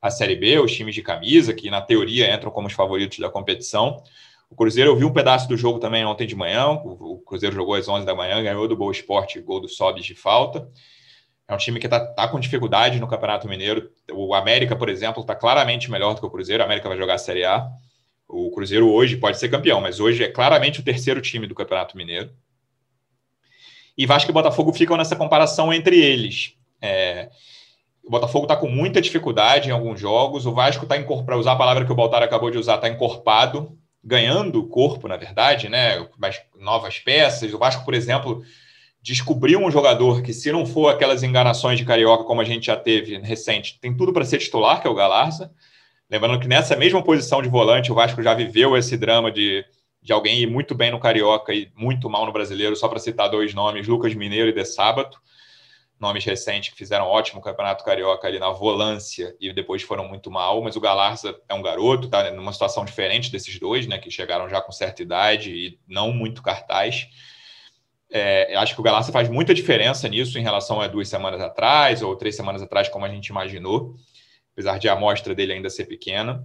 a 0.00 0.10
Série 0.10 0.36
B, 0.36 0.58
os 0.58 0.72
times 0.72 0.94
de 0.94 1.02
camisa, 1.02 1.54
que 1.54 1.70
na 1.70 1.80
teoria 1.80 2.32
entram 2.32 2.50
como 2.50 2.66
os 2.66 2.72
favoritos 2.72 3.18
da 3.18 3.30
competição. 3.30 4.02
O 4.48 4.54
Cruzeiro, 4.54 4.90
eu 4.90 4.96
vi 4.96 5.04
um 5.04 5.12
pedaço 5.12 5.48
do 5.48 5.56
jogo 5.56 5.78
também 5.78 6.04
ontem 6.04 6.26
de 6.26 6.36
manhã. 6.36 6.70
O 6.70 7.18
Cruzeiro 7.26 7.54
jogou 7.54 7.74
às 7.74 7.88
11 7.88 8.06
da 8.06 8.14
manhã, 8.14 8.42
ganhou 8.42 8.68
do 8.68 8.76
Boa 8.76 8.92
Esporte, 8.92 9.40
gol 9.40 9.60
do 9.60 9.68
Sobis 9.68 10.04
de 10.04 10.14
falta. 10.14 10.68
É 11.48 11.54
um 11.54 11.58
time 11.58 11.78
que 11.78 11.86
está 11.86 12.00
tá 12.00 12.28
com 12.28 12.38
dificuldade 12.40 12.98
no 13.00 13.08
Campeonato 13.08 13.48
Mineiro. 13.48 13.90
O 14.12 14.34
América, 14.34 14.76
por 14.76 14.88
exemplo, 14.88 15.22
está 15.22 15.34
claramente 15.34 15.90
melhor 15.90 16.14
do 16.14 16.20
que 16.20 16.26
o 16.26 16.30
Cruzeiro. 16.30 16.62
O 16.62 16.66
América 16.66 16.88
vai 16.88 16.98
jogar 16.98 17.14
a 17.14 17.18
Série 17.18 17.44
A. 17.44 17.68
O 18.28 18.50
Cruzeiro 18.50 18.90
hoje 18.90 19.16
pode 19.16 19.38
ser 19.38 19.48
campeão, 19.48 19.80
mas 19.80 20.00
hoje 20.00 20.24
é 20.24 20.28
claramente 20.28 20.80
o 20.80 20.82
terceiro 20.82 21.20
time 21.20 21.46
do 21.46 21.54
Campeonato 21.54 21.96
Mineiro. 21.96 22.30
E 23.96 24.04
Vasco 24.04 24.30
e 24.30 24.34
Botafogo 24.34 24.72
ficam 24.72 24.96
nessa 24.96 25.16
comparação 25.16 25.72
entre 25.72 25.98
eles. 25.98 26.54
É, 26.82 27.30
o 28.04 28.10
Botafogo 28.10 28.44
está 28.44 28.56
com 28.56 28.68
muita 28.68 29.00
dificuldade 29.00 29.68
em 29.68 29.72
alguns 29.72 29.98
jogos. 29.98 30.46
O 30.46 30.52
Vasco 30.52 30.84
está, 30.84 30.96
para 31.24 31.36
usar 31.36 31.52
a 31.52 31.56
palavra 31.56 31.84
que 31.84 31.92
o 31.92 31.94
Baltar 31.94 32.22
acabou 32.22 32.50
de 32.50 32.58
usar, 32.58 32.76
está 32.76 32.88
encorpado, 32.88 33.76
ganhando 34.02 34.68
corpo, 34.68 35.08
na 35.08 35.16
verdade, 35.16 35.68
né? 35.68 36.06
Mais 36.18 36.40
novas 36.58 36.98
peças. 36.98 37.52
O 37.54 37.58
Vasco, 37.58 37.84
por 37.84 37.94
exemplo, 37.94 38.44
descobriu 39.02 39.60
um 39.60 39.70
jogador 39.70 40.22
que, 40.22 40.32
se 40.32 40.52
não 40.52 40.66
for 40.66 40.88
aquelas 40.88 41.22
enganações 41.22 41.78
de 41.78 41.84
carioca 41.84 42.24
como 42.24 42.40
a 42.40 42.44
gente 42.44 42.66
já 42.66 42.76
teve 42.76 43.18
recente, 43.18 43.78
tem 43.80 43.96
tudo 43.96 44.12
para 44.12 44.24
ser 44.24 44.38
titular, 44.38 44.80
que 44.80 44.86
é 44.86 44.90
o 44.90 44.94
Galarza. 44.94 45.50
Lembrando 46.08 46.38
que 46.38 46.46
nessa 46.46 46.76
mesma 46.76 47.02
posição 47.02 47.42
de 47.42 47.48
volante, 47.48 47.90
o 47.90 47.94
Vasco 47.94 48.22
já 48.22 48.32
viveu 48.32 48.76
esse 48.76 48.96
drama 48.96 49.30
de, 49.30 49.64
de 50.00 50.12
alguém 50.12 50.38
ir 50.38 50.46
muito 50.46 50.74
bem 50.74 50.90
no 50.92 51.00
Carioca 51.00 51.52
e 51.52 51.70
muito 51.74 52.08
mal 52.08 52.24
no 52.24 52.32
Brasileiro, 52.32 52.76
só 52.76 52.88
para 52.88 53.00
citar 53.00 53.28
dois 53.28 53.52
nomes, 53.52 53.88
Lucas 53.88 54.14
Mineiro 54.14 54.48
e 54.48 54.52
De 54.52 54.64
Sábato, 54.64 55.20
nomes 55.98 56.24
recentes 56.24 56.70
que 56.70 56.76
fizeram 56.76 57.06
ótimo 57.06 57.40
campeonato 57.40 57.82
carioca 57.82 58.28
ali 58.28 58.38
na 58.38 58.50
volância 58.50 59.34
e 59.40 59.52
depois 59.52 59.82
foram 59.82 60.06
muito 60.06 60.30
mal, 60.30 60.62
mas 60.62 60.76
o 60.76 60.80
Galarza 60.80 61.34
é 61.48 61.54
um 61.54 61.62
garoto, 61.62 62.08
tá 62.08 62.30
numa 62.30 62.52
situação 62.52 62.84
diferente 62.84 63.32
desses 63.32 63.58
dois, 63.58 63.86
né, 63.86 63.98
que 63.98 64.10
chegaram 64.10 64.48
já 64.48 64.60
com 64.60 64.70
certa 64.70 65.02
idade 65.02 65.50
e 65.50 65.80
não 65.88 66.12
muito 66.12 66.42
cartaz. 66.42 67.08
É, 68.08 68.54
acho 68.56 68.74
que 68.74 68.80
o 68.80 68.84
Galarza 68.84 69.10
faz 69.10 69.28
muita 69.28 69.52
diferença 69.52 70.06
nisso 70.06 70.38
em 70.38 70.42
relação 70.42 70.80
a 70.80 70.86
duas 70.86 71.08
semanas 71.08 71.40
atrás 71.40 72.02
ou 72.02 72.14
três 72.14 72.36
semanas 72.36 72.62
atrás, 72.62 72.88
como 72.88 73.04
a 73.04 73.08
gente 73.08 73.28
imaginou 73.28 73.96
apesar 74.56 74.78
de 74.78 74.88
a 74.88 74.94
amostra 74.94 75.34
dele 75.34 75.52
ainda 75.52 75.68
ser 75.68 75.84
pequena. 75.84 76.42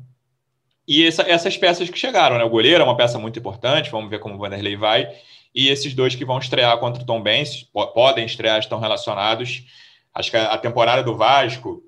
E 0.85 1.07
essa, 1.07 1.21
essas 1.21 1.55
peças 1.55 1.89
que 1.89 1.97
chegaram, 1.97 2.37
né? 2.37 2.43
O 2.43 2.49
goleiro 2.49 2.81
é 2.81 2.83
uma 2.83 2.97
peça 2.97 3.17
muito 3.17 3.39
importante, 3.39 3.89
vamos 3.89 4.09
ver 4.09 4.19
como 4.19 4.35
o 4.35 4.37
Vanderlei 4.37 4.75
vai. 4.75 5.07
E 5.55 5.69
esses 5.69 5.93
dois 5.93 6.13
que 6.13 6.25
vão 6.25 6.37
estrear 6.37 6.77
contra 6.77 7.01
o 7.01 7.05
Tom 7.05 7.23
Benz, 7.23 7.63
podem 7.93 8.25
estrear, 8.25 8.59
estão 8.59 8.79
relacionados. 8.79 9.65
Acho 10.13 10.29
que 10.29 10.35
a, 10.35 10.57
temporada 10.57 11.01
do 11.01 11.15
Vasco, 11.15 11.81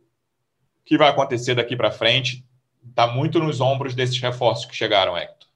que 0.85 0.97
vai 0.97 1.09
acontecer 1.09 1.55
daqui 1.55 1.75
para 1.75 1.91
frente, 1.91 2.45
está 2.87 3.05
muito 3.05 3.39
nos 3.39 3.59
ombros 3.59 3.93
desses 3.93 4.17
reforços 4.19 4.65
que 4.65 4.75
chegaram, 4.75 5.17
Hector. 5.17 5.49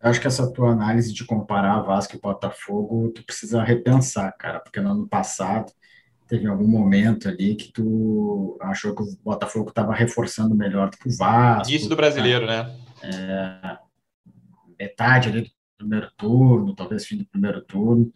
Eu 0.00 0.10
acho 0.10 0.20
que 0.20 0.26
essa 0.28 0.52
tua 0.52 0.70
análise 0.70 1.12
de 1.12 1.24
comparar 1.24 1.80
Vasco 1.80 2.14
e 2.14 2.20
Botafogo, 2.20 3.10
tu 3.10 3.24
precisa 3.24 3.62
repensar, 3.62 4.30
cara, 4.36 4.60
porque 4.60 4.80
no 4.80 4.92
ano 4.92 5.08
passado 5.08 5.72
teve 6.32 6.46
algum 6.46 6.66
momento 6.66 7.28
ali 7.28 7.54
que 7.54 7.70
tu 7.70 8.56
achou 8.58 8.94
que 8.94 9.02
o 9.02 9.16
Botafogo 9.22 9.68
estava 9.68 9.92
reforçando 9.92 10.54
melhor 10.54 10.88
do 10.88 10.96
que 10.96 11.06
o 11.06 11.14
Vasco. 11.14 11.70
Isso 11.70 11.90
do 11.90 11.94
brasileiro, 11.94 12.46
né? 12.46 12.74
É, 13.02 13.76
metade 14.78 15.28
ali 15.28 15.42
do 15.42 15.50
primeiro 15.76 16.10
turno, 16.16 16.74
talvez 16.74 17.04
fim 17.04 17.18
do 17.18 17.26
primeiro 17.26 17.60
turno. 17.60 18.10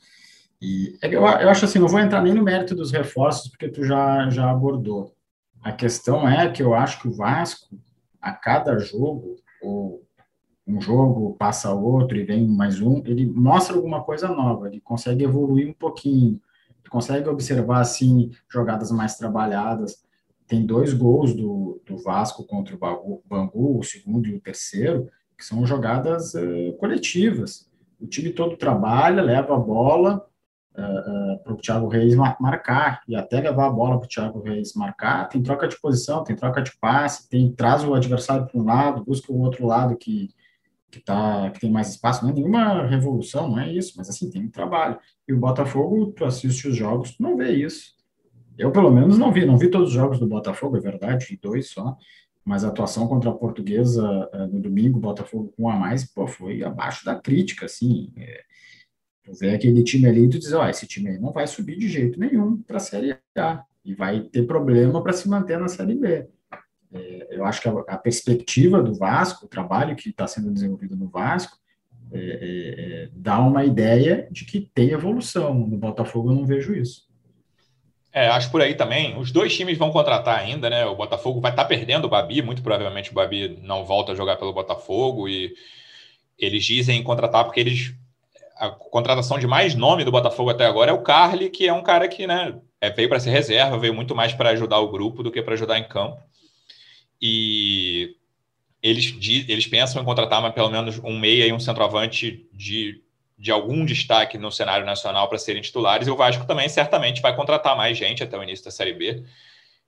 E 0.62 0.96
é 1.02 1.08
eu, 1.08 1.20
eu 1.26 1.50
acho 1.50 1.66
assim, 1.66 1.78
não 1.78 1.88
vou 1.88 2.00
entrar 2.00 2.22
nem 2.22 2.32
no 2.32 2.42
mérito 2.42 2.74
dos 2.74 2.90
reforços, 2.90 3.50
porque 3.50 3.68
tu 3.68 3.84
já, 3.84 4.30
já 4.30 4.50
abordou. 4.50 5.14
A 5.62 5.70
questão 5.70 6.26
é 6.26 6.50
que 6.50 6.62
eu 6.62 6.72
acho 6.72 7.02
que 7.02 7.08
o 7.08 7.14
Vasco, 7.14 7.78
a 8.18 8.32
cada 8.32 8.78
jogo, 8.78 9.36
ou 9.60 10.02
um 10.66 10.80
jogo 10.80 11.36
passa 11.38 11.70
outro 11.74 12.16
e 12.16 12.24
vem 12.24 12.48
mais 12.48 12.80
um, 12.80 13.02
ele 13.04 13.26
mostra 13.26 13.76
alguma 13.76 14.02
coisa 14.02 14.28
nova, 14.28 14.68
ele 14.68 14.80
consegue 14.80 15.22
evoluir 15.22 15.68
um 15.68 15.74
pouquinho 15.74 16.40
tu 16.86 16.90
consegue 16.90 17.28
observar, 17.28 17.80
assim, 17.80 18.30
jogadas 18.48 18.92
mais 18.92 19.16
trabalhadas. 19.16 20.04
Tem 20.46 20.64
dois 20.64 20.94
gols 20.94 21.34
do, 21.34 21.82
do 21.84 21.98
Vasco 21.98 22.44
contra 22.44 22.76
o 22.76 23.22
Bangu, 23.26 23.80
o 23.80 23.82
segundo 23.82 24.28
e 24.28 24.34
o 24.36 24.40
terceiro, 24.40 25.10
que 25.36 25.44
são 25.44 25.66
jogadas 25.66 26.34
uh, 26.34 26.72
coletivas. 26.78 27.68
O 28.00 28.06
time 28.06 28.30
todo 28.30 28.56
trabalha, 28.56 29.20
leva 29.20 29.56
a 29.56 29.58
bola 29.58 30.24
uh, 30.76 31.34
uh, 31.34 31.38
para 31.42 31.52
o 31.52 31.56
Thiago 31.56 31.88
Reis 31.88 32.14
marcar, 32.14 33.02
e 33.08 33.16
até 33.16 33.40
levar 33.40 33.66
a 33.66 33.70
bola 33.70 33.98
para 33.98 34.06
o 34.06 34.08
Thiago 34.08 34.40
Reis 34.40 34.72
marcar, 34.74 35.28
tem 35.28 35.42
troca 35.42 35.66
de 35.66 35.80
posição, 35.80 36.22
tem 36.22 36.36
troca 36.36 36.62
de 36.62 36.70
passe, 36.78 37.28
tem 37.28 37.50
traz 37.50 37.82
o 37.82 37.94
adversário 37.94 38.46
para 38.46 38.60
um 38.60 38.64
lado, 38.64 39.04
busca 39.04 39.32
o 39.32 39.40
outro 39.40 39.66
lado 39.66 39.96
que 39.96 40.30
que, 40.90 41.00
tá, 41.00 41.50
que 41.50 41.60
tem 41.60 41.70
mais 41.70 41.90
espaço, 41.90 42.22
não 42.22 42.30
é 42.30 42.34
nenhuma 42.34 42.86
revolução, 42.86 43.48
não 43.48 43.58
é 43.58 43.72
isso, 43.72 43.94
mas 43.96 44.08
assim, 44.08 44.30
tem 44.30 44.42
um 44.42 44.50
trabalho. 44.50 44.98
E 45.28 45.32
o 45.32 45.38
Botafogo, 45.38 46.12
tu 46.12 46.24
assiste 46.24 46.68
os 46.68 46.76
jogos, 46.76 47.16
tu 47.16 47.22
não 47.22 47.36
vê 47.36 47.52
isso. 47.52 47.94
Eu, 48.58 48.72
pelo 48.72 48.90
menos, 48.90 49.18
não 49.18 49.32
vi, 49.32 49.44
não 49.44 49.58
vi 49.58 49.70
todos 49.70 49.88
os 49.88 49.94
jogos 49.94 50.18
do 50.18 50.26
Botafogo, 50.26 50.76
é 50.76 50.80
verdade, 50.80 51.26
vi 51.28 51.36
dois 51.36 51.70
só, 51.70 51.96
mas 52.44 52.64
a 52.64 52.68
atuação 52.68 53.06
contra 53.08 53.30
a 53.30 53.34
Portuguesa 53.34 54.30
uh, 54.32 54.46
no 54.46 54.60
domingo, 54.60 55.00
Botafogo 55.00 55.52
com 55.56 55.64
um 55.64 55.68
a 55.68 55.76
mais, 55.76 56.04
pô, 56.04 56.26
foi 56.26 56.62
abaixo 56.62 57.04
da 57.04 57.14
crítica, 57.16 57.66
assim. 57.66 58.12
É, 58.16 58.42
tu 59.24 59.32
vê 59.34 59.50
aquele 59.50 59.82
time 59.82 60.08
ali 60.08 60.24
e 60.24 60.28
tu 60.28 60.38
diz, 60.38 60.52
ó, 60.52 60.64
oh, 60.64 60.68
esse 60.68 60.86
time 60.86 61.10
aí 61.10 61.18
não 61.18 61.32
vai 61.32 61.46
subir 61.46 61.76
de 61.76 61.88
jeito 61.88 62.18
nenhum 62.18 62.62
para 62.62 62.76
a 62.76 62.80
Série 62.80 63.18
A 63.36 63.64
e 63.84 63.94
vai 63.94 64.20
ter 64.20 64.46
problema 64.46 65.02
para 65.02 65.12
se 65.12 65.28
manter 65.28 65.58
na 65.58 65.68
Série 65.68 65.96
B. 65.96 66.28
É, 66.96 67.28
eu 67.30 67.44
acho 67.44 67.60
que 67.60 67.68
a, 67.68 67.98
perspectiva 67.98 68.82
do 68.82 68.94
Vasco, 68.94 69.46
o 69.46 69.48
trabalho 69.48 69.96
que 69.96 70.10
está 70.10 70.26
sendo 70.26 70.50
desenvolvido 70.50 70.96
no 70.96 71.08
Vasco, 71.08 71.58
é, 72.12 72.18
é, 72.18 72.22
é, 72.22 73.08
dá 73.12 73.38
uma 73.40 73.64
ideia 73.64 74.28
de 74.30 74.44
que 74.44 74.70
tem 74.74 74.90
evolução. 74.90 75.54
No 75.54 75.76
Botafogo 75.76 76.30
eu 76.30 76.34
não 76.34 76.46
vejo 76.46 76.74
isso. 76.74 77.06
É, 78.12 78.28
acho 78.28 78.50
por 78.50 78.62
aí 78.62 78.74
também. 78.74 79.18
Os 79.18 79.30
dois 79.30 79.54
times 79.54 79.76
vão 79.76 79.90
contratar 79.90 80.38
ainda, 80.38 80.70
né? 80.70 80.86
O 80.86 80.96
Botafogo 80.96 81.40
vai 81.40 81.50
estar 81.50 81.64
tá 81.64 81.68
perdendo 81.68 82.06
o 82.06 82.08
Babi, 82.08 82.40
muito 82.40 82.62
provavelmente 82.62 83.10
o 83.10 83.14
Babi 83.14 83.58
não 83.62 83.84
volta 83.84 84.12
a 84.12 84.14
jogar 84.14 84.36
pelo 84.36 84.54
Botafogo 84.54 85.28
e 85.28 85.54
eles 86.38 86.64
dizem 86.64 87.02
contratar 87.02 87.44
porque 87.44 87.60
eles 87.60 87.94
a 88.56 88.70
contratação 88.70 89.38
de 89.38 89.46
mais 89.46 89.74
nome 89.74 90.02
do 90.02 90.10
Botafogo 90.10 90.50
até 90.50 90.64
agora 90.64 90.90
é 90.90 90.94
o 90.94 91.02
Carly, 91.02 91.50
que 91.50 91.68
é 91.68 91.72
um 91.72 91.82
cara 91.82 92.08
que, 92.08 92.26
né, 92.26 92.58
é, 92.80 92.90
veio 92.90 93.08
para 93.08 93.20
ser 93.20 93.30
reserva, 93.30 93.78
veio 93.78 93.94
muito 93.94 94.14
mais 94.14 94.32
para 94.32 94.50
ajudar 94.50 94.78
o 94.78 94.90
grupo 94.90 95.22
do 95.22 95.30
que 95.30 95.42
para 95.42 95.54
ajudar 95.54 95.78
em 95.78 95.84
campo. 95.84 96.18
E 97.20 98.16
eles, 98.82 99.14
eles 99.48 99.66
pensam 99.66 100.00
em 100.00 100.04
contratar 100.04 100.40
mas 100.40 100.54
pelo 100.54 100.70
menos 100.70 100.98
um 101.02 101.18
meia 101.18 101.46
e 101.46 101.52
um 101.52 101.58
centroavante 101.58 102.46
de, 102.52 103.02
de 103.38 103.50
algum 103.50 103.84
destaque 103.84 104.38
no 104.38 104.52
cenário 104.52 104.86
nacional 104.86 105.28
para 105.28 105.38
serem 105.38 105.62
titulares. 105.62 106.06
E 106.06 106.10
o 106.10 106.16
Vasco 106.16 106.46
também 106.46 106.68
certamente 106.68 107.20
vai 107.20 107.34
contratar 107.34 107.76
mais 107.76 107.96
gente 107.96 108.22
até 108.22 108.38
o 108.38 108.42
início 108.42 108.64
da 108.64 108.70
Série 108.70 108.92
B. 108.92 109.24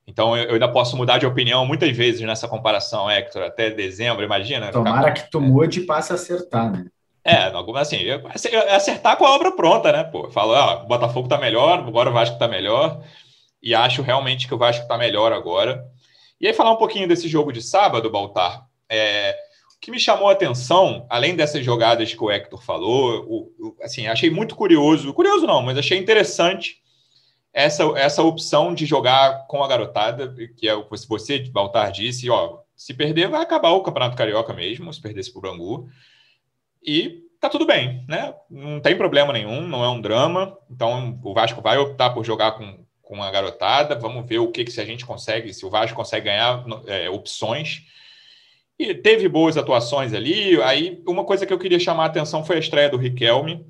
Então 0.06 0.34
eu, 0.36 0.54
ainda 0.54 0.68
posso 0.68 0.96
mudar 0.96 1.18
de 1.18 1.26
opinião 1.26 1.66
muitas 1.66 1.94
vezes 1.94 2.22
nessa 2.22 2.48
comparação, 2.48 3.10
Hector, 3.10 3.42
até 3.42 3.70
dezembro, 3.70 4.24
imagina. 4.24 4.70
Tomara 4.70 5.12
que 5.12 5.30
tu 5.30 5.40
mude 5.40 5.80
e 5.80 5.86
passe 5.86 6.12
a 6.12 6.14
acertar, 6.14 6.72
né? 6.72 6.86
É, 7.22 7.52
assim, 7.78 8.06
acertar 8.70 9.18
com 9.18 9.26
a 9.26 9.34
obra 9.34 9.52
pronta, 9.52 9.92
né? 9.92 10.02
Pô, 10.02 10.30
falo, 10.30 10.54
o 10.82 10.86
Botafogo 10.86 11.28
tá 11.28 11.36
melhor, 11.36 11.80
agora 11.80 12.08
o 12.08 12.12
Vasco 12.12 12.38
tá 12.38 12.48
melhor. 12.48 13.02
E 13.62 13.74
acho 13.74 14.00
realmente 14.00 14.48
que 14.48 14.54
o 14.54 14.58
Vasco 14.58 14.88
tá 14.88 14.96
melhor 14.96 15.30
agora. 15.30 15.84
E 16.40 16.46
aí, 16.46 16.52
falar 16.52 16.72
um 16.72 16.76
pouquinho 16.76 17.08
desse 17.08 17.28
jogo 17.28 17.52
de 17.52 17.60
sábado, 17.60 18.10
Baltar. 18.10 18.66
É, 18.88 19.36
o 19.76 19.80
que 19.80 19.90
me 19.90 19.98
chamou 19.98 20.28
a 20.28 20.32
atenção, 20.32 21.06
além 21.10 21.34
dessas 21.34 21.64
jogadas 21.64 22.12
que 22.12 22.22
o 22.22 22.30
Hector 22.30 22.62
falou, 22.62 23.24
o, 23.28 23.68
o, 23.68 23.76
assim, 23.82 24.06
achei 24.06 24.30
muito 24.30 24.54
curioso, 24.54 25.12
curioso 25.12 25.46
não, 25.46 25.62
mas 25.62 25.76
achei 25.78 25.98
interessante 25.98 26.82
essa, 27.52 27.82
essa 27.96 28.22
opção 28.22 28.74
de 28.74 28.86
jogar 28.86 29.46
com 29.46 29.62
a 29.62 29.68
garotada, 29.68 30.34
que 30.56 30.68
é 30.68 30.74
o 30.74 30.84
que 30.84 31.08
você, 31.08 31.38
Baltar, 31.50 31.90
disse, 31.90 32.30
ó, 32.30 32.60
se 32.76 32.94
perder 32.94 33.28
vai 33.28 33.42
acabar 33.42 33.70
o 33.70 33.82
Campeonato 33.82 34.16
Carioca 34.16 34.52
mesmo, 34.52 34.92
se 34.92 35.00
perdesse 35.00 35.32
para 35.32 35.38
o 35.38 35.42
Bangu, 35.42 35.88
e 36.82 37.24
tá 37.40 37.48
tudo 37.48 37.66
bem, 37.66 38.04
né? 38.08 38.32
Não 38.48 38.80
tem 38.80 38.96
problema 38.96 39.32
nenhum, 39.32 39.66
não 39.66 39.82
é 39.84 39.88
um 39.88 40.00
drama, 40.00 40.56
então 40.70 41.18
o 41.22 41.34
Vasco 41.34 41.60
vai 41.60 41.78
optar 41.78 42.10
por 42.10 42.24
jogar 42.24 42.52
com, 42.52 42.86
com 43.08 43.22
a 43.22 43.30
garotada, 43.30 43.94
vamos 43.94 44.28
ver 44.28 44.38
o 44.38 44.52
que, 44.52 44.64
que 44.64 44.70
se 44.70 44.82
a 44.82 44.84
gente 44.84 45.06
consegue, 45.06 45.54
se 45.54 45.64
o 45.64 45.70
Vasco 45.70 45.96
consegue 45.96 46.26
ganhar 46.26 46.62
é, 46.86 47.08
opções, 47.08 47.86
e 48.78 48.94
teve 48.94 49.26
boas 49.28 49.56
atuações 49.56 50.12
ali. 50.12 50.60
Aí, 50.62 51.02
uma 51.06 51.24
coisa 51.24 51.46
que 51.46 51.52
eu 51.52 51.58
queria 51.58 51.80
chamar 51.80 52.02
a 52.04 52.06
atenção 52.06 52.44
foi 52.44 52.56
a 52.56 52.60
estreia 52.60 52.90
do 52.90 52.98
Riquelme, 52.98 53.66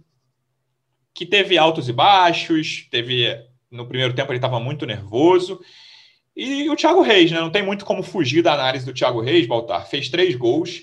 que 1.15 1.25
teve 1.25 1.57
altos 1.57 1.89
e 1.89 1.93
baixos, 1.93 2.89
teve. 2.91 3.27
No 3.71 3.87
primeiro 3.87 4.15
tempo 4.15 4.33
ele 4.33 4.39
estava 4.39 4.59
muito 4.59 4.85
nervoso. 4.85 5.61
E 6.37 6.69
o 6.69 6.77
Thiago 6.77 7.01
Reis, 7.01 7.31
né? 7.31 7.41
Não 7.41 7.51
tem 7.51 7.63
muito 7.63 7.85
como 7.85 8.03
fugir 8.03 8.43
da 8.43 8.55
análise 8.55 8.85
do 8.85 8.93
Thiago 8.93 9.21
Reis, 9.21 9.47
Baltar. 9.47 9.89
Fez 9.89 10.09
três 10.09 10.35
gols. 10.35 10.83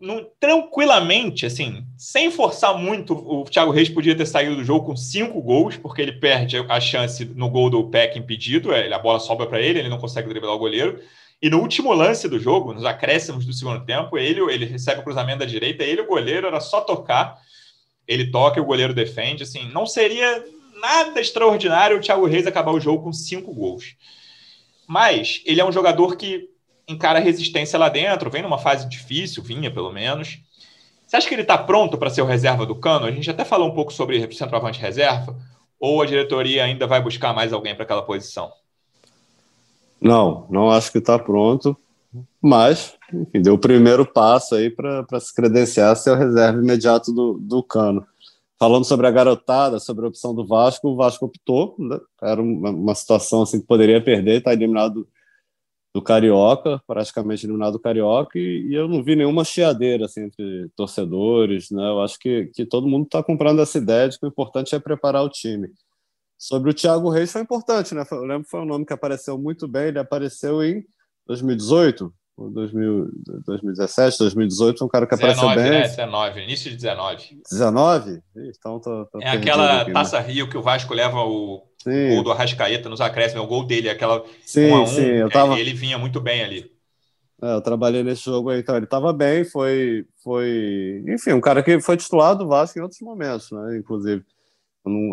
Num, 0.00 0.24
tranquilamente, 0.38 1.44
assim, 1.44 1.84
sem 1.96 2.30
forçar 2.30 2.78
muito, 2.78 3.14
o 3.14 3.44
Thiago 3.44 3.72
Reis 3.72 3.88
podia 3.88 4.16
ter 4.16 4.26
saído 4.26 4.54
do 4.54 4.62
jogo 4.62 4.86
com 4.86 4.96
cinco 4.96 5.42
gols, 5.42 5.76
porque 5.76 6.00
ele 6.00 6.12
perde 6.12 6.56
a 6.68 6.80
chance 6.80 7.24
no 7.24 7.50
gol 7.50 7.68
do 7.68 7.90
Peck 7.90 8.16
impedido, 8.16 8.72
é, 8.72 8.92
a 8.92 8.98
bola 8.98 9.18
sobra 9.18 9.46
para 9.46 9.60
ele, 9.60 9.80
ele 9.80 9.88
não 9.88 9.98
consegue 9.98 10.28
driblar 10.28 10.54
o 10.54 10.58
goleiro. 10.58 11.00
E 11.40 11.48
no 11.48 11.60
último 11.60 11.92
lance 11.92 12.28
do 12.28 12.38
jogo, 12.38 12.74
nos 12.74 12.84
acréscimos 12.84 13.44
do 13.44 13.52
segundo 13.52 13.84
tempo, 13.84 14.18
ele, 14.18 14.40
ele 14.52 14.66
recebe 14.66 15.00
o 15.00 15.04
cruzamento 15.04 15.40
da 15.40 15.44
direita, 15.44 15.84
ele, 15.84 16.02
o 16.02 16.06
goleiro, 16.06 16.48
era 16.48 16.60
só 16.60 16.80
tocar. 16.80 17.36
Ele 18.06 18.30
toca 18.30 18.58
e 18.58 18.62
o 18.62 18.66
goleiro 18.66 18.92
defende. 18.92 19.44
Assim, 19.44 19.68
não 19.70 19.86
seria 19.86 20.44
nada 20.80 21.20
extraordinário 21.20 21.96
o 21.96 22.00
Thiago 22.00 22.26
Reis 22.26 22.46
acabar 22.46 22.72
o 22.72 22.80
jogo 22.80 23.04
com 23.04 23.12
cinco 23.12 23.52
gols. 23.52 23.94
Mas 24.86 25.42
ele 25.44 25.60
é 25.60 25.64
um 25.64 25.72
jogador 25.72 26.16
que 26.16 26.48
encara 26.88 27.18
resistência 27.18 27.78
lá 27.78 27.88
dentro, 27.88 28.30
vem 28.30 28.42
numa 28.42 28.58
fase 28.58 28.88
difícil, 28.88 29.42
vinha 29.42 29.70
pelo 29.70 29.92
menos. 29.92 30.40
Você 31.06 31.16
acha 31.16 31.28
que 31.28 31.34
ele 31.34 31.42
está 31.42 31.56
pronto 31.56 31.96
para 31.96 32.10
ser 32.10 32.22
o 32.22 32.26
reserva 32.26 32.66
do 32.66 32.74
Cano? 32.74 33.06
A 33.06 33.10
gente 33.10 33.30
até 33.30 33.44
falou 33.44 33.68
um 33.68 33.74
pouco 33.74 33.92
sobre 33.92 34.30
centroavante 34.32 34.80
reserva. 34.80 35.36
Ou 35.80 36.02
a 36.02 36.06
diretoria 36.06 36.64
ainda 36.64 36.86
vai 36.86 37.00
buscar 37.00 37.32
mais 37.32 37.52
alguém 37.52 37.74
para 37.74 37.84
aquela 37.84 38.02
posição? 38.02 38.50
Não, 40.00 40.46
não 40.50 40.70
acho 40.70 40.90
que 40.90 40.98
está 40.98 41.18
pronto, 41.18 41.76
mas 42.42 42.94
enfim, 43.12 43.40
deu 43.40 43.54
o 43.54 43.58
primeiro 43.58 44.04
passo 44.04 44.54
aí 44.54 44.70
para 44.70 45.20
se 45.20 45.34
credenciar 45.34 45.96
ser 45.96 46.10
o 46.10 46.16
reserva 46.16 46.60
imediato 46.60 47.12
do, 47.12 47.38
do 47.40 47.62
Cano. 47.62 48.06
Falando 48.58 48.84
sobre 48.84 49.06
a 49.06 49.10
garotada, 49.10 49.78
sobre 49.78 50.04
a 50.04 50.08
opção 50.08 50.34
do 50.34 50.46
Vasco, 50.46 50.88
o 50.88 50.96
Vasco 50.96 51.26
optou, 51.26 51.76
né? 51.78 51.98
era 52.20 52.42
uma, 52.42 52.70
uma, 52.70 52.94
situação 52.94 53.42
assim 53.42 53.60
que 53.60 53.66
poderia 53.66 54.02
perder, 54.02 54.38
está 54.38 54.52
eliminado 54.52 55.06
do 55.94 56.02
Carioca, 56.02 56.82
praticamente 56.86 57.46
eliminado 57.46 57.72
do 57.72 57.80
Carioca, 57.80 58.38
e, 58.38 58.68
e, 58.68 58.74
eu 58.74 58.86
não 58.86 59.02
vi 59.02 59.16
nenhuma 59.16 59.44
chiadeira 59.44 60.04
assim, 60.04 60.24
entre 60.24 60.68
torcedores, 60.76 61.70
né? 61.70 61.82
eu 61.82 62.02
acho 62.02 62.18
que, 62.18 62.46
que 62.54 62.66
todo 62.66 62.86
mundo 62.86 63.04
está 63.04 63.22
comprando 63.22 63.60
essa 63.60 63.78
ideia 63.78 64.08
de 64.08 64.18
que 64.18 64.26
o 64.26 64.28
importante 64.28 64.74
é 64.74 64.78
preparar 64.78 65.24
o 65.24 65.30
time. 65.30 65.68
Sobre 66.38 66.70
o 66.70 66.74
Thiago 66.74 67.10
Reis 67.10 67.32
foi 67.32 67.42
importante, 67.42 67.96
né? 67.96 68.04
Eu 68.12 68.24
lembro 68.24 68.44
que 68.44 68.50
foi 68.50 68.60
um 68.60 68.64
nome 68.64 68.86
que 68.86 68.92
apareceu 68.92 69.36
muito 69.36 69.66
bem. 69.66 69.88
Ele 69.88 69.98
apareceu 69.98 70.62
em 70.62 70.86
2018, 71.26 72.14
2017, 72.38 74.18
2018, 74.18 74.84
um 74.84 74.88
cara 74.88 75.06
que 75.06 75.16
19, 75.16 75.34
apareceu 75.34 75.62
bem. 75.62 75.80
Né? 75.80 75.88
19, 75.88 76.40
início 76.42 76.70
de 76.70 76.76
19. 76.76 77.42
19? 77.50 78.22
Então 78.36 78.78
tô, 78.78 79.06
tô 79.06 79.20
é 79.20 79.30
aquela 79.30 79.80
aqui, 79.80 79.88
né? 79.88 79.94
Taça 79.94 80.20
né? 80.20 80.26
Rio 80.28 80.48
que 80.48 80.56
o 80.56 80.62
Vasco 80.62 80.94
leva 80.94 81.18
o 81.18 81.64
sim. 81.82 82.14
gol 82.14 82.22
do 82.22 82.30
Arrascaeta 82.30 82.88
nos 82.88 83.00
acréscimos, 83.00 83.42
é 83.42 83.44
o 83.44 83.48
gol 83.48 83.64
dele, 83.64 83.90
aquela 83.90 84.22
sim, 84.46 84.70
um 84.70 84.76
a 84.76 84.82
um, 84.82 84.86
sim, 84.86 85.02
eu 85.02 85.28
tava... 85.28 85.58
ele 85.58 85.72
vinha 85.72 85.98
muito 85.98 86.20
bem 86.20 86.44
ali. 86.44 86.70
É, 87.42 87.54
eu 87.54 87.60
trabalhei 87.60 88.04
nesse 88.04 88.24
jogo 88.24 88.50
aí, 88.50 88.60
então 88.60 88.76
ele 88.76 88.84
estava 88.84 89.12
bem, 89.12 89.44
foi, 89.44 90.06
foi, 90.22 91.04
enfim, 91.08 91.32
um 91.32 91.40
cara 91.40 91.62
que 91.62 91.80
foi 91.80 91.96
titular 91.96 92.36
do 92.36 92.46
Vasco 92.46 92.78
em 92.78 92.82
outros 92.82 93.00
momentos, 93.00 93.50
né, 93.50 93.78
inclusive. 93.78 94.24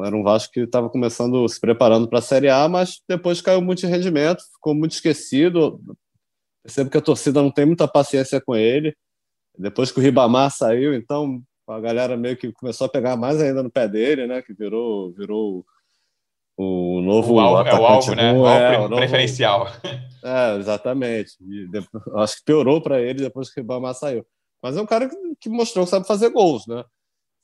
Era 0.05 0.15
um 0.15 0.23
Vasco 0.23 0.53
que 0.53 0.61
estava 0.61 0.89
começando, 0.89 1.47
se 1.49 1.59
preparando 1.59 2.07
para 2.07 2.19
a 2.19 2.21
Série 2.21 2.49
A, 2.49 2.69
mas 2.69 3.01
depois 3.09 3.41
caiu 3.41 3.61
muito 3.61 3.79
de 3.79 3.87
rendimento, 3.87 4.43
ficou 4.53 4.73
muito 4.73 4.93
esquecido. 4.93 5.81
Percebo 6.65 6.89
que 6.89 6.97
a 6.97 7.01
torcida 7.01 7.43
não 7.43 7.51
tem 7.51 7.63
muita 7.63 7.87
paciência 7.87 8.41
com 8.41 8.55
ele. 8.55 8.95
Depois 9.55 9.91
que 9.91 9.99
o 9.99 10.01
Ribamar 10.01 10.49
saiu, 10.49 10.95
então 10.95 11.39
a 11.67 11.79
galera 11.79 12.17
meio 12.17 12.35
que 12.35 12.51
começou 12.51 12.85
a 12.85 12.89
pegar 12.89 13.15
mais 13.15 13.39
ainda 13.39 13.61
no 13.61 13.69
pé 13.69 13.87
dele, 13.87 14.25
né? 14.25 14.41
Que 14.41 14.51
virou, 14.51 15.11
virou 15.13 15.63
o 16.57 17.01
novo 17.01 17.35
o 17.35 17.39
alvo, 17.39 17.69
é 17.69 17.75
o 17.75 17.85
alvo, 17.85 18.15
né? 18.15 18.33
O 18.33 18.47
é, 18.47 18.77
alvo 18.77 18.95
preferencial. 18.95 19.67
É, 20.23 20.57
exatamente. 20.57 21.35
Depois, 21.69 22.03
acho 22.15 22.37
que 22.37 22.45
piorou 22.45 22.81
para 22.81 22.99
ele 22.99 23.21
depois 23.21 23.53
que 23.53 23.59
o 23.59 23.61
Ribamar 23.61 23.93
saiu. 23.93 24.25
Mas 24.59 24.75
é 24.75 24.81
um 24.81 24.87
cara 24.87 25.07
que, 25.07 25.15
que 25.41 25.49
mostrou 25.49 25.85
que 25.85 25.91
sabe 25.91 26.07
fazer 26.07 26.29
gols, 26.29 26.65
né? 26.65 26.83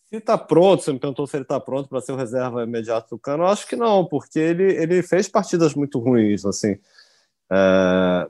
Se 0.10 0.16
está 0.16 0.36
pronto, 0.36 0.82
você 0.82 0.92
me 0.92 0.98
perguntou 0.98 1.28
se 1.28 1.38
ele 1.38 1.44
está 1.44 1.60
pronto 1.60 1.88
para 1.88 2.02
ser 2.02 2.12
o 2.12 2.16
reserva 2.16 2.64
imediato 2.64 3.16
do 3.16 3.20
Cano, 3.20 3.44
eu 3.44 3.48
acho 3.48 3.68
que 3.68 3.76
não, 3.76 4.04
porque 4.04 4.40
ele, 4.40 4.64
ele 4.64 5.04
fez 5.04 5.28
partidas 5.28 5.76
muito 5.76 6.00
ruins, 6.00 6.44
assim. 6.44 6.76
É, 7.52 8.28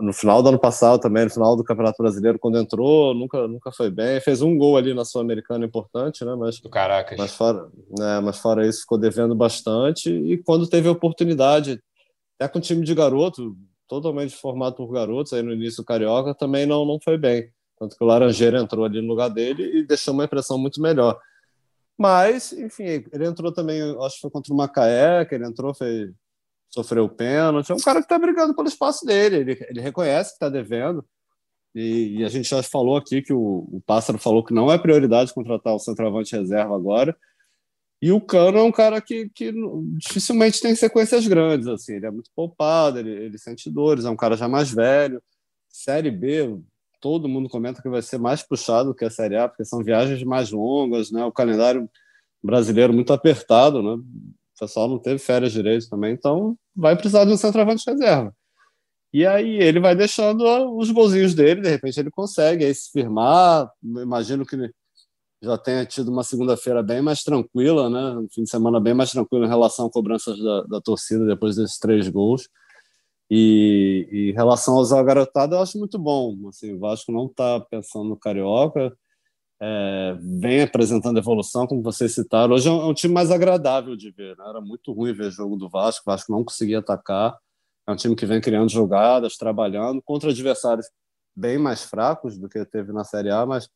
no 0.00 0.12
final 0.12 0.42
do 0.42 0.48
ano 0.48 0.58
passado 0.58 1.00
também, 1.00 1.24
no 1.24 1.30
final 1.30 1.56
do 1.56 1.64
Campeonato 1.64 2.02
Brasileiro, 2.02 2.38
quando 2.38 2.58
entrou, 2.58 3.14
nunca, 3.14 3.46
nunca 3.46 3.72
foi 3.72 3.90
bem. 3.90 4.20
Fez 4.20 4.42
um 4.42 4.56
gol 4.56 4.76
ali 4.76 4.94
na 4.94 5.04
Sul-Americana 5.04 5.64
importante, 5.64 6.24
né? 6.24 6.34
Mas, 6.34 6.60
do 6.60 6.70
Caracas. 6.70 7.18
Mas 7.18 7.32
fora, 7.32 7.68
né, 7.98 8.20
mas 8.20 8.38
fora 8.38 8.66
isso, 8.66 8.80
ficou 8.80 8.98
devendo 8.98 9.34
bastante. 9.34 10.10
E 10.10 10.38
quando 10.38 10.66
teve 10.66 10.88
a 10.88 10.92
oportunidade, 10.92 11.80
até 12.38 12.50
com 12.50 12.58
o 12.58 12.62
time 12.62 12.84
de 12.84 12.94
garoto, 12.94 13.56
totalmente 13.86 14.34
formado 14.36 14.76
por 14.76 14.92
garotos, 14.92 15.32
aí 15.32 15.42
no 15.42 15.52
início 15.52 15.82
do 15.82 15.86
Carioca, 15.86 16.34
também 16.34 16.66
não, 16.66 16.84
não 16.84 16.98
foi 17.02 17.16
bem. 17.16 17.50
Tanto 17.78 17.96
que 17.96 18.04
o 18.04 18.06
Laranjeira 18.06 18.60
entrou 18.60 18.84
ali 18.84 19.00
no 19.00 19.08
lugar 19.08 19.28
dele 19.28 19.78
e 19.78 19.86
deixou 19.86 20.12
uma 20.12 20.24
impressão 20.24 20.58
muito 20.58 20.80
melhor. 20.80 21.18
Mas, 21.96 22.52
enfim, 22.52 23.04
ele 23.12 23.26
entrou 23.26 23.52
também, 23.52 23.80
acho 24.02 24.16
que 24.16 24.20
foi 24.20 24.30
contra 24.30 24.52
o 24.52 24.56
Macaé, 24.56 25.24
que 25.24 25.34
ele 25.34 25.46
entrou, 25.46 25.74
fez, 25.74 26.10
sofreu 26.70 27.04
o 27.04 27.08
pênalti. 27.08 27.70
É 27.70 27.74
um 27.74 27.80
cara 27.80 28.00
que 28.00 28.06
está 28.06 28.18
brigando 28.18 28.54
pelo 28.54 28.68
espaço 28.68 29.04
dele, 29.04 29.36
ele, 29.36 29.66
ele 29.68 29.80
reconhece 29.80 30.30
que 30.30 30.36
está 30.36 30.48
devendo. 30.48 31.04
E, 31.74 32.18
e, 32.18 32.24
a 32.24 32.28
gente 32.28 32.48
já 32.48 32.62
falou 32.62 32.96
aqui 32.96 33.22
que 33.22 33.32
o, 33.32 33.68
o 33.70 33.82
Pássaro 33.86 34.18
falou 34.18 34.42
que 34.42 34.54
não 34.54 34.72
é 34.72 34.78
prioridade 34.78 35.34
contratar 35.34 35.74
o 35.74 35.78
centroavante 35.78 36.34
reserva 36.34 36.74
agora. 36.74 37.16
E 38.00 38.12
o 38.12 38.20
Cano 38.20 38.58
é 38.58 38.62
um 38.62 38.72
cara 38.72 39.00
que, 39.00 39.28
que 39.30 39.52
dificilmente 39.96 40.60
tem 40.60 40.74
sequências 40.74 41.26
grandes. 41.26 41.66
assim 41.66 41.94
Ele 41.94 42.06
é 42.06 42.10
muito 42.10 42.30
poupado, 42.34 42.98
ele, 42.98 43.10
ele 43.10 43.38
sente 43.38 43.70
dores, 43.70 44.04
é 44.04 44.10
um 44.10 44.16
cara 44.16 44.36
já 44.36 44.48
mais 44.48 44.72
velho. 44.72 45.22
Série 45.68 46.10
B, 46.10 46.58
todo 47.00 47.28
mundo 47.28 47.48
comenta 47.48 47.82
que 47.82 47.88
vai 47.88 48.02
ser 48.02 48.18
mais 48.18 48.42
puxado 48.42 48.94
que 48.94 49.04
a 49.04 49.10
Série 49.10 49.36
A, 49.36 49.48
porque 49.48 49.64
são 49.64 49.82
viagens 49.82 50.22
mais 50.22 50.50
longas, 50.50 51.10
né? 51.10 51.24
O 51.24 51.32
calendário 51.32 51.88
brasileiro 52.42 52.92
muito 52.92 53.12
apertado, 53.12 53.82
né? 53.82 54.02
O 54.58 54.66
pessoal 54.66 54.88
não 54.88 54.98
teve 54.98 55.20
férias 55.20 55.52
direito 55.52 55.88
também, 55.88 56.12
então 56.12 56.56
vai 56.74 56.96
precisar 56.96 57.24
de 57.24 57.32
um 57.32 57.36
centroavante 57.36 57.84
de 57.84 57.92
reserva. 57.92 58.34
E 59.12 59.24
aí 59.24 59.56
ele 59.62 59.78
vai 59.78 59.94
deixando 59.94 60.42
os 60.76 60.90
golzinhos 60.90 61.32
dele, 61.32 61.60
de 61.60 61.70
repente 61.70 61.98
ele 61.98 62.10
consegue 62.10 62.64
aí 62.64 62.74
se 62.74 62.90
firmar. 62.90 63.70
Imagino 63.82 64.44
que 64.44 64.56
já 65.40 65.56
tenha 65.56 65.86
tido 65.86 66.10
uma 66.10 66.24
segunda-feira 66.24 66.82
bem 66.82 67.00
mais 67.00 67.22
tranquila, 67.22 67.88
né? 67.88 68.18
Um 68.18 68.28
fim 68.28 68.42
de 68.42 68.50
semana 68.50 68.80
bem 68.80 68.94
mais 68.94 69.12
tranquilo 69.12 69.44
em 69.44 69.48
relação 69.48 69.86
a 69.86 69.90
cobranças 69.90 70.36
da, 70.36 70.62
da 70.62 70.80
torcida 70.80 71.24
depois 71.24 71.54
desses 71.54 71.78
três 71.78 72.08
gols. 72.08 72.48
E, 73.30 74.08
e 74.10 74.30
em 74.30 74.34
relação 74.34 74.74
ao 74.74 74.84
Zé 74.84 75.02
Garotado, 75.04 75.54
eu 75.54 75.60
acho 75.60 75.78
muito 75.78 75.98
bom. 75.98 76.34
Assim, 76.48 76.74
o 76.74 76.80
Vasco 76.80 77.12
não 77.12 77.26
está 77.26 77.60
pensando 77.60 78.08
no 78.08 78.16
Carioca, 78.16 78.92
é, 79.60 80.16
vem 80.20 80.62
apresentando 80.62 81.18
evolução, 81.18 81.66
como 81.66 81.82
vocês 81.82 82.14
citaram. 82.14 82.54
Hoje 82.54 82.68
é 82.68 82.70
um, 82.70 82.80
é 82.82 82.86
um, 82.86 82.94
time 82.94 83.12
mais 83.12 83.30
agradável 83.30 83.96
de 83.96 84.10
ver. 84.10 84.36
Né? 84.36 84.44
Era 84.48 84.60
muito 84.60 84.92
ruim 84.92 85.12
ver 85.12 85.26
o 85.26 85.30
jogo 85.30 85.56
do 85.56 85.68
Vasco, 85.68 86.02
o 86.06 86.10
Vasco 86.10 86.32
não 86.32 86.44
conseguia 86.44 86.78
atacar. 86.78 87.36
É 87.86 87.92
um 87.92 87.96
time 87.96 88.14
que 88.14 88.26
vem 88.26 88.40
criando 88.40 88.70
jogadas, 88.70 89.36
trabalhando 89.36 90.00
contra 90.02 90.30
adversários 90.30 90.86
bem 91.34 91.58
mais 91.58 91.84
fracos 91.84 92.38
do 92.38 92.48
que 92.48 92.64
teve 92.64 92.92
na 92.92 93.04
Série 93.04 93.30
A, 93.30 93.46
mas 93.46 93.68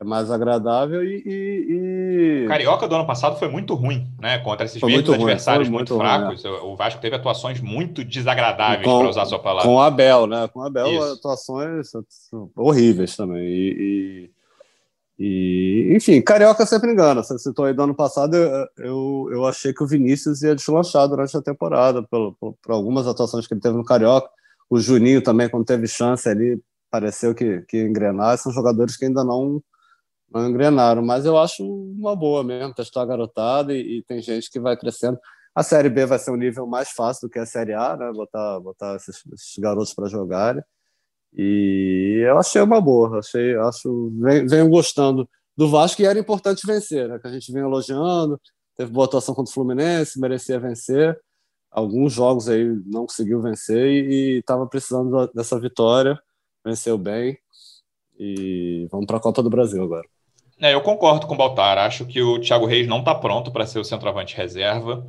é 0.00 0.04
mais 0.04 0.30
agradável 0.30 1.02
e, 1.02 1.22
e, 1.26 2.44
e... 2.44 2.46
Carioca 2.46 2.86
do 2.86 2.94
ano 2.94 3.06
passado 3.06 3.36
foi 3.36 3.48
muito 3.48 3.74
ruim, 3.74 4.06
né? 4.20 4.38
Contra 4.38 4.64
esses 4.64 4.78
foi 4.78 4.92
mesmos 4.92 5.12
adversários 5.12 5.68
muito, 5.68 5.92
muito 5.94 6.04
fracos. 6.04 6.44
Ruim, 6.44 6.54
é. 6.54 6.60
O 6.60 6.76
Vasco 6.76 7.00
teve 7.00 7.16
atuações 7.16 7.60
muito 7.60 8.04
desagradáveis, 8.04 8.82
para 8.82 9.08
usar 9.08 9.22
a 9.22 9.26
sua 9.26 9.40
palavra. 9.40 9.68
Com 9.68 9.74
o 9.74 9.80
Abel, 9.80 10.28
né? 10.28 10.46
Com 10.48 10.60
o 10.60 10.62
Abel, 10.62 10.86
Isso. 10.86 11.14
atuações 11.14 11.90
horríveis 12.54 13.16
também. 13.16 13.42
E, 13.44 14.30
e, 15.18 15.92
enfim, 15.96 16.22
Carioca 16.22 16.64
sempre 16.64 16.92
engana. 16.92 17.22
Você 17.22 17.38
citou 17.38 17.64
aí 17.64 17.74
do 17.74 17.82
ano 17.82 17.94
passado, 17.94 18.36
eu, 18.78 19.28
eu, 19.32 19.46
achei 19.46 19.72
que 19.72 19.82
o 19.82 19.86
Vinícius 19.86 20.42
ia 20.42 20.54
deslanchar 20.54 21.08
durante 21.08 21.36
a 21.36 21.42
temporada, 21.42 22.02
por, 22.04 22.36
por, 22.38 22.54
por 22.62 22.72
algumas 22.72 23.06
atuações 23.06 23.46
que 23.46 23.54
ele 23.54 23.60
teve 23.60 23.76
no 23.76 23.84
Carioca. 23.84 24.30
O 24.70 24.78
Juninho 24.78 25.20
também, 25.20 25.48
quando 25.48 25.64
teve 25.64 25.88
chance 25.88 26.28
ali, 26.28 26.60
pareceu 26.90 27.34
que, 27.34 27.62
que 27.62 27.78
engrenar. 27.82 28.38
São 28.38 28.52
jogadores 28.52 28.96
que 28.96 29.06
ainda 29.06 29.24
não 29.24 29.62
não 30.30 30.46
engrenaram, 30.46 31.02
mas 31.02 31.24
eu 31.24 31.38
acho 31.38 31.64
uma 31.64 32.14
boa 32.14 32.44
mesmo, 32.44 32.74
testar 32.74 33.00
a 33.00 33.06
garotada 33.06 33.72
e, 33.74 33.98
e, 33.98 34.02
tem 34.02 34.20
gente 34.20 34.50
que 34.50 34.60
vai 34.60 34.76
crescendo. 34.76 35.18
A 35.54 35.62
Série 35.62 35.88
B 35.88 36.04
vai 36.04 36.18
ser 36.18 36.30
um 36.30 36.36
nível 36.36 36.66
mais 36.66 36.90
fácil 36.90 37.26
do 37.26 37.32
que 37.32 37.38
a 37.38 37.46
Série 37.46 37.72
A, 37.72 37.96
né? 37.96 38.12
Botar, 38.12 38.60
botar 38.60 38.96
esses, 38.96 39.22
esses 39.32 39.58
garotos 39.58 39.94
para 39.94 40.06
jogarem. 40.06 40.62
E 41.38 42.24
eu 42.26 42.36
achei 42.36 42.60
uma 42.60 42.80
boa, 42.80 43.20
achei, 43.20 43.56
acho, 43.56 44.12
venho, 44.48 44.68
gostando 44.68 45.28
do 45.56 45.68
Vasco 45.70 46.02
e 46.02 46.04
era 46.04 46.18
importante 46.18 46.66
vencer, 46.66 47.08
né? 47.08 47.16
Que 47.20 47.28
a 47.28 47.32
gente 47.32 47.52
vem 47.52 47.62
elogiando, 47.62 48.40
teve 48.76 48.90
boa 48.90 49.06
atuação 49.06 49.36
contra 49.36 49.48
o 49.48 49.54
Fluminense, 49.54 50.18
merecia 50.18 50.58
vencer. 50.58 51.16
Alguns 51.70 52.12
jogos 52.12 52.48
aí 52.48 52.64
não 52.86 53.06
conseguiu 53.06 53.40
vencer 53.40 53.86
e 53.86 54.38
estava 54.38 54.66
precisando 54.66 55.30
dessa 55.32 55.60
vitória, 55.60 56.18
venceu 56.64 56.98
bem. 56.98 57.38
E 58.18 58.88
vamos 58.90 59.06
para 59.06 59.18
a 59.18 59.20
Copa 59.20 59.40
do 59.40 59.50
Brasil 59.50 59.80
agora. 59.84 60.08
É, 60.60 60.74
eu 60.74 60.80
concordo 60.80 61.24
com 61.28 61.34
o 61.34 61.36
Baltar. 61.36 61.78
Acho 61.78 62.04
que 62.04 62.20
o 62.20 62.40
Thiago 62.40 62.66
Reis 62.66 62.88
não 62.88 62.98
está 62.98 63.14
pronto 63.14 63.52
para 63.52 63.64
ser 63.64 63.78
o 63.78 63.84
centroavante 63.84 64.36
reserva. 64.36 65.06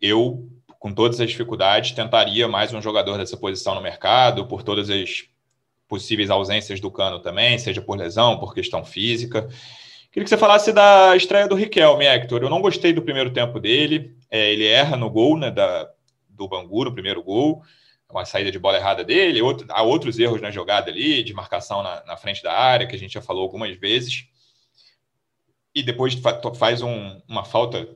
Eu, 0.00 0.48
com 0.78 0.90
todas 0.90 1.20
as 1.20 1.28
dificuldades, 1.28 1.92
tentaria 1.92 2.48
mais 2.48 2.72
um 2.72 2.80
jogador 2.80 3.18
dessa 3.18 3.36
posição 3.36 3.74
no 3.74 3.82
mercado, 3.82 4.46
por 4.46 4.62
todas 4.62 4.88
as 4.88 5.28
possíveis 5.90 6.30
ausências 6.30 6.80
do 6.80 6.90
Cano 6.90 7.18
também, 7.18 7.58
seja 7.58 7.82
por 7.82 7.98
lesão, 7.98 8.38
por 8.38 8.54
questão 8.54 8.84
física. 8.84 9.48
Queria 10.12 10.24
que 10.24 10.30
você 10.30 10.38
falasse 10.38 10.72
da 10.72 11.16
estreia 11.16 11.48
do 11.48 11.56
Riquelme, 11.56 12.06
Hector. 12.06 12.42
Eu 12.42 12.48
não 12.48 12.62
gostei 12.62 12.92
do 12.92 13.02
primeiro 13.02 13.32
tempo 13.32 13.58
dele. 13.60 14.16
É, 14.30 14.52
ele 14.52 14.66
erra 14.66 14.96
no 14.96 15.10
gol 15.10 15.36
né, 15.36 15.50
da, 15.50 15.90
do 16.28 16.48
Bangu, 16.48 16.84
no 16.84 16.94
primeiro 16.94 17.22
gol. 17.22 17.62
Uma 18.08 18.24
saída 18.24 18.50
de 18.50 18.58
bola 18.58 18.78
errada 18.78 19.04
dele. 19.04 19.42
Outro, 19.42 19.66
há 19.70 19.82
outros 19.82 20.18
erros 20.18 20.40
na 20.40 20.50
jogada 20.50 20.90
ali, 20.90 21.22
de 21.22 21.34
marcação 21.34 21.82
na, 21.82 22.04
na 22.04 22.16
frente 22.16 22.42
da 22.42 22.52
área, 22.52 22.86
que 22.86 22.96
a 22.96 22.98
gente 22.98 23.14
já 23.14 23.20
falou 23.20 23.42
algumas 23.42 23.76
vezes 23.76 24.30
e 25.74 25.82
depois 25.82 26.20
faz 26.56 26.82
um, 26.82 27.20
uma 27.28 27.44
falta 27.44 27.88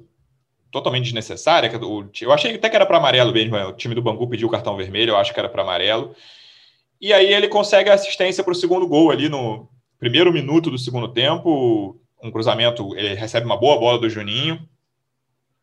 totalmente 0.70 1.04
desnecessária. 1.04 1.70
Eu 2.20 2.32
achei 2.32 2.54
até 2.54 2.68
que 2.68 2.76
era 2.76 2.86
para 2.86 2.98
amarelo 2.98 3.32
mesmo. 3.32 3.56
O 3.56 3.72
time 3.72 3.94
do 3.94 4.02
Bangu 4.02 4.28
pediu 4.28 4.48
o 4.48 4.50
cartão 4.50 4.76
vermelho, 4.76 5.10
eu 5.10 5.16
acho 5.16 5.32
que 5.32 5.38
era 5.38 5.48
para 5.48 5.62
amarelo. 5.62 6.14
E 7.00 7.12
aí 7.12 7.32
ele 7.32 7.48
consegue 7.48 7.90
a 7.90 7.94
assistência 7.94 8.42
para 8.42 8.52
o 8.52 8.56
segundo 8.56 8.86
gol 8.86 9.10
ali 9.10 9.28
no 9.28 9.68
primeiro 9.98 10.32
minuto 10.32 10.70
do 10.70 10.78
segundo 10.78 11.08
tempo. 11.08 12.00
Um 12.22 12.30
cruzamento, 12.30 12.96
ele 12.96 13.14
recebe 13.14 13.46
uma 13.46 13.56
boa 13.56 13.78
bola 13.78 13.98
do 13.98 14.08
Juninho 14.08 14.66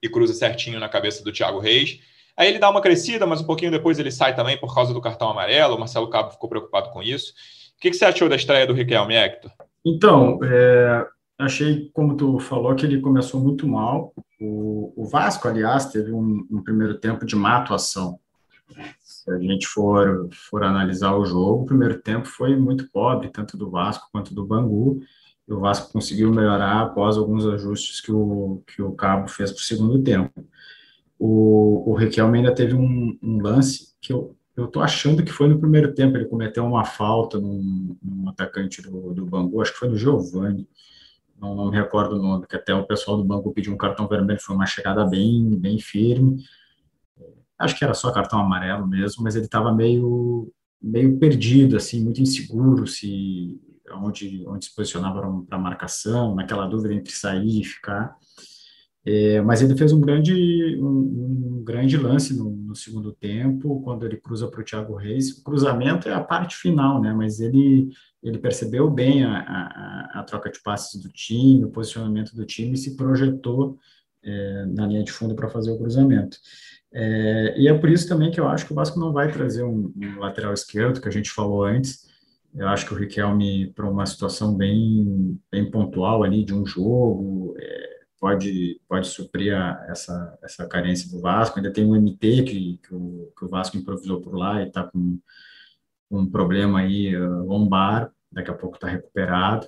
e 0.01 0.09
cruza 0.09 0.33
certinho 0.33 0.79
na 0.79 0.89
cabeça 0.89 1.23
do 1.23 1.31
Thiago 1.31 1.59
Reis. 1.59 1.99
Aí 2.35 2.47
ele 2.47 2.59
dá 2.59 2.69
uma 2.69 2.81
crescida, 2.81 3.25
mas 3.25 3.41
um 3.41 3.45
pouquinho 3.45 3.71
depois 3.71 3.99
ele 3.99 4.11
sai 4.11 4.35
também 4.35 4.57
por 4.57 4.73
causa 4.73 4.93
do 4.93 5.01
cartão 5.01 5.29
amarelo. 5.29 5.75
O 5.75 5.79
Marcelo 5.79 6.09
Cabo 6.09 6.31
ficou 6.31 6.49
preocupado 6.49 6.89
com 6.89 7.01
isso. 7.01 7.33
O 7.77 7.81
que, 7.81 7.89
que 7.89 7.95
você 7.95 8.05
achou 8.05 8.29
da 8.29 8.35
estreia 8.35 8.65
do 8.65 8.73
Riquelme, 8.73 9.15
Hector? 9.15 9.51
Então, 9.85 10.39
é, 10.43 11.05
achei, 11.37 11.89
como 11.93 12.15
tu 12.15 12.39
falou, 12.39 12.75
que 12.75 12.85
ele 12.85 13.01
começou 13.01 13.39
muito 13.39 13.67
mal. 13.67 14.13
O, 14.39 14.93
o 14.95 15.05
Vasco, 15.07 15.47
aliás, 15.47 15.87
teve 15.87 16.11
um, 16.11 16.45
um, 16.49 16.63
primeiro 16.63 16.97
tempo 16.99 17.25
de 17.25 17.35
má 17.35 17.57
atuação. 17.57 18.19
Se 19.23 19.31
a 19.31 19.37
gente 19.37 19.67
for, 19.67 20.29
for 20.31 20.63
analisar 20.63 21.15
o 21.15 21.25
jogo, 21.25 21.63
o 21.63 21.65
primeiro 21.65 21.99
tempo 21.99 22.27
foi 22.27 22.55
muito 22.55 22.89
pobre, 22.89 23.29
tanto 23.29 23.55
do 23.55 23.69
Vasco 23.69 24.09
quanto 24.11 24.33
do 24.33 24.45
Bangu. 24.45 25.01
E 25.47 25.53
o 25.53 25.59
Vasco 25.59 25.91
conseguiu 25.91 26.31
melhorar 26.33 26.81
após 26.81 27.17
alguns 27.17 27.45
ajustes 27.45 28.01
que 28.01 28.11
o, 28.11 28.63
que 28.65 28.81
o 28.81 28.93
Cabo 28.93 29.27
fez 29.27 29.51
para 29.51 29.59
o 29.59 29.63
segundo 29.63 30.03
tempo. 30.03 30.45
O, 31.19 31.91
o 31.91 31.93
Riquelme 31.93 32.39
ainda 32.39 32.53
teve 32.53 32.73
um, 32.73 33.17
um 33.21 33.41
lance 33.41 33.95
que 34.01 34.11
eu 34.11 34.35
eu 34.55 34.67
tô 34.67 34.81
achando 34.81 35.23
que 35.23 35.31
foi 35.31 35.47
no 35.47 35.59
primeiro 35.59 35.93
tempo, 35.93 36.17
ele 36.17 36.25
cometeu 36.25 36.65
uma 36.65 36.83
falta 36.83 37.39
num, 37.39 37.95
num 38.03 38.29
atacante 38.29 38.81
do, 38.81 39.13
do 39.13 39.25
Bangu, 39.25 39.61
acho 39.61 39.71
que 39.71 39.79
foi 39.79 39.87
no 39.87 39.95
Giovani, 39.95 40.67
não, 41.39 41.55
não, 41.55 41.71
me 41.71 41.77
recordo 41.77 42.15
o 42.15 42.21
nome, 42.21 42.45
que 42.45 42.55
até 42.55 42.73
o 42.73 42.85
pessoal 42.85 43.17
do 43.17 43.23
banco 43.23 43.51
pediu 43.51 43.73
um 43.73 43.77
cartão 43.77 44.07
vermelho, 44.07 44.39
foi 44.39 44.55
uma 44.55 44.67
chegada 44.67 45.03
bem, 45.03 45.57
bem 45.57 45.79
firme. 45.79 46.43
Acho 47.61 47.77
que 47.77 47.83
era 47.83 47.93
só 47.93 48.11
cartão 48.11 48.39
amarelo 48.39 48.87
mesmo, 48.87 49.23
mas 49.23 49.35
ele 49.35 49.45
estava 49.45 49.73
meio, 49.73 50.51
meio 50.81 51.17
perdido, 51.17 51.77
assim, 51.77 52.03
muito 52.03 52.21
inseguro 52.21 52.87
se 52.87 53.59
onde, 53.93 54.43
onde 54.47 54.65
se 54.65 54.75
posicionava 54.75 55.21
para 55.47 55.57
marcação, 55.57 56.35
naquela 56.35 56.67
dúvida 56.67 56.93
entre 56.93 57.13
sair 57.13 57.61
e 57.61 57.63
ficar. 57.63 58.15
É, 59.03 59.41
mas 59.41 59.61
ele 59.61 59.75
fez 59.75 59.91
um 59.91 59.99
grande, 59.99 60.77
um, 60.79 61.57
um 61.57 61.63
grande 61.63 61.97
lance 61.97 62.37
no, 62.37 62.51
no, 62.51 62.75
segundo 62.75 63.11
tempo, 63.11 63.81
quando 63.81 64.05
ele 64.05 64.17
cruza 64.17 64.47
para 64.47 64.61
o 64.61 64.63
Thiago 64.63 64.95
Reis. 64.95 65.31
O 65.39 65.43
cruzamento 65.43 66.07
é 66.07 66.13
a 66.13 66.23
parte 66.23 66.55
final, 66.55 67.01
né? 67.01 67.11
Mas 67.11 67.39
ele, 67.39 67.89
ele 68.21 68.37
percebeu 68.37 68.89
bem 68.91 69.23
a, 69.23 69.39
a, 69.39 70.19
a 70.19 70.23
troca 70.23 70.51
de 70.51 70.61
passes 70.61 71.01
do 71.01 71.09
time, 71.09 71.65
o 71.65 71.71
posicionamento 71.71 72.35
do 72.35 72.45
time 72.45 72.73
e 72.73 72.77
se 72.77 72.95
projetou 72.95 73.79
é, 74.23 74.65
na 74.67 74.85
linha 74.85 75.03
de 75.03 75.11
fundo 75.11 75.35
para 75.35 75.49
fazer 75.49 75.71
o 75.71 75.79
cruzamento. 75.79 76.37
É, 76.93 77.53
e 77.57 77.67
é 77.67 77.73
por 77.77 77.89
isso 77.89 78.07
também 78.07 78.31
que 78.31 78.39
eu 78.39 78.47
acho 78.47 78.65
que 78.65 78.73
o 78.73 78.75
Vasco 78.75 78.99
não 78.99 79.13
vai 79.13 79.31
trazer 79.31 79.63
um, 79.63 79.93
um 79.95 80.19
lateral 80.19 80.53
esquerdo, 80.53 81.01
que 81.01 81.07
a 81.07 81.11
gente 81.11 81.31
falou 81.31 81.63
antes. 81.63 82.09
Eu 82.53 82.67
acho 82.67 82.85
que 82.85 82.93
o 82.93 82.97
Riquelme, 82.97 83.71
para 83.73 83.89
uma 83.89 84.05
situação 84.05 84.55
bem, 84.55 85.39
bem 85.49 85.71
pontual 85.71 86.23
ali 86.23 86.43
de 86.43 86.53
um 86.53 86.65
jogo, 86.65 87.55
é, 87.57 88.01
pode, 88.19 88.79
pode 88.87 89.07
suprir 89.07 89.55
a, 89.55 89.85
essa, 89.89 90.37
essa 90.43 90.67
carência 90.67 91.09
do 91.09 91.21
Vasco. 91.21 91.57
Ainda 91.57 91.71
tem 91.71 91.85
um 91.85 91.95
MT 91.95 92.43
que, 92.43 92.79
que, 92.83 92.93
o, 92.93 93.31
que 93.37 93.45
o 93.45 93.49
Vasco 93.49 93.77
improvisou 93.77 94.21
por 94.21 94.35
lá 94.35 94.61
e 94.61 94.67
está 94.67 94.83
com 94.83 95.17
um 96.11 96.29
problema 96.29 96.79
aí 96.79 97.15
uh, 97.15 97.45
lombar, 97.45 98.11
daqui 98.29 98.51
a 98.51 98.53
pouco 98.53 98.75
está 98.75 98.87
recuperado. 98.87 99.65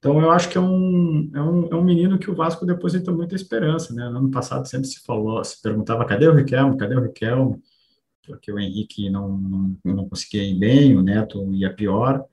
Então, 0.00 0.20
eu 0.20 0.32
acho 0.32 0.48
que 0.48 0.58
é 0.58 0.60
um, 0.60 1.30
é, 1.32 1.40
um, 1.40 1.68
é 1.68 1.74
um 1.76 1.84
menino 1.84 2.18
que 2.18 2.28
o 2.30 2.34
Vasco 2.34 2.66
deposita 2.66 3.12
muita 3.12 3.36
esperança, 3.36 3.94
né? 3.94 4.08
No 4.08 4.18
ano 4.18 4.30
passado 4.30 4.66
sempre 4.66 4.88
se 4.88 5.00
falou, 5.04 5.44
se 5.44 5.62
perguntava, 5.62 6.04
cadê 6.04 6.26
o 6.26 6.34
Riquelme, 6.34 6.76
cadê 6.76 6.96
o 6.96 7.02
Riquelme? 7.02 7.62
Porque 8.26 8.50
o 8.50 8.58
Henrique 8.58 9.08
não, 9.08 9.28
não, 9.28 9.76
não 9.84 10.08
conseguia 10.08 10.42
ir 10.42 10.58
bem, 10.58 10.96
o 10.96 11.02
Neto 11.02 11.52
ia 11.52 11.72
pior 11.72 12.26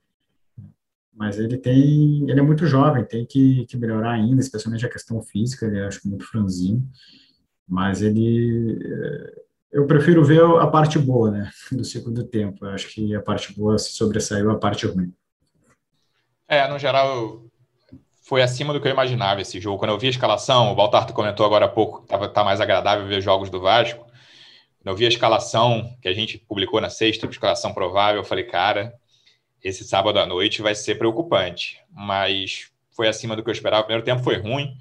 mas 1.18 1.40
ele 1.40 1.58
tem, 1.58 2.30
ele 2.30 2.40
é 2.40 2.44
muito 2.44 2.68
jovem, 2.68 3.04
tem 3.04 3.26
que, 3.26 3.66
que 3.66 3.76
melhorar 3.76 4.12
ainda, 4.12 4.40
especialmente 4.40 4.86
a 4.86 4.90
questão 4.90 5.20
física, 5.24 5.66
ele 5.66 5.80
é, 5.80 5.88
acho 5.88 6.08
muito 6.08 6.24
franzinho, 6.24 6.88
mas 7.68 8.04
ele, 8.04 8.78
eh, 8.80 9.42
eu 9.72 9.88
prefiro 9.88 10.24
ver 10.24 10.44
a 10.44 10.68
parte 10.68 11.00
boa, 11.00 11.32
né, 11.32 11.52
do 11.72 11.84
ciclo 11.84 12.12
do 12.12 12.24
tempo, 12.24 12.64
eu 12.64 12.70
acho 12.70 12.88
que 12.90 13.16
a 13.16 13.22
parte 13.22 13.52
boa 13.58 13.80
se 13.80 13.94
sobressaiu 13.94 14.52
a 14.52 14.60
parte 14.60 14.86
ruim. 14.86 15.12
É, 16.48 16.68
no 16.70 16.78
geral, 16.78 17.44
foi 18.28 18.42
acima 18.42 18.74
do 18.74 18.82
que 18.82 18.88
eu 18.88 18.92
imaginava 18.92 19.40
esse 19.40 19.58
jogo. 19.58 19.78
Quando 19.78 19.92
eu 19.92 19.98
vi 19.98 20.08
a 20.08 20.10
escalação, 20.10 20.70
o 20.70 20.76
Baltar 20.76 21.10
comentou 21.14 21.46
agora 21.46 21.64
há 21.64 21.70
pouco 21.70 22.06
que 22.06 22.28
tá 22.28 22.44
mais 22.44 22.60
agradável 22.60 23.08
ver 23.08 23.22
jogos 23.22 23.50
do 23.50 23.62
Vasco. 23.62 24.04
Quando 24.04 24.88
eu 24.88 24.96
vi 24.96 25.06
a 25.06 25.08
escalação 25.08 25.96
que 26.02 26.10
a 26.10 26.14
gente 26.14 26.38
publicou 26.38 26.82
na 26.82 26.90
sexta, 26.90 27.26
a 27.26 27.30
escalação 27.30 27.74
provável, 27.74 28.20
eu 28.20 28.26
falei, 28.26 28.44
cara, 28.44 28.92
esse 29.64 29.86
sábado 29.86 30.20
à 30.20 30.26
noite 30.26 30.62
vai 30.62 30.76
ser 30.76 30.96
preocupante. 30.96 31.78
Mas 31.90 32.70
foi 32.94 33.08
acima 33.08 33.34
do 33.34 33.42
que 33.42 33.50
eu 33.50 33.54
esperava. 33.54 33.84
O 33.84 33.86
primeiro 33.86 34.04
tempo 34.04 34.22
foi 34.22 34.36
ruim. 34.36 34.74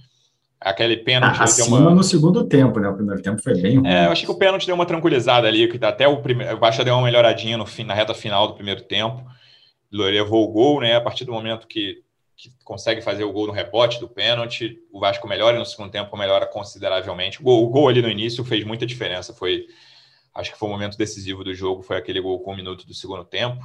Aquele 0.61 0.97
pênalti. 0.97 1.38
Ah, 1.38 1.44
acima 1.44 1.78
uma... 1.78 1.94
no 1.94 2.03
segundo 2.03 2.42
tempo, 2.49 2.80
né? 2.80 2.88
O 2.88 2.94
primeiro 2.94 3.22
tempo 3.22 3.40
foi 3.40 3.55
bem 3.62 3.76
ruim. 3.78 3.86
É, 3.86 4.07
eu 4.07 4.11
acho 4.11 4.24
que 4.24 4.30
o 4.30 4.38
pênalti 4.38 4.66
deu 4.66 4.74
uma 4.74 4.86
tranquilizada 4.86 5.47
ali, 5.47 5.68
que 5.68 5.84
até 5.84 6.09
o 6.09 6.16
primeiro. 6.20 6.57
O 6.57 6.59
Baixa 6.59 6.84
deu 6.84 6.94
uma 6.94 7.05
melhoradinha 7.05 7.57
no 7.57 7.64
fim, 7.64 7.84
na 7.84 7.94
reta 7.94 8.12
final 8.12 8.49
do 8.49 8.55
primeiro 8.55 8.80
tempo. 8.80 9.24
Levou 9.92 10.42
o 10.42 10.53
gol, 10.53 10.80
né? 10.80 10.97
A 10.97 11.01
partir 11.01 11.24
do 11.24 11.32
momento 11.32 11.68
que 11.68 12.05
que 12.37 12.53
consegue 12.62 13.01
fazer 13.01 13.24
o 13.24 13.32
gol 13.32 13.47
no 13.47 13.53
rebote 13.53 13.99
do 13.99 14.09
pênalti. 14.09 14.78
O 14.93 15.01
Vasco 15.01 15.26
melhora 15.26 15.59
no 15.59 15.64
segundo 15.64 15.91
tempo, 15.91 16.16
melhora 16.16 16.47
consideravelmente. 16.47 17.41
O 17.41 17.45
gol, 17.45 17.64
o 17.64 17.68
gol 17.68 17.89
ali 17.89 18.03
no 18.03 18.11
início 18.11 18.45
fez 18.45 18.62
muita 18.62 18.84
diferença. 18.84 19.32
Foi, 19.32 19.66
acho 20.34 20.53
que 20.53 20.59
foi 20.59 20.68
o 20.68 20.72
momento 20.72 20.99
decisivo 20.99 21.43
do 21.43 21.55
jogo, 21.55 21.82
foi 21.82 21.97
aquele 21.97 22.20
gol 22.20 22.39
com 22.41 22.53
um 22.53 22.57
minuto 22.57 22.87
do 22.87 22.93
segundo 22.93 23.24
tempo. 23.24 23.64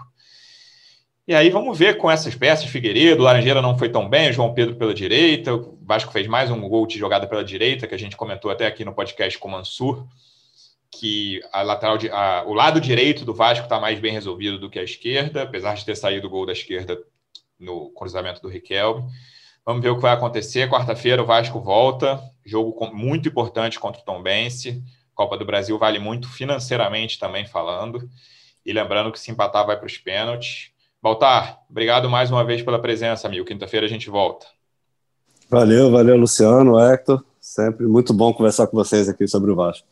E 1.27 1.35
aí 1.35 1.49
vamos 1.49 1.77
ver 1.77 1.97
com 1.97 2.09
essas 2.09 2.33
peças, 2.33 2.65
Figueiredo, 2.65 3.21
Laranjeira 3.21 3.61
não 3.61 3.77
foi 3.77 3.89
tão 3.89 4.09
bem, 4.09 4.33
João 4.33 4.53
Pedro 4.53 4.75
pela 4.75 4.93
direita, 4.93 5.53
o 5.53 5.77
Vasco 5.83 6.11
fez 6.11 6.25
mais 6.27 6.49
um 6.49 6.59
gol 6.67 6.87
de 6.87 6.97
jogada 6.97 7.27
pela 7.27 7.43
direita, 7.43 7.85
que 7.85 7.93
a 7.93 7.99
gente 7.99 8.17
comentou 8.17 8.49
até 8.49 8.65
aqui 8.65 8.83
no 8.83 8.93
podcast 8.93 9.37
com 9.37 9.47
o 9.47 9.51
Mansur, 9.51 10.07
que 10.89 11.39
a 11.53 11.61
lateral 11.61 11.97
a, 12.11 12.43
o 12.47 12.53
lado 12.53 12.81
direito 12.81 13.23
do 13.23 13.35
Vasco 13.35 13.65
está 13.65 13.79
mais 13.79 13.99
bem 13.99 14.11
resolvido 14.11 14.57
do 14.57 14.69
que 14.69 14.79
a 14.79 14.83
esquerda, 14.83 15.43
apesar 15.43 15.75
de 15.75 15.85
ter 15.85 15.95
saído 15.95 16.25
o 16.25 16.29
gol 16.29 16.45
da 16.45 16.53
esquerda 16.53 16.99
no 17.61 17.89
cruzamento 17.91 18.41
do 18.41 18.49
Riquelme. 18.49 19.03
Vamos 19.65 19.81
ver 19.81 19.89
o 19.89 19.95
que 19.95 20.01
vai 20.01 20.13
acontecer. 20.13 20.69
Quarta-feira 20.69 21.21
o 21.21 21.25
Vasco 21.25 21.59
volta, 21.59 22.21
jogo 22.45 22.73
muito 22.93 23.29
importante 23.29 23.79
contra 23.79 24.01
o 24.01 24.05
Tombense. 24.05 24.83
Copa 25.13 25.37
do 25.37 25.45
Brasil 25.45 25.77
vale 25.77 25.99
muito 25.99 26.27
financeiramente 26.27 27.19
também 27.19 27.45
falando. 27.45 28.09
E 28.65 28.73
lembrando 28.73 29.11
que 29.11 29.19
se 29.19 29.31
empatar 29.31 29.65
vai 29.65 29.77
para 29.77 29.85
os 29.85 29.97
pênaltis. 29.97 30.71
Baltar, 31.01 31.59
obrigado 31.69 32.09
mais 32.09 32.31
uma 32.31 32.43
vez 32.43 32.61
pela 32.61 32.79
presença, 32.79 33.27
amigo. 33.27 33.45
Quinta-feira 33.45 33.85
a 33.85 33.89
gente 33.89 34.09
volta. 34.09 34.45
Valeu, 35.49 35.91
valeu, 35.91 36.15
Luciano, 36.17 36.79
Hector. 36.79 37.23
Sempre 37.39 37.85
muito 37.87 38.13
bom 38.13 38.33
conversar 38.33 38.67
com 38.67 38.77
vocês 38.77 39.09
aqui 39.09 39.27
sobre 39.27 39.51
o 39.51 39.55
Vasco. 39.55 39.87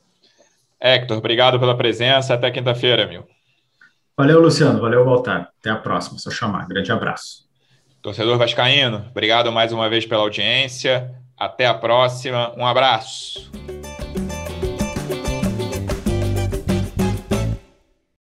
Hector, 0.79 1.17
obrigado 1.17 1.59
pela 1.59 1.75
presença. 1.75 2.33
Até 2.33 2.49
quinta-feira, 2.49 3.03
amigo. 3.03 3.27
Valeu, 4.15 4.39
Luciano. 4.39 4.79
Valeu, 4.79 5.03
Baltar. 5.03 5.51
Até 5.59 5.69
a 5.69 5.75
próxima. 5.75 6.19
Só 6.19 6.29
chamar. 6.29 6.67
Grande 6.67 6.91
abraço. 6.91 7.48
Torcedor 8.09 8.39
Vascaíno, 8.39 9.05
obrigado 9.11 9.51
mais 9.51 9.71
uma 9.71 9.87
vez 9.87 10.03
pela 10.03 10.23
audiência. 10.23 11.13
Até 11.37 11.67
a 11.67 11.75
próxima. 11.75 12.51
Um 12.57 12.65
abraço. 12.65 13.51